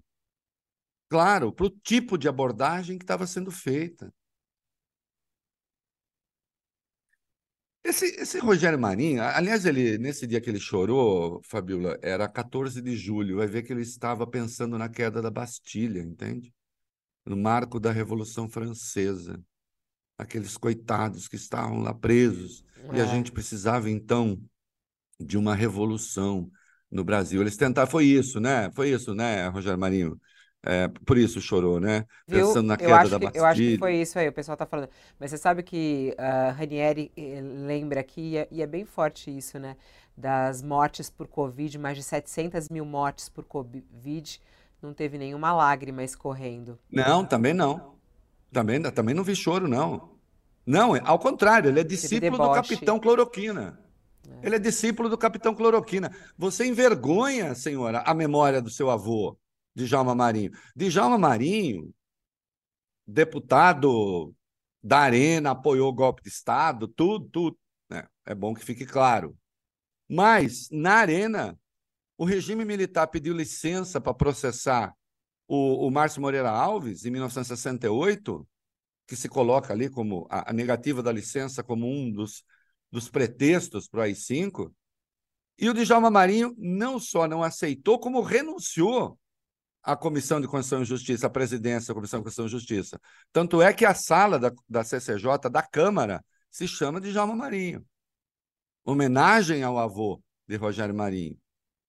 claro, 1.08 1.52
para 1.52 1.66
o 1.66 1.70
tipo 1.70 2.18
de 2.18 2.28
abordagem 2.28 2.98
que 2.98 3.04
estava 3.04 3.26
sendo 3.26 3.50
feita. 3.50 4.12
Esse, 7.86 8.06
esse 8.20 8.40
Rogério 8.40 8.78
Marinho, 8.78 9.22
aliás, 9.22 9.64
ele 9.64 9.96
nesse 9.96 10.26
dia 10.26 10.40
que 10.40 10.50
ele 10.50 10.58
chorou, 10.58 11.40
Fabiola, 11.44 11.96
era 12.02 12.28
14 12.28 12.82
de 12.82 12.96
julho, 12.96 13.36
vai 13.36 13.46
ver 13.46 13.62
que 13.62 13.72
ele 13.72 13.82
estava 13.82 14.26
pensando 14.26 14.76
na 14.76 14.88
queda 14.88 15.22
da 15.22 15.30
Bastilha, 15.30 16.00
entende? 16.00 16.52
No 17.24 17.36
marco 17.36 17.78
da 17.78 17.92
Revolução 17.92 18.48
Francesa. 18.48 19.40
Aqueles 20.18 20.56
coitados 20.56 21.28
que 21.28 21.36
estavam 21.36 21.78
lá 21.78 21.94
presos. 21.94 22.64
É. 22.90 22.96
E 22.96 23.00
a 23.00 23.04
é. 23.04 23.08
gente 23.08 23.30
precisava, 23.30 23.88
então, 23.88 24.36
de 25.18 25.36
uma 25.38 25.54
revolução 25.54 26.50
no 26.90 27.04
Brasil. 27.04 27.40
Eles 27.40 27.56
tentaram, 27.56 27.90
foi 27.90 28.04
isso, 28.04 28.40
né? 28.40 28.70
Foi 28.74 28.90
isso, 28.90 29.14
né, 29.14 29.48
Rogério 29.48 29.78
Marinho? 29.78 30.20
É, 30.68 30.88
por 31.06 31.16
isso 31.16 31.40
chorou, 31.40 31.78
né? 31.78 32.04
Viu? 32.26 32.46
Pensando 32.48 32.66
na 32.66 32.76
queda 32.76 33.08
da 33.08 33.18
Bastilha. 33.20 33.30
Eu 33.34 33.44
acho 33.44 33.60
que 33.60 33.78
foi 33.78 33.96
isso 33.96 34.18
aí, 34.18 34.28
o 34.28 34.32
pessoal 34.32 34.54
está 34.54 34.66
falando. 34.66 34.88
Mas 35.18 35.30
você 35.30 35.38
sabe 35.38 35.62
que 35.62 36.14
uh, 36.18 36.52
Ranieri 36.56 37.12
eh, 37.16 37.40
lembra 37.40 38.00
aqui, 38.00 38.32
e 38.32 38.36
é, 38.36 38.48
e 38.50 38.62
é, 38.62 38.66
bem 38.66 38.84
forte 38.84 39.30
isso, 39.30 39.60
né? 39.60 39.76
Das 40.16 40.62
mortes 40.62 41.08
por 41.08 41.28
Covid, 41.28 41.78
mais 41.78 41.96
de 41.96 42.02
700 42.02 42.68
mil 42.68 42.84
mortes 42.84 43.28
por 43.28 43.44
Covid, 43.44 44.40
não 44.82 44.92
teve 44.92 45.18
nenhuma 45.18 45.52
lágrima 45.52 46.02
escorrendo. 46.02 46.76
Não, 46.90 47.24
também 47.24 47.54
não. 47.54 47.94
Também, 48.50 48.82
também 48.82 49.14
não 49.14 49.22
vi 49.22 49.36
choro, 49.36 49.68
não. 49.68 50.16
Não, 50.64 50.94
ao 51.04 51.18
contrário, 51.18 51.70
ele 51.70 51.78
é 51.78 51.84
discípulo 51.84 52.36
do 52.38 52.52
capitão 52.54 52.98
Cloroquina. 52.98 53.78
Ele 54.42 54.56
é 54.56 54.58
discípulo 54.58 55.08
do 55.08 55.18
capitão 55.18 55.54
Cloroquina. 55.54 56.10
Você 56.36 56.66
envergonha, 56.66 57.54
senhora, 57.54 58.00
a 58.00 58.14
memória 58.14 58.60
do 58.60 58.70
seu 58.70 58.90
avô. 58.90 59.38
Djalma 59.74 60.14
Marinho. 60.14 60.52
Djalma 60.74 61.18
Marinho, 61.18 61.92
deputado 63.06 64.34
da 64.82 65.00
Arena, 65.00 65.50
apoiou 65.50 65.88
o 65.90 65.94
golpe 65.94 66.22
de 66.22 66.28
Estado, 66.28 66.88
tudo, 66.88 67.28
tudo. 67.28 67.58
Né? 67.90 68.06
É 68.24 68.34
bom 68.34 68.54
que 68.54 68.64
fique 68.64 68.86
claro. 68.86 69.36
Mas, 70.08 70.68
na 70.70 70.94
Arena, 70.94 71.58
o 72.16 72.24
regime 72.24 72.64
militar 72.64 73.08
pediu 73.08 73.34
licença 73.34 74.00
para 74.00 74.14
processar 74.14 74.94
o, 75.46 75.86
o 75.86 75.90
Márcio 75.90 76.22
Moreira 76.22 76.50
Alves, 76.50 77.04
em 77.04 77.10
1968, 77.10 78.46
que 79.06 79.16
se 79.16 79.28
coloca 79.28 79.72
ali 79.72 79.88
como 79.88 80.26
a, 80.30 80.50
a 80.50 80.52
negativa 80.52 81.02
da 81.02 81.12
licença 81.12 81.62
como 81.62 81.86
um 81.86 82.10
dos, 82.10 82.44
dos 82.90 83.08
pretextos 83.08 83.88
para 83.88 84.00
o 84.00 84.02
AI-5, 84.02 84.72
e 85.58 85.68
o 85.68 85.74
Djalma 85.74 86.10
Marinho 86.10 86.54
não 86.58 86.98
só 86.98 87.26
não 87.26 87.42
aceitou, 87.42 87.98
como 87.98 88.20
renunciou 88.20 89.18
a 89.82 89.96
Comissão 89.96 90.40
de 90.40 90.48
Constituição 90.48 90.82
e 90.82 90.84
Justiça, 90.84 91.26
a 91.28 91.30
presidência 91.30 91.88
da 91.88 91.94
Comissão 91.94 92.20
de 92.20 92.24
Constituição 92.24 92.46
e 92.46 92.60
Justiça. 92.60 93.00
Tanto 93.32 93.62
é 93.62 93.72
que 93.72 93.84
a 93.84 93.94
sala 93.94 94.38
da, 94.38 94.52
da 94.68 94.84
CCJ, 94.84 95.48
da 95.50 95.62
Câmara, 95.62 96.24
se 96.50 96.66
chama 96.66 97.00
de 97.00 97.12
Jalma 97.12 97.36
Marinho. 97.36 97.86
Homenagem 98.84 99.62
ao 99.62 99.78
avô 99.78 100.20
de 100.46 100.56
Rogério 100.56 100.94
Marinho. 100.94 101.38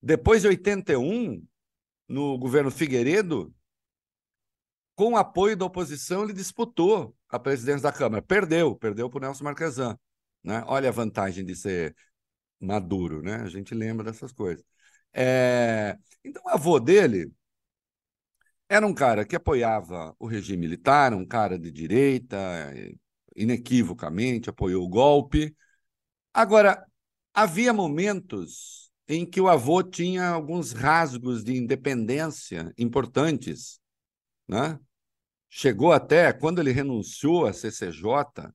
Depois 0.00 0.42
de 0.42 0.48
81, 0.48 1.44
no 2.06 2.38
governo 2.38 2.70
Figueiredo, 2.70 3.52
com 4.94 5.16
apoio 5.16 5.56
da 5.56 5.64
oposição, 5.64 6.24
ele 6.24 6.32
disputou 6.32 7.14
a 7.28 7.38
presidência 7.38 7.82
da 7.82 7.92
Câmara. 7.92 8.22
Perdeu, 8.22 8.74
perdeu 8.74 9.10
para 9.10 9.18
o 9.18 9.20
Nelson 9.20 9.44
Marquesan. 9.44 9.98
Né? 10.42 10.62
Olha 10.66 10.88
a 10.88 10.92
vantagem 10.92 11.44
de 11.44 11.54
ser 11.54 11.94
maduro, 12.60 13.22
né? 13.22 13.36
A 13.36 13.48
gente 13.48 13.74
lembra 13.74 14.04
dessas 14.04 14.32
coisas. 14.32 14.64
É... 15.12 15.96
Então, 16.24 16.42
o 16.44 16.48
avô 16.50 16.78
dele 16.80 17.32
era 18.68 18.86
um 18.86 18.94
cara 18.94 19.24
que 19.24 19.36
apoiava 19.36 20.14
o 20.18 20.26
regime 20.26 20.58
militar, 20.58 21.14
um 21.14 21.26
cara 21.26 21.58
de 21.58 21.70
direita, 21.70 22.38
inequivocamente 23.34 24.50
apoiou 24.50 24.84
o 24.84 24.88
golpe. 24.88 25.56
Agora, 26.34 26.84
havia 27.32 27.72
momentos 27.72 28.90
em 29.08 29.24
que 29.24 29.40
o 29.40 29.48
avô 29.48 29.82
tinha 29.82 30.28
alguns 30.28 30.72
rasgos 30.72 31.42
de 31.42 31.56
independência 31.56 32.72
importantes. 32.76 33.80
Né? 34.46 34.78
Chegou 35.48 35.92
até, 35.92 36.32
quando 36.32 36.60
ele 36.60 36.72
renunciou 36.72 37.46
à 37.46 37.52
CCJ, 37.52 38.52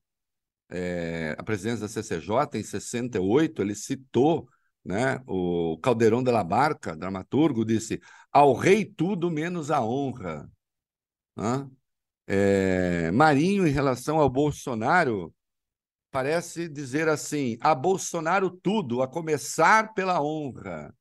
é, 0.70 1.34
a 1.38 1.42
presidência 1.42 1.80
da 1.80 1.88
CCJ, 1.88 2.58
em 2.58 2.62
68, 2.62 3.62
ele 3.62 3.74
citou 3.74 4.48
né? 4.84 5.20
O 5.26 5.78
Caldeirão 5.78 6.22
de 6.22 6.30
la 6.30 6.44
Barca, 6.44 6.94
dramaturgo, 6.94 7.64
disse: 7.64 8.00
ao 8.30 8.52
rei 8.54 8.84
tudo 8.84 9.30
menos 9.30 9.70
a 9.70 9.82
honra. 9.82 10.48
Né? 11.36 11.70
É, 12.26 13.10
Marinho, 13.12 13.66
em 13.66 13.70
relação 13.70 14.18
ao 14.20 14.28
Bolsonaro, 14.28 15.34
parece 16.10 16.68
dizer 16.68 17.08
assim: 17.08 17.56
a 17.60 17.74
Bolsonaro 17.74 18.50
tudo, 18.50 19.02
a 19.02 19.08
começar 19.08 19.94
pela 19.94 20.22
honra. 20.22 20.94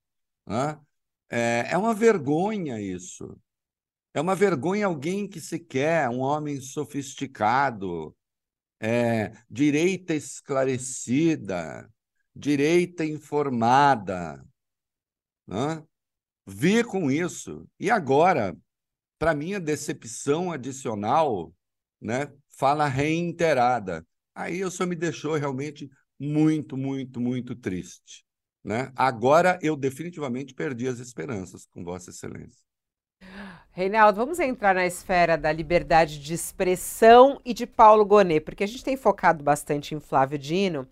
Né? 0.48 0.80
É, 1.30 1.68
é 1.72 1.78
uma 1.78 1.94
vergonha 1.94 2.80
isso. 2.80 3.38
É 4.14 4.22
uma 4.22 4.36
vergonha 4.36 4.86
alguém 4.86 5.28
que 5.28 5.42
se 5.42 5.60
quer, 5.60 6.10
um 6.10 6.20
homem 6.20 6.62
sofisticado, 6.62 8.16
é, 8.84 9.32
direita 9.50 10.14
esclarecida, 10.14 11.90
direita 12.36 13.06
informada. 13.06 14.46
Né? 15.48 15.82
Com 16.90 17.10
isso. 17.10 17.66
E 17.80 17.90
agora, 17.90 18.54
para 19.18 19.34
minha 19.34 19.58
decepção 19.58 20.52
adicional, 20.52 21.54
né, 22.02 22.30
fala 22.50 22.86
reiterada. 22.86 24.06
Aí 24.36 24.66
o 24.66 24.70
senhor 24.70 24.90
me 24.90 24.98
deixou 24.98 25.36
realmente 25.36 25.90
muito, 26.20 26.76
muito, 26.76 27.22
muito 27.22 27.56
triste. 27.56 28.26
Né? 28.62 28.92
Agora 28.98 29.58
eu 29.62 29.78
definitivamente 29.78 30.54
perdi 30.54 30.90
as 30.90 31.00
esperanças 31.00 31.66
com 31.68 31.86
Vossa 31.86 32.10
Excelência. 32.10 32.62
Reinaldo, 33.76 34.18
vamos 34.18 34.40
entrar 34.40 34.76
na 34.76 34.86
esfera 34.86 35.36
da 35.36 35.52
liberdade 35.52 36.20
de 36.20 36.32
expressão 36.32 37.42
e 37.44 37.56
de 37.56 37.66
Paulo 37.66 38.06
Gonet, 38.06 38.40
porque 38.42 38.64
a 38.64 38.68
gente 38.68 38.84
tem 38.84 38.96
focado 38.96 39.44
bastante 39.44 39.96
em 39.96 40.00
Flávio 40.00 40.38
Dino 40.38 40.88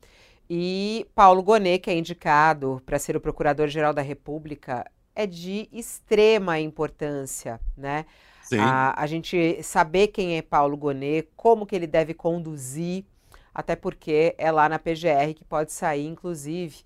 e 0.49 1.05
Paulo 1.13 1.43
Gonet, 1.43 1.77
que 1.77 1.91
é 1.91 1.95
indicado 1.95 2.81
para 2.83 2.97
ser 2.97 3.15
o 3.15 3.21
Procurador-Geral 3.21 3.93
da 3.93 4.01
República, 4.01 4.83
é 5.15 5.27
de 5.27 5.69
extrema 5.71 6.59
importância, 6.59 7.59
né? 7.77 8.03
Sim. 8.41 8.57
A, 8.57 8.99
a 8.99 9.05
gente 9.05 9.61
saber 9.61 10.07
quem 10.07 10.39
é 10.39 10.41
Paulo 10.41 10.75
Gonet, 10.75 11.29
como 11.37 11.67
que 11.67 11.75
ele 11.75 11.85
deve 11.85 12.15
conduzir, 12.15 13.05
até 13.53 13.75
porque 13.75 14.33
é 14.39 14.51
lá 14.51 14.67
na 14.67 14.79
PGR 14.79 15.35
que 15.35 15.43
pode 15.43 15.71
sair, 15.71 16.07
inclusive, 16.07 16.77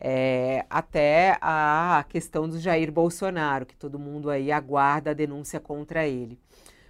é, 0.00 0.64
até 0.70 1.36
a 1.40 2.04
questão 2.08 2.48
do 2.48 2.58
Jair 2.58 2.92
Bolsonaro, 2.92 3.66
que 3.66 3.76
todo 3.76 3.98
mundo 3.98 4.30
aí 4.30 4.52
aguarda 4.52 5.10
a 5.10 5.14
denúncia 5.14 5.58
contra 5.58 6.06
ele. 6.06 6.38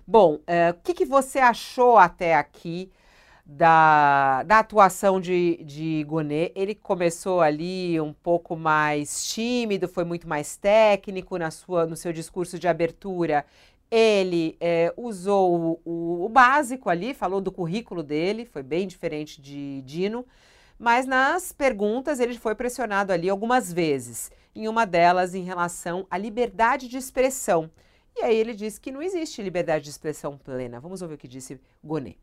Bom, 0.07 0.41
é, 0.47 0.71
o 0.71 0.75
que, 0.75 0.95
que 0.95 1.05
você 1.05 1.39
achou 1.39 1.97
até 1.99 2.35
aqui 2.35 2.91
da, 3.45 4.43
da 4.43 4.59
atuação 4.59 5.21
de, 5.21 5.63
de? 5.65 6.07
Ele 6.55 6.75
começou 6.75 7.41
ali 7.41 7.99
um 8.01 8.13
pouco 8.13 8.55
mais 8.57 9.27
tímido, 9.33 9.89
foi 9.89 10.05
muito 10.05 10.29
mais 10.29 10.57
técnico 10.57 11.39
na 11.39 11.51
sua, 11.51 11.87
no 11.87 11.97
seu 11.97 12.13
discurso 12.13 12.59
de 12.59 12.69
abertura. 12.69 13.45
Ele 13.91 14.55
é, 14.61 14.93
usou 14.99 15.81
o, 15.85 15.91
o, 15.91 16.25
o 16.27 16.29
básico 16.29 16.91
ali, 16.91 17.15
falou 17.15 17.41
do 17.41 17.51
currículo 17.51 18.03
dele, 18.03 18.45
foi 18.45 18.63
bem 18.63 18.87
diferente 18.87 19.41
de 19.41 19.81
Dino 19.83 20.27
mas 20.79 21.07
nas 21.07 21.53
perguntas 21.53 22.21
ele 22.21 22.39
foi 22.39 22.55
pressionado 22.55 23.13
ali 23.13 23.29
algumas 23.29 23.73
vezes, 23.73 24.31
em 24.55 24.69
uma 24.69 24.85
delas 24.85 25.35
em 25.35 25.43
relação 25.43 26.07
à 26.11 26.17
liberdade 26.17 26.89
de 26.89 26.97
expressão. 26.97 27.71
E 28.17 28.23
aí 28.23 28.37
ele 28.37 28.55
disse 28.55 28.81
que 28.81 28.91
não 28.91 29.03
existe 29.03 29.43
liberdade 29.43 29.85
de 29.85 29.91
expressão 29.91 30.37
plena. 30.37 30.81
Vamos 30.81 31.03
ouvir 31.03 31.15
o 31.15 31.19
que 31.19 31.29
disse 31.29 31.61
Gonet. 31.83 32.19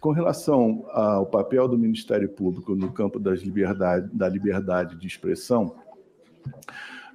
Com 0.00 0.10
relação 0.10 0.84
ao 0.90 1.24
papel 1.24 1.66
do 1.66 1.78
Ministério 1.78 2.28
Público 2.28 2.74
no 2.74 2.92
campo 2.92 3.18
liberdade, 3.18 4.08
da 4.12 4.28
liberdade 4.28 4.96
de 4.96 5.06
expressão, 5.06 5.76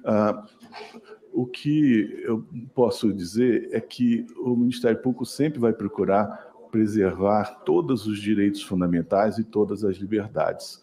uh, 0.04 0.48
o 1.32 1.46
que 1.46 2.20
eu 2.24 2.44
posso 2.74 3.12
dizer 3.12 3.68
é 3.72 3.80
que 3.80 4.26
o 4.38 4.56
Ministério 4.56 4.98
Público 4.98 5.24
sempre 5.24 5.58
vai 5.60 5.72
procurar 5.72 6.49
preservar 6.70 7.62
todos 7.64 8.06
os 8.06 8.20
direitos 8.20 8.62
fundamentais 8.62 9.38
e 9.38 9.44
todas 9.44 9.84
as 9.84 9.96
liberdades. 9.96 10.80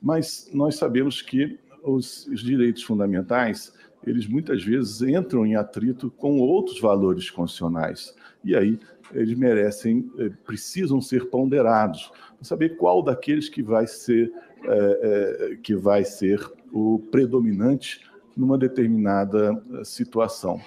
Mas 0.00 0.50
nós 0.52 0.76
sabemos 0.76 1.22
que 1.22 1.58
os, 1.82 2.26
os 2.26 2.40
direitos 2.40 2.82
fundamentais, 2.82 3.72
eles 4.04 4.26
muitas 4.26 4.64
vezes 4.64 5.02
entram 5.02 5.46
em 5.46 5.56
atrito 5.56 6.10
com 6.10 6.38
outros 6.38 6.80
valores 6.80 7.30
constitucionais. 7.30 8.14
E 8.44 8.56
aí 8.56 8.78
eles 9.12 9.36
merecem, 9.36 10.10
eh, 10.18 10.30
precisam 10.44 11.00
ser 11.00 11.28
ponderados, 11.28 12.10
para 12.36 12.44
saber 12.44 12.76
qual 12.76 13.02
daqueles 13.02 13.48
que 13.48 13.62
vai 13.62 13.86
ser, 13.86 14.32
é, 14.64 15.50
é, 15.52 15.56
que 15.56 15.74
vai 15.74 16.04
ser 16.04 16.40
o 16.72 16.98
predominante 17.10 18.00
numa 18.36 18.56
determinada 18.56 19.62
situação. 19.84 20.60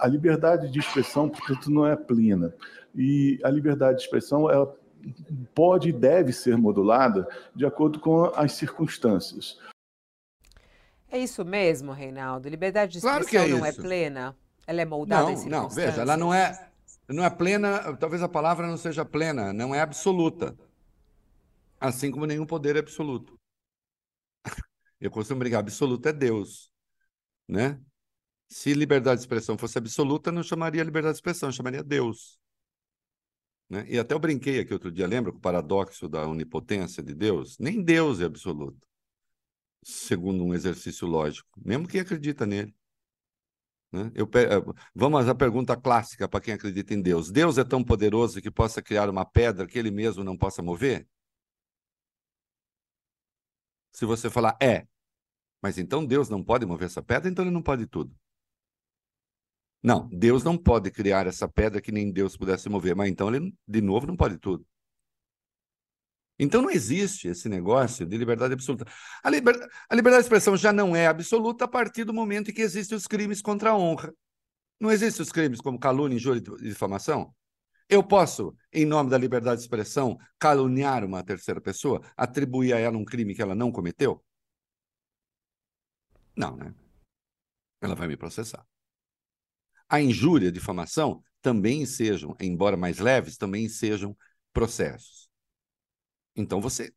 A 0.00 0.06
liberdade 0.06 0.70
de 0.70 0.78
expressão, 0.78 1.28
portanto, 1.28 1.70
não 1.70 1.86
é 1.86 1.94
plena. 1.94 2.54
E 2.96 3.38
a 3.44 3.50
liberdade 3.50 3.98
de 3.98 4.04
expressão 4.04 4.50
ela 4.50 4.74
pode 5.54 5.90
e 5.90 5.92
deve 5.92 6.32
ser 6.32 6.56
modulada 6.56 7.28
de 7.54 7.66
acordo 7.66 8.00
com 8.00 8.24
as 8.34 8.52
circunstâncias. 8.52 9.58
É 11.08 11.18
isso 11.18 11.44
mesmo, 11.44 11.92
Reinaldo? 11.92 12.48
Liberdade 12.48 12.92
de 12.92 12.98
expressão 12.98 13.28
claro 13.28 13.46
é 13.46 13.58
não 13.58 13.64
é 13.64 13.72
plena? 13.72 14.36
Ela 14.66 14.82
é 14.82 14.84
moldada 14.84 15.22
não, 15.24 15.30
em 15.30 15.36
circunstâncias? 15.36 15.76
Não, 15.76 15.86
veja, 15.86 16.00
ela 16.02 16.16
não 16.16 16.34
é, 16.34 16.70
não 17.08 17.24
é 17.24 17.30
plena, 17.30 17.96
talvez 17.96 18.22
a 18.22 18.28
palavra 18.28 18.66
não 18.66 18.76
seja 18.76 19.04
plena, 19.04 19.52
não 19.52 19.74
é 19.74 19.80
absoluta. 19.80 20.56
Assim 21.78 22.10
como 22.10 22.26
nenhum 22.26 22.46
poder 22.46 22.74
é 22.76 22.80
absoluto. 22.80 23.38
Eu 25.00 25.10
costumo 25.10 25.38
brincar, 25.38 25.58
absoluto 25.60 26.08
é 26.08 26.12
Deus, 26.12 26.70
né? 27.46 27.78
Se 28.48 28.72
liberdade 28.74 29.16
de 29.16 29.22
expressão 29.22 29.58
fosse 29.58 29.76
absoluta, 29.78 30.32
não 30.32 30.42
chamaria 30.42 30.82
liberdade 30.82 31.14
de 31.14 31.18
expressão, 31.18 31.52
chamaria 31.52 31.82
Deus. 31.82 32.38
Né? 33.68 33.84
E 33.88 33.98
até 33.98 34.14
eu 34.14 34.18
brinquei 34.18 34.60
aqui 34.60 34.72
outro 34.72 34.90
dia, 34.92 35.06
lembra 35.06 35.30
o 35.32 35.40
paradoxo 35.40 36.08
da 36.08 36.26
onipotência 36.26 37.02
de 37.02 37.14
Deus? 37.14 37.58
Nem 37.58 37.82
Deus 37.82 38.20
é 38.20 38.24
absoluto, 38.24 38.86
segundo 39.82 40.44
um 40.44 40.54
exercício 40.54 41.06
lógico, 41.06 41.48
mesmo 41.64 41.88
quem 41.88 42.00
acredita 42.00 42.46
nele. 42.46 42.74
Né? 43.92 44.10
Eu, 44.14 44.28
eh, 44.34 44.74
vamos 44.94 45.28
à 45.28 45.34
pergunta 45.34 45.76
clássica 45.76 46.28
para 46.28 46.40
quem 46.40 46.54
acredita 46.54 46.92
em 46.94 47.00
Deus: 47.02 47.30
Deus 47.30 47.58
é 47.58 47.64
tão 47.64 47.82
poderoso 47.84 48.40
que 48.42 48.50
possa 48.50 48.82
criar 48.82 49.08
uma 49.08 49.24
pedra 49.24 49.66
que 49.66 49.78
ele 49.78 49.90
mesmo 49.90 50.24
não 50.24 50.36
possa 50.36 50.62
mover? 50.62 51.06
Se 53.92 54.04
você 54.04 54.28
falar 54.30 54.56
é, 54.62 54.86
mas 55.62 55.78
então 55.78 56.04
Deus 56.04 56.28
não 56.28 56.44
pode 56.44 56.66
mover 56.66 56.86
essa 56.86 57.02
pedra, 57.02 57.30
então 57.30 57.44
ele 57.44 57.52
não 57.52 57.62
pode 57.62 57.86
tudo. 57.86 58.14
Não, 59.86 60.08
Deus 60.08 60.42
não 60.42 60.58
pode 60.58 60.90
criar 60.90 61.28
essa 61.28 61.46
pedra 61.46 61.80
que 61.80 61.92
nem 61.92 62.10
Deus 62.10 62.36
pudesse 62.36 62.68
mover, 62.68 62.96
mas 62.96 63.08
então 63.08 63.32
ele, 63.32 63.54
de 63.68 63.80
novo, 63.80 64.04
não 64.04 64.16
pode 64.16 64.36
tudo. 64.36 64.66
Então 66.36 66.60
não 66.60 66.70
existe 66.70 67.28
esse 67.28 67.48
negócio 67.48 68.04
de 68.04 68.16
liberdade 68.18 68.52
absoluta. 68.52 68.84
A, 69.22 69.30
liber... 69.30 69.54
a 69.88 69.94
liberdade 69.94 70.22
de 70.22 70.26
expressão 70.26 70.56
já 70.56 70.72
não 70.72 70.96
é 70.96 71.06
absoluta 71.06 71.66
a 71.66 71.68
partir 71.68 72.02
do 72.02 72.12
momento 72.12 72.50
em 72.50 72.52
que 72.52 72.62
existem 72.62 72.98
os 72.98 73.06
crimes 73.06 73.40
contra 73.40 73.70
a 73.70 73.76
honra. 73.76 74.12
Não 74.80 74.90
existem 74.90 75.22
os 75.22 75.30
crimes 75.30 75.60
como 75.60 75.78
calúnia, 75.78 76.16
injúria 76.16 76.42
e 76.58 76.68
difamação? 76.68 77.32
Eu 77.88 78.02
posso, 78.02 78.56
em 78.72 78.84
nome 78.84 79.08
da 79.08 79.16
liberdade 79.16 79.58
de 79.58 79.66
expressão, 79.66 80.18
caluniar 80.36 81.04
uma 81.04 81.22
terceira 81.22 81.60
pessoa, 81.60 82.02
atribuir 82.16 82.72
a 82.72 82.80
ela 82.80 82.98
um 82.98 83.04
crime 83.04 83.36
que 83.36 83.40
ela 83.40 83.54
não 83.54 83.70
cometeu? 83.70 84.20
Não, 86.36 86.56
né? 86.56 86.74
Ela 87.80 87.94
vai 87.94 88.08
me 88.08 88.16
processar 88.16 88.66
a 89.88 90.00
injúria, 90.00 90.48
a 90.48 90.52
difamação, 90.52 91.22
também 91.40 91.86
sejam, 91.86 92.36
embora 92.40 92.76
mais 92.76 92.98
leves, 92.98 93.36
também 93.36 93.68
sejam 93.68 94.16
processos. 94.52 95.28
Então 96.34 96.60
você, 96.60 96.92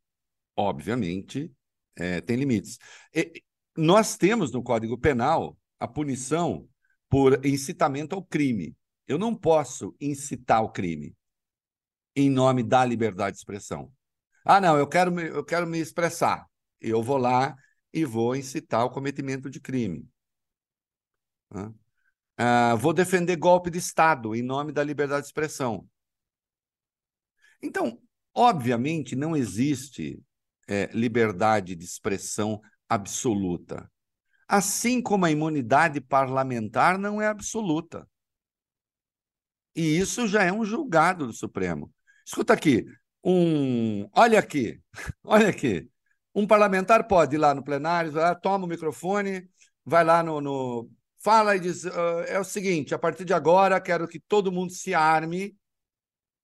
obviamente, 0.56 1.52
é, 1.96 2.22
tem 2.22 2.36
limites. 2.36 2.80
E, 3.14 3.44
nós 3.78 4.18
temos 4.18 4.52
no 4.52 4.64
Código 4.64 4.98
Penal 4.98 5.58
a 5.80 5.88
punição 5.88 6.68
por 7.08 7.46
incitamento 7.46 8.16
ao 8.16 8.24
crime. 8.24 8.76
Eu 9.08 9.18
não 9.18 9.36
posso 9.36 9.96
incitar 10.00 10.64
o 10.64 10.72
crime 10.72 11.16
em 12.16 12.30
nome 12.30 12.64
da 12.64 12.84
liberdade 12.84 13.34
de 13.34 13.40
expressão. 13.40 13.92
Ah, 14.44 14.60
não, 14.60 14.78
eu 14.78 14.88
quero 14.88 15.12
me, 15.12 15.28
eu 15.28 15.44
quero 15.44 15.68
me 15.68 15.80
expressar. 15.80 16.46
Eu 16.82 17.02
vou 17.02 17.18
lá 17.18 17.56
e 17.94 18.06
vou 18.06 18.36
incitar 18.36 18.84
o 18.86 18.90
cometimento 18.90 19.50
de 19.50 19.60
crime. 19.60 20.08
Uh, 22.40 22.78
vou 22.78 22.94
defender 22.94 23.36
golpe 23.36 23.70
de 23.70 23.80
Estado 23.80 24.34
em 24.34 24.42
nome 24.42 24.72
da 24.72 24.82
liberdade 24.82 25.24
de 25.24 25.28
expressão. 25.28 25.86
Então, 27.62 28.00
obviamente, 28.34 29.14
não 29.14 29.36
existe 29.36 30.24
é, 30.66 30.90
liberdade 30.94 31.76
de 31.76 31.84
expressão 31.84 32.62
absoluta. 32.88 33.92
Assim 34.48 35.02
como 35.02 35.26
a 35.26 35.32
imunidade 35.32 36.00
parlamentar 36.00 36.98
não 36.98 37.22
é 37.22 37.28
absoluta. 37.28 38.08
E 39.76 39.98
isso 40.00 40.28
já 40.28 40.44
é 40.44 40.52
um 40.52 40.64
julgado 40.64 41.28
do 41.28 41.34
Supremo. 41.34 41.92
Escuta 42.26 42.54
aqui, 42.54 42.86
um, 43.24 44.08
olha 44.14 44.40
aqui, 44.40 44.82
olha 45.24 45.50
aqui. 45.50 45.90
Um 46.34 46.48
parlamentar 46.48 47.08
pode 47.08 47.36
ir 47.36 47.40
lá 47.40 47.54
no 47.54 47.64
plenário, 47.64 48.14
toma 48.42 48.66
o 48.66 48.68
microfone, 48.68 49.50
vai 49.84 50.04
lá 50.04 50.24
no, 50.24 50.40
no 50.40 50.90
fala 51.20 51.56
e 51.56 51.60
diz: 51.60 51.86
uh, 51.86 52.24
é 52.28 52.40
o 52.40 52.44
seguinte, 52.44 52.94
a 52.94 53.00
partir 53.00 53.26
de 53.26 53.34
agora 53.34 53.80
quero 53.80 54.08
que 54.08 54.20
todo 54.20 54.52
mundo 54.52 54.72
se 54.72 54.94
arme 54.94 55.56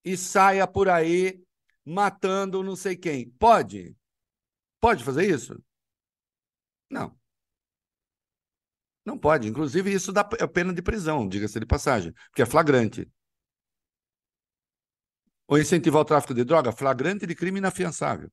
e 0.04 0.16
saia 0.16 0.68
por 0.68 0.90
aí 0.90 1.44
matando 1.86 2.64
não 2.64 2.76
sei 2.76 2.96
quem. 2.96 3.30
Pode? 3.32 3.96
Pode 4.80 5.04
fazer 5.04 5.30
isso? 5.30 5.62
Não. 6.90 7.18
Não 9.06 9.18
pode. 9.18 9.48
Inclusive, 9.48 9.94
isso 9.94 10.12
dá 10.12 10.24
pena 10.24 10.74
de 10.74 10.82
prisão, 10.82 11.28
diga-se 11.28 11.60
de 11.60 11.66
passagem, 11.66 12.12
porque 12.30 12.42
é 12.42 12.46
flagrante. 12.46 13.10
Ou 15.48 15.60
incentivar 15.60 16.02
o 16.02 16.06
tráfico 16.06 16.34
de 16.34 16.44
droga, 16.44 16.72
flagrante 16.72 17.28
de 17.28 17.36
crime 17.36 17.60
inafiançável. 17.60 18.32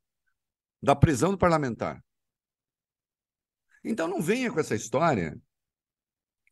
Da 0.82 0.97
prisão 0.97 1.30
do 1.30 1.38
parlamentar. 1.38 2.03
Então 3.84 4.09
não 4.09 4.20
venha 4.20 4.51
com 4.51 4.59
essa 4.59 4.74
história 4.74 5.38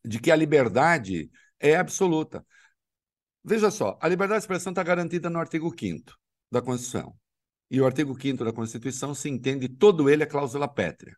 de 0.05 0.18
que 0.18 0.30
a 0.30 0.36
liberdade 0.36 1.30
é 1.59 1.76
absoluta. 1.76 2.44
Veja 3.44 3.70
só, 3.70 3.98
a 4.01 4.09
liberdade 4.09 4.40
de 4.40 4.44
expressão 4.44 4.72
está 4.72 4.82
garantida 4.82 5.30
no 5.30 5.38
artigo 5.38 5.74
5 5.78 6.12
da 6.51 6.61
Constituição. 6.61 7.16
E 7.70 7.80
o 7.80 7.86
artigo 7.86 8.20
5 8.20 8.44
da 8.44 8.53
Constituição 8.53 9.14
se 9.14 9.28
entende 9.28 9.68
todo 9.68 10.11
ele 10.11 10.24
a 10.24 10.26
cláusula 10.26 10.66
pétrea, 10.66 11.16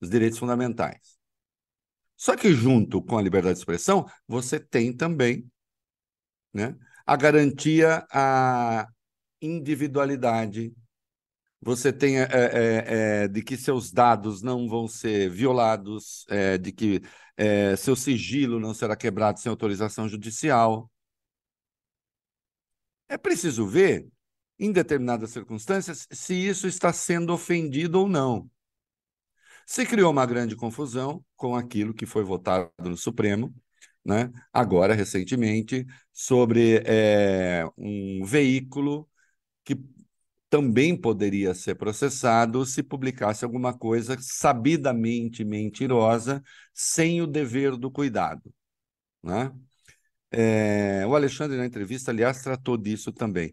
os 0.00 0.10
direitos 0.10 0.38
fundamentais. 0.38 1.18
Só 2.16 2.36
que 2.36 2.52
junto 2.52 3.02
com 3.02 3.16
a 3.16 3.22
liberdade 3.22 3.54
de 3.54 3.60
expressão, 3.60 4.06
você 4.26 4.60
tem 4.60 4.94
também 4.94 5.50
né, 6.52 6.76
a 7.06 7.16
garantia 7.16 8.06
à 8.12 8.86
individualidade, 9.40 10.74
você 11.60 11.92
tem 11.92 12.20
é, 12.20 12.28
é, 13.24 13.28
de 13.28 13.42
que 13.42 13.56
seus 13.56 13.90
dados 13.90 14.42
não 14.42 14.68
vão 14.68 14.86
ser 14.86 15.28
violados, 15.30 16.24
é, 16.28 16.56
de 16.56 16.72
que 16.72 17.02
é, 17.36 17.76
seu 17.76 17.96
sigilo 17.96 18.60
não 18.60 18.72
será 18.74 18.96
quebrado 18.96 19.40
sem 19.40 19.50
autorização 19.50 20.08
judicial. 20.08 20.90
É 23.08 23.16
preciso 23.18 23.66
ver, 23.66 24.06
em 24.58 24.72
determinadas 24.72 25.30
circunstâncias, 25.30 26.06
se 26.10 26.34
isso 26.34 26.66
está 26.66 26.92
sendo 26.92 27.32
ofendido 27.32 28.00
ou 28.00 28.08
não. 28.08 28.50
Se 29.66 29.84
criou 29.84 30.10
uma 30.10 30.26
grande 30.26 30.56
confusão 30.56 31.24
com 31.36 31.54
aquilo 31.54 31.94
que 31.94 32.06
foi 32.06 32.24
votado 32.24 32.70
no 32.80 32.96
Supremo, 32.96 33.54
né? 34.04 34.32
agora, 34.52 34.94
recentemente, 34.94 35.86
sobre 36.12 36.82
é, 36.86 37.64
um 37.76 38.24
veículo 38.24 39.08
que 39.64 39.76
também 40.50 40.96
poderia 40.96 41.54
ser 41.54 41.74
processado 41.74 42.64
se 42.64 42.82
publicasse 42.82 43.44
alguma 43.44 43.76
coisa 43.76 44.16
sabidamente 44.20 45.44
mentirosa, 45.44 46.42
sem 46.72 47.20
o 47.20 47.26
dever 47.26 47.76
do 47.76 47.90
cuidado. 47.90 48.52
Né? 49.22 49.52
É, 50.30 51.06
o 51.06 51.14
Alexandre, 51.14 51.56
na 51.56 51.66
entrevista, 51.66 52.10
aliás, 52.10 52.42
tratou 52.42 52.76
disso 52.76 53.12
também. 53.12 53.52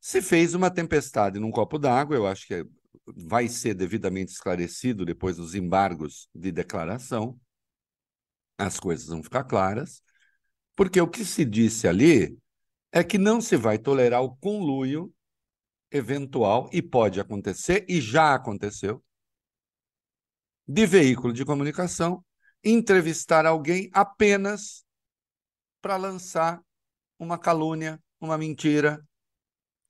Se 0.00 0.20
fez 0.22 0.54
uma 0.54 0.70
tempestade 0.70 1.38
num 1.38 1.50
copo 1.50 1.78
d'água, 1.78 2.16
eu 2.16 2.26
acho 2.26 2.46
que 2.46 2.64
vai 3.06 3.48
ser 3.48 3.74
devidamente 3.74 4.32
esclarecido 4.32 5.04
depois 5.04 5.36
dos 5.36 5.54
embargos 5.54 6.28
de 6.34 6.50
declaração, 6.52 7.38
as 8.58 8.78
coisas 8.78 9.08
vão 9.08 9.22
ficar 9.22 9.44
claras, 9.44 10.02
porque 10.76 11.00
o 11.00 11.08
que 11.08 11.24
se 11.24 11.44
disse 11.44 11.88
ali 11.88 12.36
é 12.92 13.02
que 13.02 13.18
não 13.18 13.40
se 13.40 13.56
vai 13.56 13.78
tolerar 13.78 14.22
o 14.22 14.36
conluio 14.36 15.12
eventual, 15.94 16.68
e 16.72 16.82
pode 16.82 17.20
acontecer, 17.20 17.86
e 17.88 18.00
já 18.00 18.34
aconteceu, 18.34 19.02
de 20.66 20.86
veículo 20.86 21.32
de 21.32 21.44
comunicação 21.44 22.24
entrevistar 22.62 23.46
alguém 23.46 23.90
apenas 23.92 24.84
para 25.80 25.96
lançar 25.96 26.62
uma 27.18 27.38
calúnia, 27.38 28.02
uma 28.20 28.38
mentira. 28.38 29.06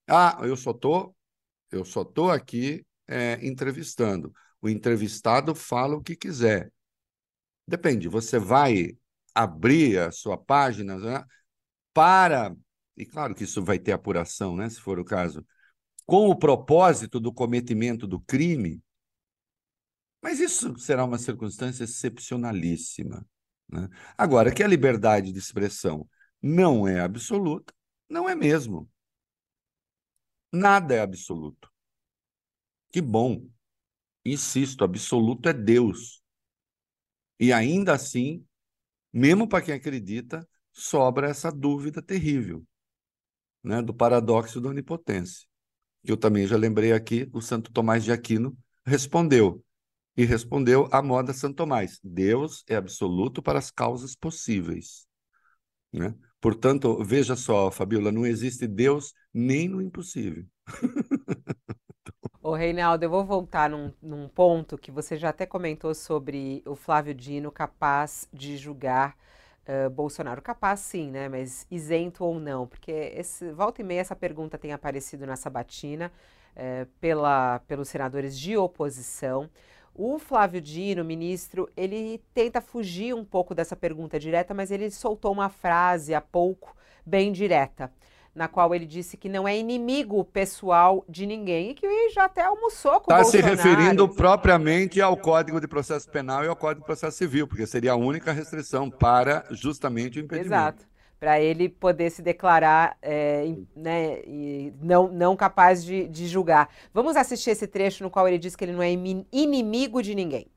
Ah, 0.09 0.39
eu 0.43 0.57
só 0.57 0.73
tô, 0.73 1.15
eu 1.71 1.85
só 1.85 2.05
tô 2.05 2.31
aqui 2.31 2.85
é, 3.07 3.35
entrevistando. 3.47 4.33
O 4.61 4.69
entrevistado 4.69 5.55
fala 5.55 5.97
o 5.97 6.03
que 6.03 6.17
quiser. 6.17 6.73
Depende, 7.67 8.09
você 8.09 8.39
vai 8.39 8.99
abrir 9.35 9.99
a 9.99 10.11
sua 10.11 10.37
página 10.37 10.99
né, 10.99 11.25
para. 11.93 12.55
E 12.97 13.07
claro 13.07 13.35
que 13.35 13.45
isso 13.45 13.63
vai 13.65 13.79
ter 13.79 13.93
apuração, 13.93 14.57
né, 14.57 14.69
se 14.69 14.81
for 14.81 14.99
o 14.99 15.05
caso, 15.05 15.45
com 16.07 16.29
o 16.29 16.37
propósito 16.37 17.19
do 17.19 17.33
cometimento 17.33 18.07
do 18.07 18.21
crime. 18.21 18.83
Mas 20.23 20.41
isso 20.41 20.79
será 20.79 21.05
uma 21.05 21.19
circunstância 21.19 21.85
excepcionalíssima. 21.85 23.27
Né? 23.69 23.89
Agora, 24.17 24.55
que 24.55 24.63
a 24.63 24.69
liberdade 24.69 25.33
de 25.33 25.39
expressão 25.39 26.09
não 26.41 26.87
é 26.87 27.01
absoluta, 27.01 27.75
não 28.09 28.29
é 28.29 28.35
mesmo. 28.35 28.91
Nada 30.53 30.95
é 30.95 31.01
absoluto. 31.01 31.71
Que 32.91 33.01
bom. 33.01 33.49
Insisto, 34.25 34.85
absoluto 34.85 35.49
é 35.49 35.53
Deus. 35.53 36.23
E 37.39 37.53
ainda 37.53 37.93
assim, 37.93 38.47
mesmo 39.13 39.49
para 39.49 39.65
quem 39.65 39.75
acredita, 39.75 40.49
sobra 40.73 41.29
essa 41.29 41.51
dúvida 41.51 42.01
terrível 42.01 42.65
né, 43.63 43.83
do 43.83 43.95
paradoxo 43.95 44.61
da 44.61 44.69
onipotência. 44.69 45.47
Que 46.05 46.13
eu 46.13 46.17
também 46.17 46.47
já 46.47 46.57
lembrei 46.57 46.93
aqui, 46.93 47.29
o 47.33 47.41
Santo 47.41 47.73
Tomás 47.73 48.05
de 48.05 48.13
Aquino 48.13 48.57
respondeu. 48.85 49.65
E 50.17 50.25
respondeu 50.25 50.89
à 50.93 51.03
moda 51.03 51.33
Santo 51.33 51.57
Tomás: 51.57 51.99
Deus 52.03 52.63
é 52.69 52.77
absoluto 52.77 53.43
para 53.43 53.59
as 53.59 53.71
causas 53.71 54.15
possíveis. 54.15 55.07
Né? 55.93 56.15
Portanto, 56.41 57.03
veja 57.03 57.35
só, 57.35 57.71
Fabiola, 57.71 58.13
não 58.13 58.27
existe 58.27 58.67
Deus 58.67 59.13
nem 59.33 59.69
no 59.69 59.81
impossível. 59.81 60.45
Ô, 62.43 62.55
Reinaldo, 62.55 63.05
eu 63.05 63.11
vou 63.11 63.25
voltar 63.25 63.71
num, 63.71 63.91
num, 64.03 64.29
ponto 64.29 64.77
que 64.77 64.91
você 64.91 65.17
já 65.17 65.31
até 65.31 65.47
comentou 65.47 65.95
sobre 65.95 66.63
o 66.67 66.77
Flávio 66.77 67.15
Dino 67.15 67.51
capaz 67.51 68.29
de 68.31 68.59
julgar 68.59 69.17
uh, 69.69 69.91
Bolsonaro. 69.91 70.43
Capaz 70.43 70.81
sim, 70.81 71.11
né? 71.11 71.29
Mas 71.29 71.67
isento 71.71 72.25
ou 72.25 72.39
não? 72.39 72.67
Porque 72.67 72.91
esse, 72.91 73.51
volta 73.53 73.81
e 73.81 73.85
meia 73.85 74.01
essa 74.01 74.17
pergunta 74.17 74.59
tem 74.59 74.73
aparecido 74.73 75.27
na 75.27 75.37
sabatina 75.37 76.11
uh, 76.57 76.87
pela, 77.01 77.61
pelos 77.61 77.89
senadores 77.89 78.39
de 78.39 78.57
oposição. 78.57 79.49
O 79.95 80.19
Flávio 80.19 80.61
Dino, 80.61 81.05
ministro, 81.05 81.71
ele 81.77 82.21
tenta 82.35 82.61
fugir 82.61 83.15
um 83.15 83.25
pouco 83.25 83.55
dessa 83.55 83.77
pergunta 83.77 84.19
direta, 84.19 84.53
mas 84.53 84.71
ele 84.71 84.91
soltou 84.91 85.33
uma 85.33 85.49
frase 85.49 86.15
há 86.15 86.21
pouco 86.21 86.75
bem 87.07 87.31
direta 87.31 87.93
na 88.35 88.49
qual 88.49 88.75
ele 88.75 88.85
disse 88.85 89.17
que 89.17 89.29
não 89.29 89.47
é 89.47 89.57
inimigo 89.57 90.25
pessoal 90.25 91.05
de 91.09 91.25
ninguém 91.25 91.71
e 91.71 91.75
que 91.75 92.11
já 92.11 92.25
até 92.25 92.43
almoçou 92.43 93.01
com 93.01 93.11
tá 93.11 93.19
o 93.19 93.23
Bolsonaro. 93.23 93.53
Está 93.53 93.63
se 93.63 93.69
referindo 93.69 94.09
propriamente 94.09 95.01
ao 95.01 95.17
Código 95.17 95.61
de 95.61 95.69
Processo 95.69 96.11
Penal 96.11 96.45
e 96.45 96.49
ao 96.49 96.57
Código 96.57 96.81
de 96.81 96.87
Processo 96.87 97.17
Civil, 97.17 97.47
porque 97.47 97.67
seria 97.67 97.93
a 97.93 97.97
única 97.97 98.33
restrição 98.33 98.91
para 98.91 99.47
justamente 99.51 100.19
o 100.19 100.23
impedimento. 100.23 100.55
Exato. 100.55 100.87
Para 101.21 101.41
ele 101.41 101.69
poder 101.69 102.11
se 102.11 102.21
declarar 102.21 102.99
é, 103.01 103.55
né, 103.75 104.21
não, 104.83 105.09
não 105.09 105.37
capaz 105.37 105.85
de, 105.85 106.09
de 106.09 106.27
julgar. 106.27 106.69
Vamos 106.93 107.17
assistir 107.17 107.51
esse 107.51 107.67
trecho 107.67 108.03
no 108.03 108.11
qual 108.11 108.27
ele 108.27 108.37
diz 108.37 108.57
que 108.57 108.65
ele 108.65 108.73
não 108.73 108.83
é 108.83 108.91
inimigo 109.33 110.03
de 110.03 110.15
ninguém. 110.15 110.49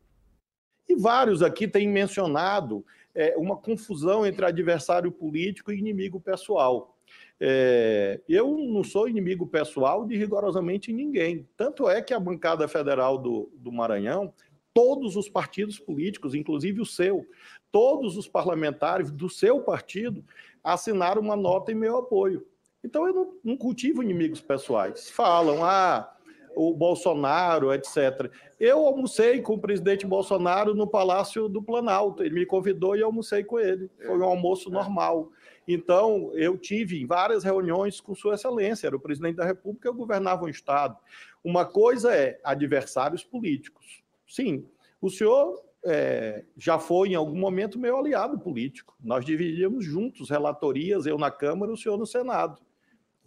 E 0.89 0.95
vários 0.95 1.43
aqui 1.43 1.67
têm 1.67 1.87
mencionado 1.87 2.83
é, 3.13 3.35
uma 3.37 3.55
confusão 3.55 4.25
entre 4.25 4.45
adversário 4.45 5.11
político 5.11 5.71
e 5.71 5.77
inimigo 5.77 6.19
pessoal. 6.19 6.96
É, 7.39 8.19
eu 8.27 8.57
não 8.57 8.83
sou 8.83 9.07
inimigo 9.07 9.45
pessoal 9.45 10.05
de 10.05 10.17
rigorosamente 10.17 10.91
ninguém. 10.91 11.47
Tanto 11.55 11.89
é 11.89 12.01
que 12.01 12.13
a 12.13 12.19
bancada 12.19 12.67
federal 12.67 13.17
do, 13.17 13.51
do 13.55 13.71
Maranhão, 13.71 14.33
todos 14.73 15.15
os 15.15 15.29
partidos 15.29 15.79
políticos, 15.79 16.33
inclusive 16.33 16.81
o 16.81 16.85
seu, 16.85 17.25
todos 17.71 18.17
os 18.17 18.27
parlamentares 18.27 19.11
do 19.11 19.29
seu 19.29 19.61
partido 19.61 20.23
assinaram 20.63 21.21
uma 21.21 21.35
nota 21.35 21.71
em 21.71 21.75
meu 21.75 21.97
apoio. 21.97 22.45
Então 22.83 23.07
eu 23.07 23.13
não, 23.13 23.33
não 23.43 23.57
cultivo 23.57 24.01
inimigos 24.01 24.41
pessoais. 24.41 25.09
Falam, 25.09 25.63
ah, 25.63 26.11
o 26.55 26.73
Bolsonaro, 26.73 27.71
etc. 27.71 28.31
Eu 28.59 28.85
almocei 28.85 29.41
com 29.41 29.53
o 29.53 29.59
presidente 29.59 30.07
Bolsonaro 30.07 30.73
no 30.73 30.87
Palácio 30.87 31.47
do 31.47 31.61
Planalto. 31.61 32.23
Ele 32.23 32.33
me 32.33 32.45
convidou 32.45 32.95
e 32.95 33.03
almocei 33.03 33.43
com 33.43 33.59
ele. 33.59 33.89
Foi 34.03 34.17
um 34.17 34.23
almoço 34.23 34.71
normal. 34.71 35.29
Então, 35.67 36.31
eu 36.33 36.57
tive 36.57 37.05
várias 37.05 37.43
reuniões 37.43 37.99
com 37.99 38.15
Sua 38.15 38.35
Excelência, 38.35 38.87
era 38.87 38.95
o 38.95 38.99
presidente 38.99 39.35
da 39.35 39.45
República, 39.45 39.89
eu 39.89 39.93
governava 39.93 40.45
o 40.45 40.49
Estado. 40.49 40.97
Uma 41.43 41.65
coisa 41.65 42.15
é 42.15 42.39
adversários 42.43 43.23
políticos. 43.23 44.01
Sim, 44.25 44.65
o 45.01 45.09
senhor 45.09 45.61
é, 45.83 46.45
já 46.57 46.79
foi 46.79 47.09
em 47.09 47.15
algum 47.15 47.37
momento 47.37 47.79
meu 47.79 47.97
aliado 47.97 48.39
político. 48.39 48.95
Nós 49.03 49.25
dividíamos 49.25 49.83
juntos 49.83 50.29
relatorias, 50.29 51.05
eu 51.05 51.17
na 51.17 51.29
Câmara, 51.29 51.71
o 51.71 51.77
senhor 51.77 51.97
no 51.97 52.05
Senado. 52.05 52.61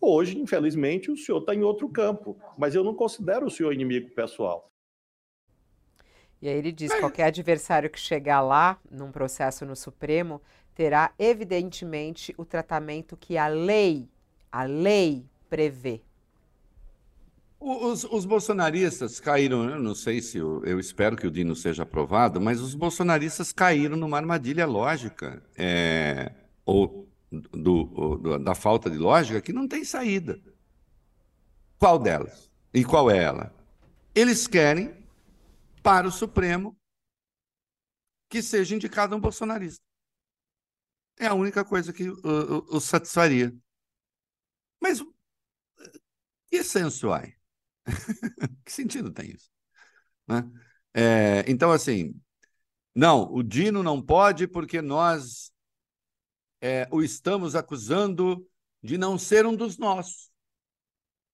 Hoje, 0.01 0.39
infelizmente, 0.39 1.11
o 1.11 1.17
senhor 1.17 1.41
está 1.41 1.55
em 1.55 1.63
outro 1.63 1.89
campo, 1.91 2.39
mas 2.57 2.75
eu 2.75 2.83
não 2.83 2.95
considero 2.95 3.47
o 3.47 3.51
senhor 3.51 3.73
inimigo 3.73 4.11
pessoal. 4.11 4.70
E 6.41 6.49
aí 6.49 6.57
ele 6.57 6.73
diz: 6.73 6.93
qualquer 6.99 7.25
adversário 7.25 7.91
que 7.91 8.01
chegar 8.01 8.41
lá, 8.41 8.79
num 8.91 9.13
processo 9.13 9.67
no 9.67 9.77
Supremo, 9.77 10.41
terá 10.75 11.13
evidentemente 11.19 12.35
o 12.39 12.45
tratamento 12.45 13.17
que 13.17 13.37
a 13.37 13.47
lei, 13.47 14.09
a 14.51 14.65
lei 14.65 15.27
prevê. 15.49 16.03
Os, 17.59 18.05
os 18.05 18.25
bolsonaristas 18.25 19.21
caíram, 19.21 19.69
eu 19.69 19.79
não 19.79 19.95
sei 19.95 20.23
se 20.23 20.39
eu, 20.39 20.65
eu, 20.65 20.81
espero 20.81 21.15
que 21.15 21.27
o 21.27 21.31
Dino 21.31 21.55
seja 21.55 21.83
aprovado, 21.83 22.41
mas 22.41 22.59
os 22.59 22.75
bolsonaristas 22.75 23.53
caíram 23.53 23.99
numa 23.99 24.17
armadilha 24.17 24.65
lógica, 24.65 25.43
é, 25.59 26.33
ou, 26.65 27.07
do, 27.31 28.17
do, 28.17 28.39
da 28.39 28.55
falta 28.55 28.89
de 28.89 28.97
lógica, 28.97 29.43
que 29.43 29.53
não 29.53 29.69
tem 29.69 29.85
saída. 29.85 30.41
Qual 31.79 31.99
delas? 31.99 32.51
E 32.73 32.83
qual 32.83 33.11
é 33.11 33.19
ela? 33.19 33.55
Eles 34.15 34.47
querem, 34.47 34.95
para 35.83 36.07
o 36.07 36.13
Supremo, 36.13 36.79
que 38.29 38.43
seja 38.43 38.75
indicado 38.75 39.17
um 39.17 39.21
bolsonarista. 39.21 39.85
É 41.19 41.27
a 41.27 41.35
única 41.35 41.65
coisa 41.65 41.93
que 41.93 42.09
o, 42.09 42.19
o, 42.25 42.77
o 42.77 42.81
satisfaria. 42.81 43.55
Mas 44.81 45.03
Que 46.51 46.65
sensuai? 46.65 47.35
que 48.65 48.73
sentido 48.73 49.13
tem 49.13 49.31
isso? 49.31 49.51
Né? 50.27 50.43
É, 50.95 51.45
então, 51.51 51.71
assim, 51.71 52.21
não, 52.95 53.33
o 53.33 53.43
Dino 53.43 53.83
não 53.83 54.03
pode 54.03 54.49
porque 54.49 54.83
nós 54.83 55.53
é, 56.61 56.89
o 56.91 57.03
estamos 57.03 57.55
acusando 57.55 58.47
de 58.83 58.99
não 58.99 59.19
ser 59.19 59.47
um 59.47 59.55
dos 59.55 59.79
nossos. 59.79 60.31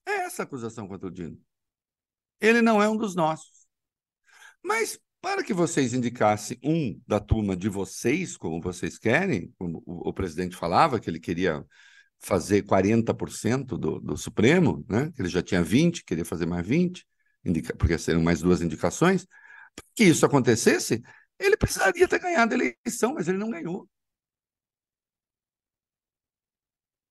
É 0.05 0.13
essa 0.27 0.43
a 0.43 0.45
acusação 0.45 0.87
contra 0.87 1.09
o 1.09 1.11
Dino. 1.11 1.41
Ele 2.41 2.61
não 2.61 2.83
é 2.83 2.89
um 2.89 2.97
dos 2.97 3.15
nossos. 3.15 3.66
Mas 4.67 4.99
para 5.21 5.45
que 5.45 5.55
vocês 5.55 5.95
indicassem 5.95 6.59
um 6.63 7.01
da 7.07 7.21
turma 7.21 7.57
de 7.57 7.69
vocês, 7.69 8.37
como 8.37 8.61
vocês 8.61 8.99
querem, 8.99 9.55
como 9.57 9.81
o, 9.87 10.09
o 10.09 10.13
presidente 10.13 10.57
falava 10.57 10.99
que 10.99 11.09
ele 11.09 11.21
queria 11.21 11.65
fazer 12.19 12.65
40% 12.65 13.79
do, 13.79 14.01
do 14.01 14.17
Supremo, 14.17 14.85
né? 14.89 15.13
ele 15.17 15.29
já 15.29 15.41
tinha 15.41 15.63
20, 15.63 16.05
queria 16.05 16.25
fazer 16.25 16.47
mais 16.47 16.67
20, 16.67 17.07
indica, 17.45 17.77
porque 17.77 17.97
seriam 17.97 18.23
mais 18.25 18.41
duas 18.41 18.61
indicações. 18.61 19.25
Para 19.75 19.85
que 19.95 20.05
isso 20.05 20.27
acontecesse, 20.27 21.01
ele 21.39 21.57
precisaria 21.57 22.09
ter 22.09 22.19
ganhado 22.19 22.55
a 22.55 22.59
eleição, 22.59 23.15
mas 23.15 23.29
ele 23.29 23.39
não 23.39 23.51
ganhou. 23.51 23.89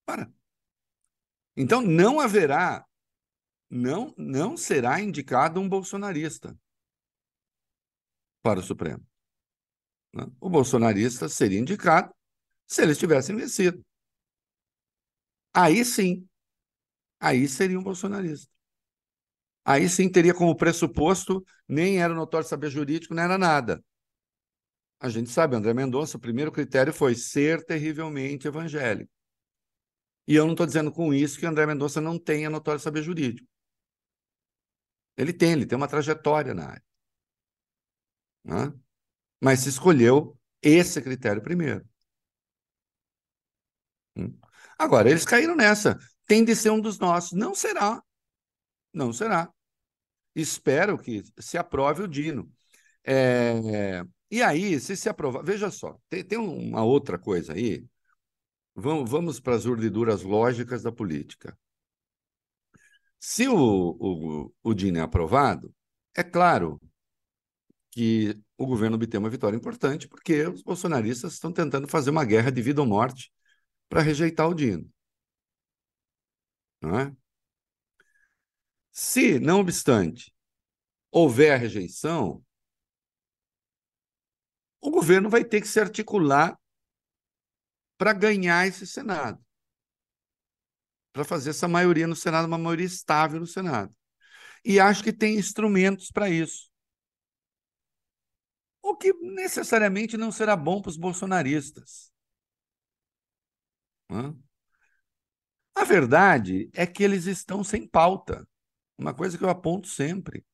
Para. 0.06 0.30
Então 1.56 1.82
não 1.82 2.20
haverá, 2.20 2.86
não, 3.70 4.14
não 4.18 4.58
será 4.58 5.00
indicado 5.00 5.62
um 5.62 5.70
bolsonarista 5.70 6.58
para 8.46 8.60
o 8.60 8.64
Supremo. 8.64 9.04
Né? 10.14 10.24
O 10.40 10.48
bolsonarista 10.48 11.28
seria 11.28 11.60
indicado 11.60 12.14
se 12.68 12.84
eles 12.84 12.96
tivessem 12.96 13.36
vencido. 13.36 13.84
Aí 15.52 15.84
sim, 15.84 16.28
aí 17.20 17.48
seria 17.48 17.80
um 17.80 17.84
bolsonarista. 17.84 18.48
Aí 19.66 19.90
sim 19.90 20.08
teria 20.12 20.34
como 20.34 20.56
pressuposto, 20.56 21.44
nem 21.68 22.00
era 22.00 22.14
notório 22.14 22.48
saber 22.48 22.70
jurídico, 22.70 23.16
não 23.16 23.24
era 23.24 23.36
nada. 23.36 23.84
A 25.00 25.10
gente 25.10 25.32
sabe, 25.32 25.56
André 25.56 25.74
Mendonça, 25.74 26.18
o 26.18 26.20
primeiro 26.20 26.52
critério 26.52 26.94
foi 26.94 27.16
ser 27.16 27.66
terrivelmente 27.66 28.48
evangélico. 28.48 29.12
E 30.28 30.36
eu 30.36 30.46
não 30.46 30.54
estou 30.54 30.68
dizendo 30.68 30.92
com 30.92 31.12
isso 31.12 31.40
que 31.40 31.48
André 31.48 31.66
Mendonça 31.66 32.00
não 32.00 32.20
tenha 32.20 32.50
notório 32.50 32.80
saber 32.80 33.02
jurídico. 33.02 33.48
Ele 35.18 35.34
tem, 35.34 35.54
ele 35.54 35.66
tem 35.66 35.76
uma 35.76 35.88
trajetória 35.88 36.54
na 36.54 36.68
área. 36.68 36.95
Né? 38.46 38.72
Mas 39.42 39.62
se 39.62 39.70
escolheu 39.70 40.38
esse 40.62 41.02
critério 41.02 41.42
primeiro. 41.42 41.86
Hum. 44.16 44.34
Agora, 44.78 45.10
eles 45.10 45.26
caíram 45.26 45.56
nessa. 45.56 45.98
Tem 46.26 46.44
de 46.46 46.56
ser 46.56 46.70
um 46.70 46.80
dos 46.80 46.98
nossos. 47.00 47.34
Não 47.34 47.54
será. 47.54 48.02
Não 48.94 49.12
será. 49.12 49.52
Espero 50.34 50.98
que 50.98 51.24
se 51.40 51.58
aprove 51.58 52.04
o 52.04 52.08
Dino. 52.08 52.50
É... 53.04 54.04
E 54.32 54.42
aí, 54.42 54.80
se 54.80 54.96
se 54.96 55.10
aprovar. 55.10 55.44
Veja 55.44 55.70
só, 55.70 56.00
tem, 56.10 56.24
tem 56.24 56.38
uma 56.38 56.84
outra 56.84 57.18
coisa 57.18 57.54
aí 57.54 57.86
Vamos, 58.76 59.10
vamos 59.10 59.40
para 59.40 59.56
as 59.56 59.66
urdiduras 59.66 60.22
lógicas 60.22 60.84
da 60.84 60.92
política. 60.92 61.58
Se 63.20 63.48
o, 63.48 63.56
o, 63.58 64.54
o 64.62 64.74
DIN 64.74 64.98
é 64.98 65.02
aprovado, 65.02 65.74
é 66.14 66.24
claro 66.24 66.80
que 67.96 68.38
o 68.58 68.66
governo 68.68 68.98
obtém 68.98 69.18
uma 69.20 69.30
vitória 69.30 69.56
importante, 69.56 70.08
porque 70.08 70.44
os 70.48 70.62
bolsonaristas 70.62 71.34
estão 71.34 71.52
tentando 71.52 71.88
fazer 71.88 72.10
uma 72.10 72.26
guerra 72.26 72.52
de 72.52 72.62
vida 72.62 72.82
ou 72.82 72.88
morte 72.88 73.32
para 73.90 74.02
rejeitar 74.02 74.50
o 74.50 74.54
Dino. 74.54 74.90
Não 76.82 77.00
é? 77.00 77.16
Se, 78.92 79.40
não 79.40 79.60
obstante, 79.62 80.34
houver 81.10 81.58
rejeição, 81.58 82.44
o 84.82 84.92
governo 84.92 85.30
vai 85.30 85.46
ter 85.46 85.62
que 85.62 85.68
se 85.68 85.80
articular 85.80 86.60
para 87.98 88.12
ganhar 88.12 88.68
esse 88.68 88.86
Senado. 88.86 89.42
Para 91.14 91.24
fazer 91.24 91.52
essa 91.52 91.68
maioria 91.68 92.08
no 92.08 92.16
Senado, 92.16 92.46
uma 92.46 92.58
maioria 92.58 92.86
estável 92.86 93.40
no 93.40 93.48
Senado. 93.48 93.96
E 94.66 94.82
acho 94.82 95.02
que 95.02 95.14
tem 95.14 95.38
instrumentos 95.38 96.12
para 96.12 96.30
isso. 96.30 96.70
O 98.88 98.96
que 98.96 99.12
necessariamente 99.14 100.16
não 100.16 100.32
será 100.32 100.56
bom 100.56 100.80
para 100.80 100.92
os 100.92 100.96
bolsonaristas. 100.96 102.14
A 105.74 105.84
verdade 105.84 106.70
é 106.72 106.86
que 106.86 107.02
eles 107.02 107.26
estão 107.26 107.64
sem 107.64 107.88
pauta. 107.88 108.48
Uma 108.96 109.12
coisa 109.12 109.40
que 109.40 109.44
eu 109.44 109.50
aponto 109.50 109.88
sempre. 109.88 110.46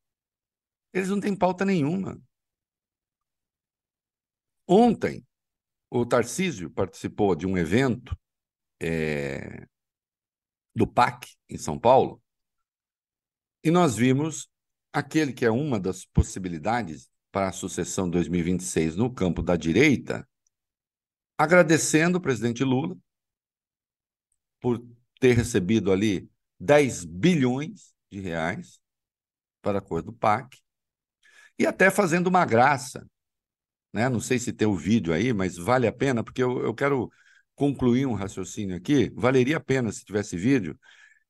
Eles 0.94 1.10
não 1.10 1.20
têm 1.20 1.36
pauta 1.36 1.66
nenhuma. 1.66 2.18
Ontem, 4.66 5.28
o 5.90 6.06
Tarcísio 6.06 6.72
participou 6.72 7.36
de 7.36 7.46
um 7.46 7.58
evento 7.58 8.18
é, 8.82 9.68
do 10.74 10.88
PAC, 10.88 11.36
em 11.50 11.58
São 11.58 11.78
Paulo, 11.78 12.24
e 13.62 13.70
nós 13.70 13.98
vimos 13.98 14.50
aquele 14.94 15.34
que 15.34 15.44
é 15.44 15.52
uma 15.52 15.78
das 15.78 16.06
possibilidades 16.06 17.11
para 17.32 17.50
a 17.50 17.52
sucessão 17.52 18.10
2026 18.10 18.96
no 18.96 19.14
campo 19.14 19.42
da 19.42 19.56
direita, 19.56 20.28
agradecendo 21.38 22.18
o 22.18 22.22
presidente 22.22 22.64
Lula 22.64 22.98
por 24.60 24.84
ter 25.20 25.36
recebido 25.36 25.92
ali 25.92 26.30
10 26.60 27.06
bilhões 27.06 27.94
de 28.12 28.20
reais 28.20 28.80
para 29.62 29.80
a 29.80 29.82
cor 29.82 30.02
do 30.02 30.14
PAC, 30.14 30.58
e 31.58 31.66
até 31.66 31.92
fazendo 31.92 32.28
uma 32.28 32.46
graça 32.46 33.06
né? 33.94 34.10
Não 34.10 34.20
sei 34.20 34.40
se 34.40 34.54
tem 34.54 34.68
o 34.68 34.76
vídeo 34.76 35.14
aí, 35.14 35.34
mas 35.34 35.58
vale 35.58 35.88
a 35.88 35.92
pena, 35.92 36.24
porque 36.24 36.42
eu, 36.42 36.62
eu 36.64 36.74
quero 36.74 37.12
concluir 37.56 38.06
um 38.06 38.14
raciocínio 38.14 38.76
aqui. 38.76 39.12
Valeria 39.16 39.58
a 39.58 39.60
pena 39.60 39.92
se 39.92 40.06
tivesse 40.06 40.38
vídeo. 40.38 40.80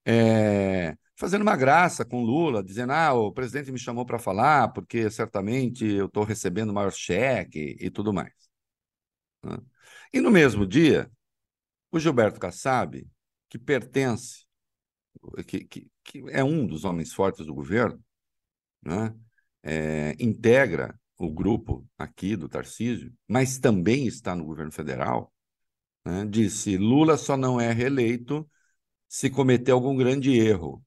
É, 0.06 0.96
fazendo 1.22 1.44
uma 1.44 1.56
graça 1.56 2.04
com 2.04 2.24
Lula, 2.24 2.64
dizendo: 2.64 2.94
ah, 2.94 3.14
o 3.14 3.32
presidente 3.32 3.72
me 3.72 3.78
chamou 3.78 4.04
para 4.04 4.18
falar, 4.18 4.70
porque 4.70 5.08
certamente 5.12 5.86
eu 5.86 6.08
estou 6.08 6.24
recebendo 6.24 6.74
maior 6.74 6.92
cheque 6.92 7.78
e 7.80 7.92
tudo 7.92 8.12
mais. 8.12 8.34
Né? 9.44 9.56
E 10.12 10.20
no 10.20 10.32
mesmo 10.32 10.66
dia, 10.66 11.12
o 11.92 12.00
Gilberto 12.00 12.40
Kassab, 12.40 13.08
que 13.48 13.60
pertence, 13.60 14.48
que, 15.46 15.64
que, 15.66 15.92
que 16.04 16.24
é 16.30 16.44
um 16.44 16.66
dos 16.66 16.86
homens 16.86 17.14
fortes 17.14 17.46
do 17.46 17.54
governo, 17.54 18.04
né? 18.82 19.14
É, 19.62 20.16
integra 20.20 21.00
o 21.20 21.30
grupo 21.32 21.88
aqui 22.00 22.36
do 22.36 22.50
Tarcísio, 22.50 23.14
mas 23.28 23.60
também 23.60 24.08
está 24.08 24.36
no 24.36 24.44
governo 24.44 24.72
federal, 24.72 25.32
né, 26.04 26.26
disse: 26.26 26.78
Lula 26.78 27.16
só 27.16 27.38
não 27.38 27.62
é 27.62 27.72
reeleito 27.72 28.50
se 29.08 29.30
cometer 29.30 29.72
algum 29.72 29.96
grande 29.96 30.32
erro. 30.32 30.84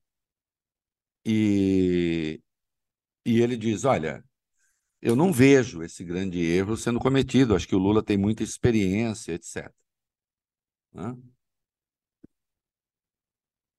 E, 1.24 2.40
e 3.24 3.40
ele 3.40 3.56
diz: 3.56 3.84
olha, 3.84 4.24
eu 5.00 5.14
não 5.14 5.32
vejo 5.32 5.82
esse 5.82 6.04
grande 6.04 6.40
erro 6.40 6.76
sendo 6.76 6.98
cometido, 6.98 7.54
acho 7.54 7.68
que 7.68 7.74
o 7.74 7.78
Lula 7.78 8.02
tem 8.02 8.16
muita 8.16 8.42
experiência, 8.42 9.32
etc. 9.32 9.70
Né? 10.92 11.16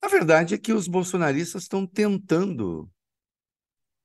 A 0.02 0.08
verdade 0.08 0.54
é 0.54 0.58
que 0.58 0.72
os 0.72 0.88
bolsonaristas 0.88 1.64
estão 1.64 1.86
tentando 1.86 2.90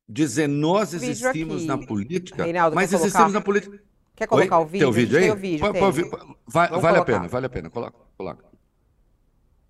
dizer 0.09 0.47
nós 0.47 0.93
existimos 0.93 1.65
na 1.65 1.77
política, 1.77 2.43
Reinaldo, 2.43 2.75
mas 2.75 2.91
existimos 2.91 3.13
colocar? 3.13 3.33
na 3.33 3.41
política. 3.41 3.83
Quer 4.15 4.27
colocar 4.27 4.57
Oi? 4.57 4.63
o 4.63 4.67
vídeo? 4.67 4.79
Tem 4.79 4.87
o 4.87 4.91
vídeo 4.91 5.17
aí? 5.17 5.31
O 5.31 5.35
vídeo, 5.35 6.09
tem. 6.09 6.35
Vai, 6.45 6.69
vale 6.69 6.97
a 6.97 7.05
pena, 7.05 7.27
vale 7.27 7.45
a 7.45 7.49
pena. 7.49 7.69
Coloca, 7.69 7.97
coloca. 8.17 8.50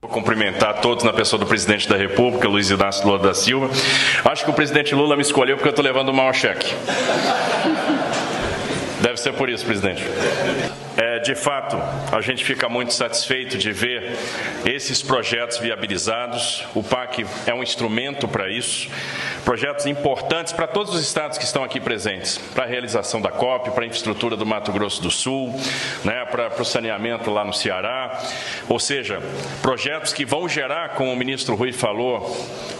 Vou 0.01 0.09
cumprimentar 0.09 0.81
todos 0.81 1.03
na 1.03 1.13
pessoa 1.13 1.39
do 1.39 1.45
presidente 1.45 1.87
da 1.87 1.95
República, 1.95 2.47
Luiz 2.47 2.71
Inácio 2.71 3.05
Lula 3.05 3.19
da 3.19 3.35
Silva. 3.35 3.69
Acho 4.25 4.43
que 4.43 4.49
o 4.49 4.53
presidente 4.53 4.95
Lula 4.95 5.15
me 5.15 5.21
escolheu 5.21 5.57
porque 5.57 5.67
eu 5.67 5.71
estou 5.71 5.85
levando 5.85 6.09
o 6.09 6.13
maior 6.13 6.33
cheque. 6.33 6.73
Deve 8.99 9.17
ser 9.17 9.33
por 9.33 9.47
isso, 9.47 9.63
presidente. 9.63 10.03
De 11.23 11.35
fato, 11.35 11.77
a 12.11 12.19
gente 12.19 12.43
fica 12.43 12.67
muito 12.67 12.93
satisfeito 12.93 13.57
de 13.57 13.71
ver 13.71 14.17
esses 14.65 15.03
projetos 15.03 15.59
viabilizados. 15.59 16.65
O 16.73 16.81
PAC 16.81 17.25
é 17.45 17.53
um 17.53 17.61
instrumento 17.61 18.27
para 18.27 18.49
isso, 18.49 18.89
projetos 19.45 19.85
importantes 19.85 20.51
para 20.51 20.65
todos 20.65 20.95
os 20.95 21.01
estados 21.01 21.37
que 21.37 21.43
estão 21.43 21.63
aqui 21.63 21.79
presentes, 21.79 22.39
para 22.55 22.63
a 22.63 22.67
realização 22.67 23.21
da 23.21 23.29
COP, 23.29 23.69
para 23.71 23.83
a 23.83 23.87
infraestrutura 23.87 24.35
do 24.35 24.45
Mato 24.45 24.71
Grosso 24.71 25.01
do 25.01 25.11
Sul, 25.11 25.53
né, 26.03 26.25
para, 26.25 26.49
para 26.49 26.61
o 26.61 26.65
saneamento 26.65 27.29
lá 27.29 27.45
no 27.45 27.53
Ceará, 27.53 28.19
ou 28.67 28.79
seja, 28.79 29.21
projetos 29.61 30.13
que 30.13 30.25
vão 30.25 30.49
gerar, 30.49 30.89
como 30.89 31.11
o 31.11 31.15
ministro 31.15 31.55
Rui 31.55 31.71
falou, 31.71 32.35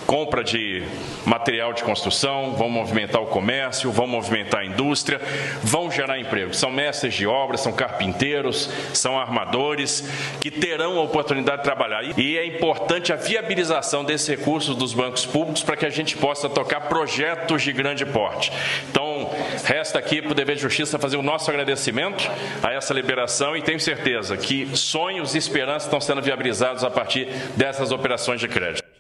compra 0.06 0.44
de 0.44 0.84
material 1.26 1.74
de 1.74 1.84
construção, 1.84 2.54
vão 2.54 2.70
movimentar 2.70 3.22
o 3.22 3.28
comércio, 3.28 3.92
vão 3.92 4.08
movimentar 4.08 4.62
a 4.62 4.66
indústria, 4.66 5.22
vão 5.64 5.90
gerar 5.90 6.20
emprego. 6.20 6.54
São 6.54 6.72
mestres 6.72 7.14
de 7.14 7.26
obras, 7.26 7.62
são 7.62 7.72
carpinteiros, 7.72 8.70
são 8.94 9.20
armadores 9.20 10.10
que 10.40 10.52
terão 10.52 10.98
a 10.98 11.04
oportunidade 11.04 11.60
de 11.60 11.64
trabalhar. 11.64 12.04
E 12.20 12.38
é 12.38 12.46
importante 12.46 13.14
a 13.14 13.16
viabilização 13.16 14.04
desses 14.04 14.28
recursos 14.28 14.76
dos 14.76 14.94
bancos 14.94 15.26
públicos 15.26 15.64
para 15.64 15.78
que 15.78 15.86
a 15.86 15.90
gente 15.90 16.18
possa 16.18 16.50
tocar 16.50 16.82
projetos 16.82 17.62
de 17.62 17.72
grande 17.72 18.06
porte. 18.06 18.52
Então, 18.90 19.30
resta 19.64 20.00
aqui 20.00 20.22
para 20.22 20.32
o 20.32 20.36
Dever 20.36 20.56
de 20.56 20.62
Justiça 20.62 21.00
fazer 21.00 21.18
o 21.18 21.24
nosso 21.24 21.50
agradecimento 21.50 22.30
a 22.62 22.74
essa 22.74 22.94
liberação 22.94 23.56
e 23.56 23.62
tenho 23.62 23.80
certeza 23.80 24.36
que 24.38 24.68
sonhos 24.76 25.36
e 25.36 25.38
esperanças 25.38 25.84
estão 25.84 26.02
sendo 26.02 26.22
viabilizados 26.22 26.84
a 26.84 26.90
partir 26.90 27.26
dessas 27.56 27.92
operações 27.92 28.40
de 28.40 28.48
crédito. 28.48 28.91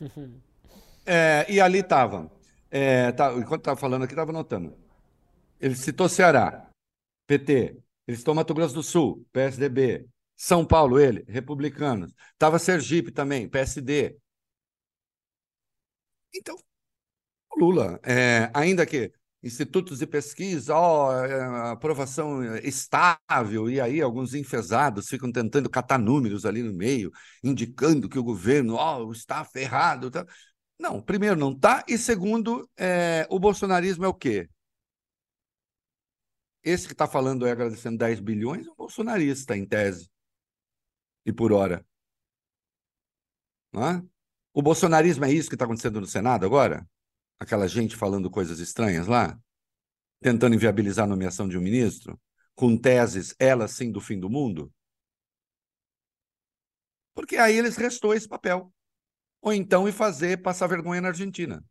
É, 1.10 1.46
e 1.50 1.58
ali 1.58 1.78
estava. 1.78 2.30
É, 2.70 3.12
tá, 3.12 3.32
enquanto 3.32 3.62
estava 3.62 3.80
falando 3.80 4.02
aqui, 4.04 4.12
estava 4.12 4.30
anotando. 4.30 4.76
Ele 5.60 5.74
citou 5.74 6.08
Ceará, 6.08 6.70
PT. 7.26 7.76
Ele 8.06 8.16
citou 8.16 8.34
Mato 8.34 8.54
Grosso 8.54 8.74
do 8.74 8.82
Sul, 8.82 9.26
PSDB. 9.32 10.06
São 10.36 10.66
Paulo, 10.66 11.00
ele, 11.00 11.24
republicanos. 11.28 12.12
Estava 12.34 12.58
Sergipe 12.58 13.10
também, 13.12 13.48
PSD. 13.48 14.18
Então, 16.34 16.56
Lula, 17.56 18.00
é, 18.04 18.50
ainda 18.54 18.86
que 18.86 19.12
institutos 19.42 19.98
de 19.98 20.06
pesquisa, 20.06 20.74
ó, 20.74 21.12
é, 21.24 21.70
aprovação 21.70 22.56
estável, 22.56 23.70
e 23.70 23.80
aí 23.80 24.00
alguns 24.00 24.34
enfesados 24.34 25.08
ficam 25.08 25.30
tentando 25.30 25.70
catar 25.70 25.98
números 25.98 26.44
ali 26.44 26.62
no 26.62 26.74
meio, 26.74 27.10
indicando 27.42 28.08
que 28.08 28.18
o 28.18 28.24
governo 28.24 28.74
ó, 28.74 29.10
está 29.12 29.44
ferrado. 29.44 30.10
Tá. 30.10 30.26
Não, 30.78 31.00
primeiro 31.00 31.36
não 31.36 31.52
está, 31.52 31.84
e 31.88 31.96
segundo, 31.98 32.68
é, 32.76 33.26
o 33.30 33.38
bolsonarismo 33.38 34.04
é 34.04 34.08
o 34.08 34.14
quê? 34.14 34.48
Esse 36.62 36.86
que 36.86 36.92
está 36.92 37.06
falando 37.06 37.46
é 37.46 37.50
agradecendo 37.52 37.98
10 37.98 38.20
bilhões 38.20 38.66
é 38.66 38.70
um 38.70 38.74
bolsonarista, 38.74 39.56
em 39.56 39.66
tese, 39.66 40.10
e 41.24 41.32
por 41.32 41.52
hora. 41.52 41.84
Não 43.72 43.86
é? 43.86 44.02
O 44.52 44.62
bolsonarismo 44.62 45.24
é 45.24 45.32
isso 45.32 45.48
que 45.48 45.54
está 45.54 45.64
acontecendo 45.64 46.00
no 46.00 46.06
Senado 46.06 46.44
agora? 46.44 46.86
Aquela 47.40 47.68
gente 47.68 47.96
falando 47.96 48.30
coisas 48.30 48.58
estranhas 48.58 49.06
lá? 49.06 49.38
Tentando 50.20 50.54
inviabilizar 50.54 51.04
a 51.04 51.08
nomeação 51.08 51.48
de 51.48 51.56
um 51.56 51.60
ministro? 51.60 52.20
Com 52.54 52.76
teses, 52.76 53.34
ela 53.38 53.68
sim, 53.68 53.92
do 53.92 54.00
fim 54.00 54.18
do 54.18 54.28
mundo? 54.28 54.72
Porque 57.14 57.36
aí 57.36 57.56
eles 57.56 57.76
restou 57.76 58.14
esse 58.14 58.28
papel. 58.28 58.72
Ou 59.40 59.52
então 59.52 59.88
ir 59.88 59.92
fazer 59.92 60.42
passar 60.42 60.66
vergonha 60.66 61.00
na 61.00 61.08
Argentina. 61.08 61.64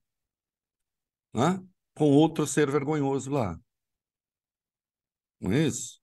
Né? 1.34 1.62
Com 1.96 2.12
outro 2.12 2.48
ser 2.48 2.70
vergonhoso 2.72 3.32
lá. 3.32 3.60
Não 5.40 5.52
é 5.52 5.68
isso? 5.68 6.02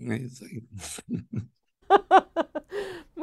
É 0.00 0.16
isso 0.16 0.44
aí. 0.44 0.62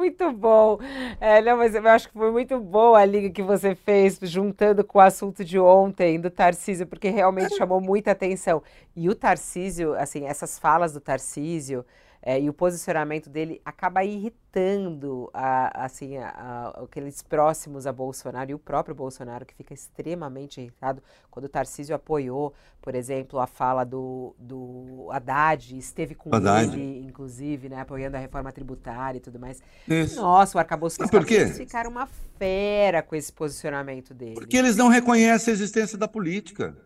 Muito 0.02 0.32
bom. 0.32 0.80
É, 1.20 1.40
não, 1.40 1.56
mas 1.58 1.76
eu 1.76 1.88
acho 1.88 2.08
que 2.08 2.14
foi 2.14 2.32
muito 2.32 2.58
boa 2.58 2.98
a 2.98 3.04
liga 3.04 3.30
que 3.30 3.40
você 3.40 3.72
fez, 3.72 4.18
juntando 4.20 4.82
com 4.82 4.98
o 4.98 5.00
assunto 5.00 5.44
de 5.44 5.60
ontem 5.60 6.20
do 6.20 6.28
Tarcísio, 6.28 6.88
porque 6.88 7.08
realmente 7.08 7.54
chamou 7.54 7.80
muita 7.80 8.10
atenção. 8.10 8.64
E 8.96 9.08
o 9.08 9.14
Tarcísio, 9.14 9.94
assim, 9.94 10.24
essas 10.26 10.58
falas 10.58 10.92
do 10.92 11.00
Tarcísio, 11.00 11.86
é, 12.24 12.40
e 12.40 12.48
o 12.48 12.52
posicionamento 12.52 13.28
dele 13.28 13.60
acaba 13.64 14.04
irritando 14.04 15.28
a, 15.34 15.84
assim, 15.84 16.16
a, 16.16 16.28
a, 16.28 16.84
aqueles 16.84 17.20
próximos 17.20 17.84
a 17.84 17.92
Bolsonaro 17.92 18.52
e 18.52 18.54
o 18.54 18.58
próprio 18.60 18.94
Bolsonaro, 18.94 19.44
que 19.44 19.52
fica 19.52 19.74
extremamente 19.74 20.60
irritado 20.60 21.02
quando 21.28 21.46
o 21.46 21.48
Tarcísio 21.48 21.96
apoiou, 21.96 22.54
por 22.80 22.94
exemplo, 22.94 23.40
a 23.40 23.46
fala 23.48 23.82
do, 23.84 24.36
do 24.38 25.08
Haddad, 25.10 25.76
esteve 25.76 26.14
com 26.14 26.32
Haddad. 26.32 26.72
ele, 26.72 27.04
inclusive, 27.04 27.68
né, 27.68 27.80
apoiando 27.80 28.16
a 28.16 28.20
reforma 28.20 28.52
tributária 28.52 29.18
e 29.18 29.20
tudo 29.20 29.40
mais. 29.40 29.60
Isso. 29.88 30.20
Nossa, 30.20 30.56
o 30.56 30.60
arcabouço 30.60 30.98
fiscal 31.02 31.22
ficaram 31.56 31.90
uma 31.90 32.06
fera 32.38 33.02
com 33.02 33.16
esse 33.16 33.32
posicionamento 33.32 34.14
dele. 34.14 34.34
Porque 34.34 34.56
eles 34.56 34.76
não 34.76 34.86
reconhecem 34.86 35.50
a 35.50 35.54
existência 35.54 35.98
da 35.98 36.06
política. 36.06 36.76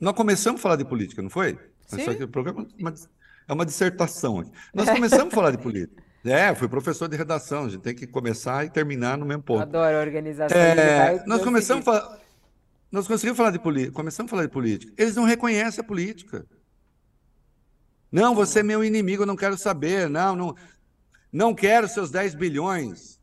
Nós 0.00 0.14
começamos 0.14 0.58
a 0.58 0.62
falar 0.62 0.76
de 0.76 0.86
política, 0.86 1.20
não 1.20 1.28
foi? 1.30 1.58
Sim. 1.86 2.22
o 2.22 2.28
programa, 2.28 2.66
mas 2.80 3.06
é 3.48 3.52
uma 3.52 3.66
dissertação. 3.66 4.44
Nós 4.74 4.88
começamos 4.88 5.32
a 5.32 5.36
falar 5.36 5.50
de 5.50 5.58
política. 5.58 6.02
É, 6.24 6.54
fui 6.54 6.68
professor 6.68 7.08
de 7.08 7.16
redação, 7.16 7.64
a 7.64 7.68
gente 7.68 7.80
tem 7.80 7.92
que 7.92 8.06
começar 8.06 8.64
e 8.64 8.70
terminar 8.70 9.18
no 9.18 9.26
mesmo 9.26 9.42
ponto. 9.42 9.62
Adoro 9.62 9.96
a 9.96 10.00
organização. 10.00 10.56
É, 10.56 11.20
nós 11.26 11.42
começamos 11.42 11.82
a 11.82 11.84
falar, 11.84 12.18
nós 12.92 13.08
conseguimos 13.08 13.36
falar 13.36 13.50
de 13.50 13.58
política, 13.58 13.92
começamos 13.92 14.30
a 14.30 14.36
falar 14.36 14.42
de 14.44 14.52
política. 14.52 14.92
Eles 14.96 15.16
não 15.16 15.24
reconhecem 15.24 15.82
a 15.82 15.84
política. 15.84 16.46
Não, 18.12 18.36
você 18.36 18.60
é 18.60 18.62
meu 18.62 18.84
inimigo, 18.84 19.22
eu 19.22 19.26
não 19.26 19.34
quero 19.34 19.58
saber. 19.58 20.08
Não, 20.08 20.36
não, 20.36 20.54
não 21.32 21.54
quero 21.54 21.88
seus 21.88 22.10
10 22.10 22.36
bilhões. 22.36 23.18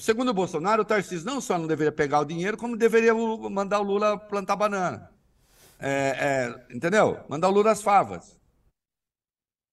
Segundo 0.00 0.28
o 0.28 0.34
Bolsonaro, 0.34 0.82
o 0.82 0.84
Tarcísio 0.84 1.26
não 1.26 1.40
só 1.40 1.58
não 1.58 1.66
deveria 1.66 1.92
pegar 1.92 2.20
o 2.20 2.24
dinheiro, 2.24 2.56
como 2.56 2.76
deveria 2.76 3.14
mandar 3.14 3.80
o 3.80 3.82
Lula 3.82 4.18
plantar 4.18 4.54
banana. 4.54 5.10
É, 5.80 6.60
é, 6.70 6.74
entendeu? 6.76 7.18
Mandar 7.28 7.48
o 7.48 7.52
Lula 7.52 7.72
as 7.72 7.82
favas. 7.82 8.38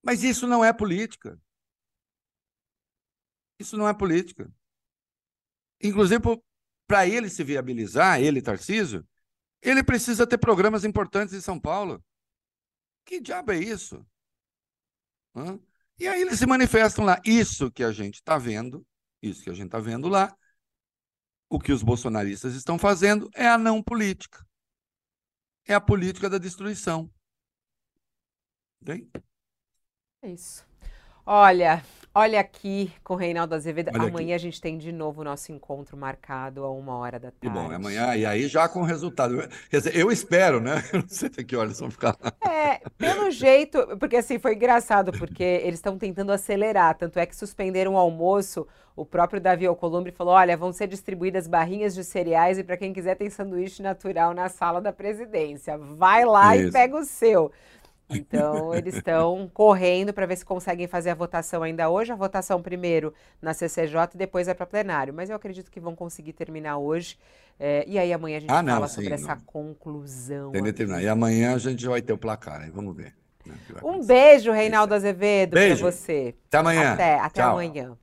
Mas 0.03 0.23
isso 0.23 0.47
não 0.47 0.63
é 0.63 0.73
política. 0.73 1.39
Isso 3.59 3.77
não 3.77 3.87
é 3.87 3.93
política. 3.93 4.51
Inclusive, 5.81 6.21
para 6.87 7.07
ele 7.07 7.29
se 7.29 7.43
viabilizar, 7.43 8.19
ele, 8.19 8.41
Tarcísio, 8.41 9.07
ele 9.61 9.83
precisa 9.83 10.25
ter 10.25 10.37
programas 10.37 10.83
importantes 10.83 11.33
em 11.33 11.41
São 11.41 11.59
Paulo. 11.59 12.03
Que 13.05 13.19
diabo 13.19 13.51
é 13.51 13.59
isso? 13.59 14.05
Hã? 15.35 15.59
E 15.99 16.07
aí 16.07 16.21
eles 16.21 16.39
se 16.39 16.45
manifestam 16.45 17.05
lá. 17.05 17.21
Isso 17.23 17.71
que 17.71 17.83
a 17.83 17.91
gente 17.91 18.15
está 18.15 18.37
vendo, 18.37 18.85
isso 19.21 19.43
que 19.43 19.49
a 19.49 19.53
gente 19.53 19.67
está 19.67 19.79
vendo 19.79 20.07
lá, 20.07 20.35
o 21.47 21.59
que 21.59 21.71
os 21.71 21.83
bolsonaristas 21.83 22.55
estão 22.55 22.79
fazendo 22.79 23.29
é 23.35 23.47
a 23.47 23.57
não 23.57 23.83
política. 23.83 24.43
É 25.67 25.73
a 25.73 25.81
política 25.81 26.29
da 26.29 26.37
destruição. 26.37 27.11
Entende? 28.81 29.11
É 30.23 30.29
isso. 30.29 30.63
Olha, 31.25 31.81
olha 32.13 32.39
aqui 32.39 32.93
com 33.03 33.15
o 33.15 33.17
Reinaldo 33.17 33.55
Azevedo. 33.55 33.89
Olha 33.91 34.07
amanhã 34.07 34.25
aqui. 34.25 34.33
a 34.33 34.37
gente 34.37 34.61
tem 34.61 34.77
de 34.77 34.91
novo 34.91 35.21
o 35.21 35.23
nosso 35.23 35.51
encontro 35.51 35.97
marcado 35.97 36.63
a 36.63 36.71
uma 36.71 36.95
hora 36.95 37.19
da 37.19 37.31
tarde. 37.31 37.39
Que 37.41 37.49
bom, 37.49 37.73
amanhã, 37.73 38.15
e 38.15 38.23
aí 38.23 38.47
já 38.47 38.69
com 38.69 38.81
o 38.81 38.83
resultado. 38.83 39.35
Quer 39.69 39.77
dizer, 39.77 39.95
eu 39.95 40.11
espero, 40.11 40.59
né? 40.59 40.83
Eu 40.93 40.99
não 40.99 41.09
sei 41.09 41.27
até 41.27 41.43
que 41.43 41.55
horas 41.55 41.79
vão 41.79 41.89
ficar 41.89 42.15
lá. 42.21 42.33
É, 42.47 42.81
pelo 42.99 43.31
jeito, 43.31 43.97
porque 43.97 44.17
assim, 44.17 44.37
foi 44.37 44.53
engraçado, 44.53 45.11
porque 45.11 45.43
eles 45.43 45.79
estão 45.79 45.97
tentando 45.97 46.31
acelerar, 46.31 46.95
tanto 46.95 47.17
é 47.17 47.25
que 47.25 47.35
suspenderam 47.35 47.95
o 47.95 47.97
almoço. 47.97 48.67
O 48.95 49.05
próprio 49.05 49.41
Davi 49.41 49.65
Alcolumbre 49.65 50.11
falou: 50.11 50.35
olha, 50.35 50.55
vão 50.55 50.71
ser 50.71 50.85
distribuídas 50.85 51.47
barrinhas 51.47 51.95
de 51.95 52.03
cereais 52.03 52.59
e 52.59 52.63
para 52.63 52.77
quem 52.77 52.93
quiser 52.93 53.15
tem 53.15 53.29
sanduíche 53.29 53.81
natural 53.81 54.35
na 54.35 54.49
sala 54.49 54.79
da 54.79 54.93
presidência. 54.93 55.79
Vai 55.79 56.25
lá 56.25 56.55
Isso. 56.55 56.67
e 56.67 56.71
pega 56.71 56.95
o 56.95 57.05
seu. 57.05 57.51
Então, 58.13 58.73
eles 58.75 58.95
estão 58.95 59.49
correndo 59.53 60.13
para 60.13 60.25
ver 60.25 60.37
se 60.37 60.45
conseguem 60.45 60.87
fazer 60.87 61.09
a 61.09 61.15
votação 61.15 61.63
ainda 61.63 61.89
hoje. 61.89 62.11
A 62.11 62.15
votação 62.15 62.61
primeiro 62.61 63.13
na 63.41 63.53
CCJ 63.53 64.11
e 64.13 64.17
depois 64.17 64.47
é 64.47 64.53
para 64.53 64.65
plenário. 64.65 65.13
Mas 65.13 65.29
eu 65.29 65.35
acredito 65.35 65.71
que 65.71 65.79
vão 65.79 65.95
conseguir 65.95 66.33
terminar 66.33 66.77
hoje. 66.77 67.17
É, 67.59 67.83
e 67.87 67.99
aí 67.99 68.11
amanhã 68.11 68.37
a 68.37 68.39
gente 68.39 68.49
ah, 68.49 68.63
não, 68.63 68.73
fala 68.73 68.87
sim, 68.87 68.95
sobre 68.95 69.09
não. 69.09 69.15
essa 69.15 69.35
conclusão. 69.45 70.51
Tem. 70.51 70.61
E 71.01 71.07
amanhã 71.07 71.53
a 71.53 71.57
gente 71.57 71.85
vai 71.87 72.01
ter 72.01 72.13
o 72.13 72.17
placar, 72.17 72.63
hein? 72.63 72.71
vamos 72.73 72.95
ver. 72.95 73.13
Né, 73.45 73.55
um 73.83 74.03
beijo, 74.03 74.51
Reinaldo 74.51 74.93
Azevedo, 74.93 75.51
para 75.51 75.75
você. 75.75 76.35
Até 76.47 76.57
amanhã. 76.57 76.93
Até, 76.93 77.19
até 77.19 77.41
amanhã. 77.41 77.97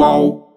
Qual 0.00 0.49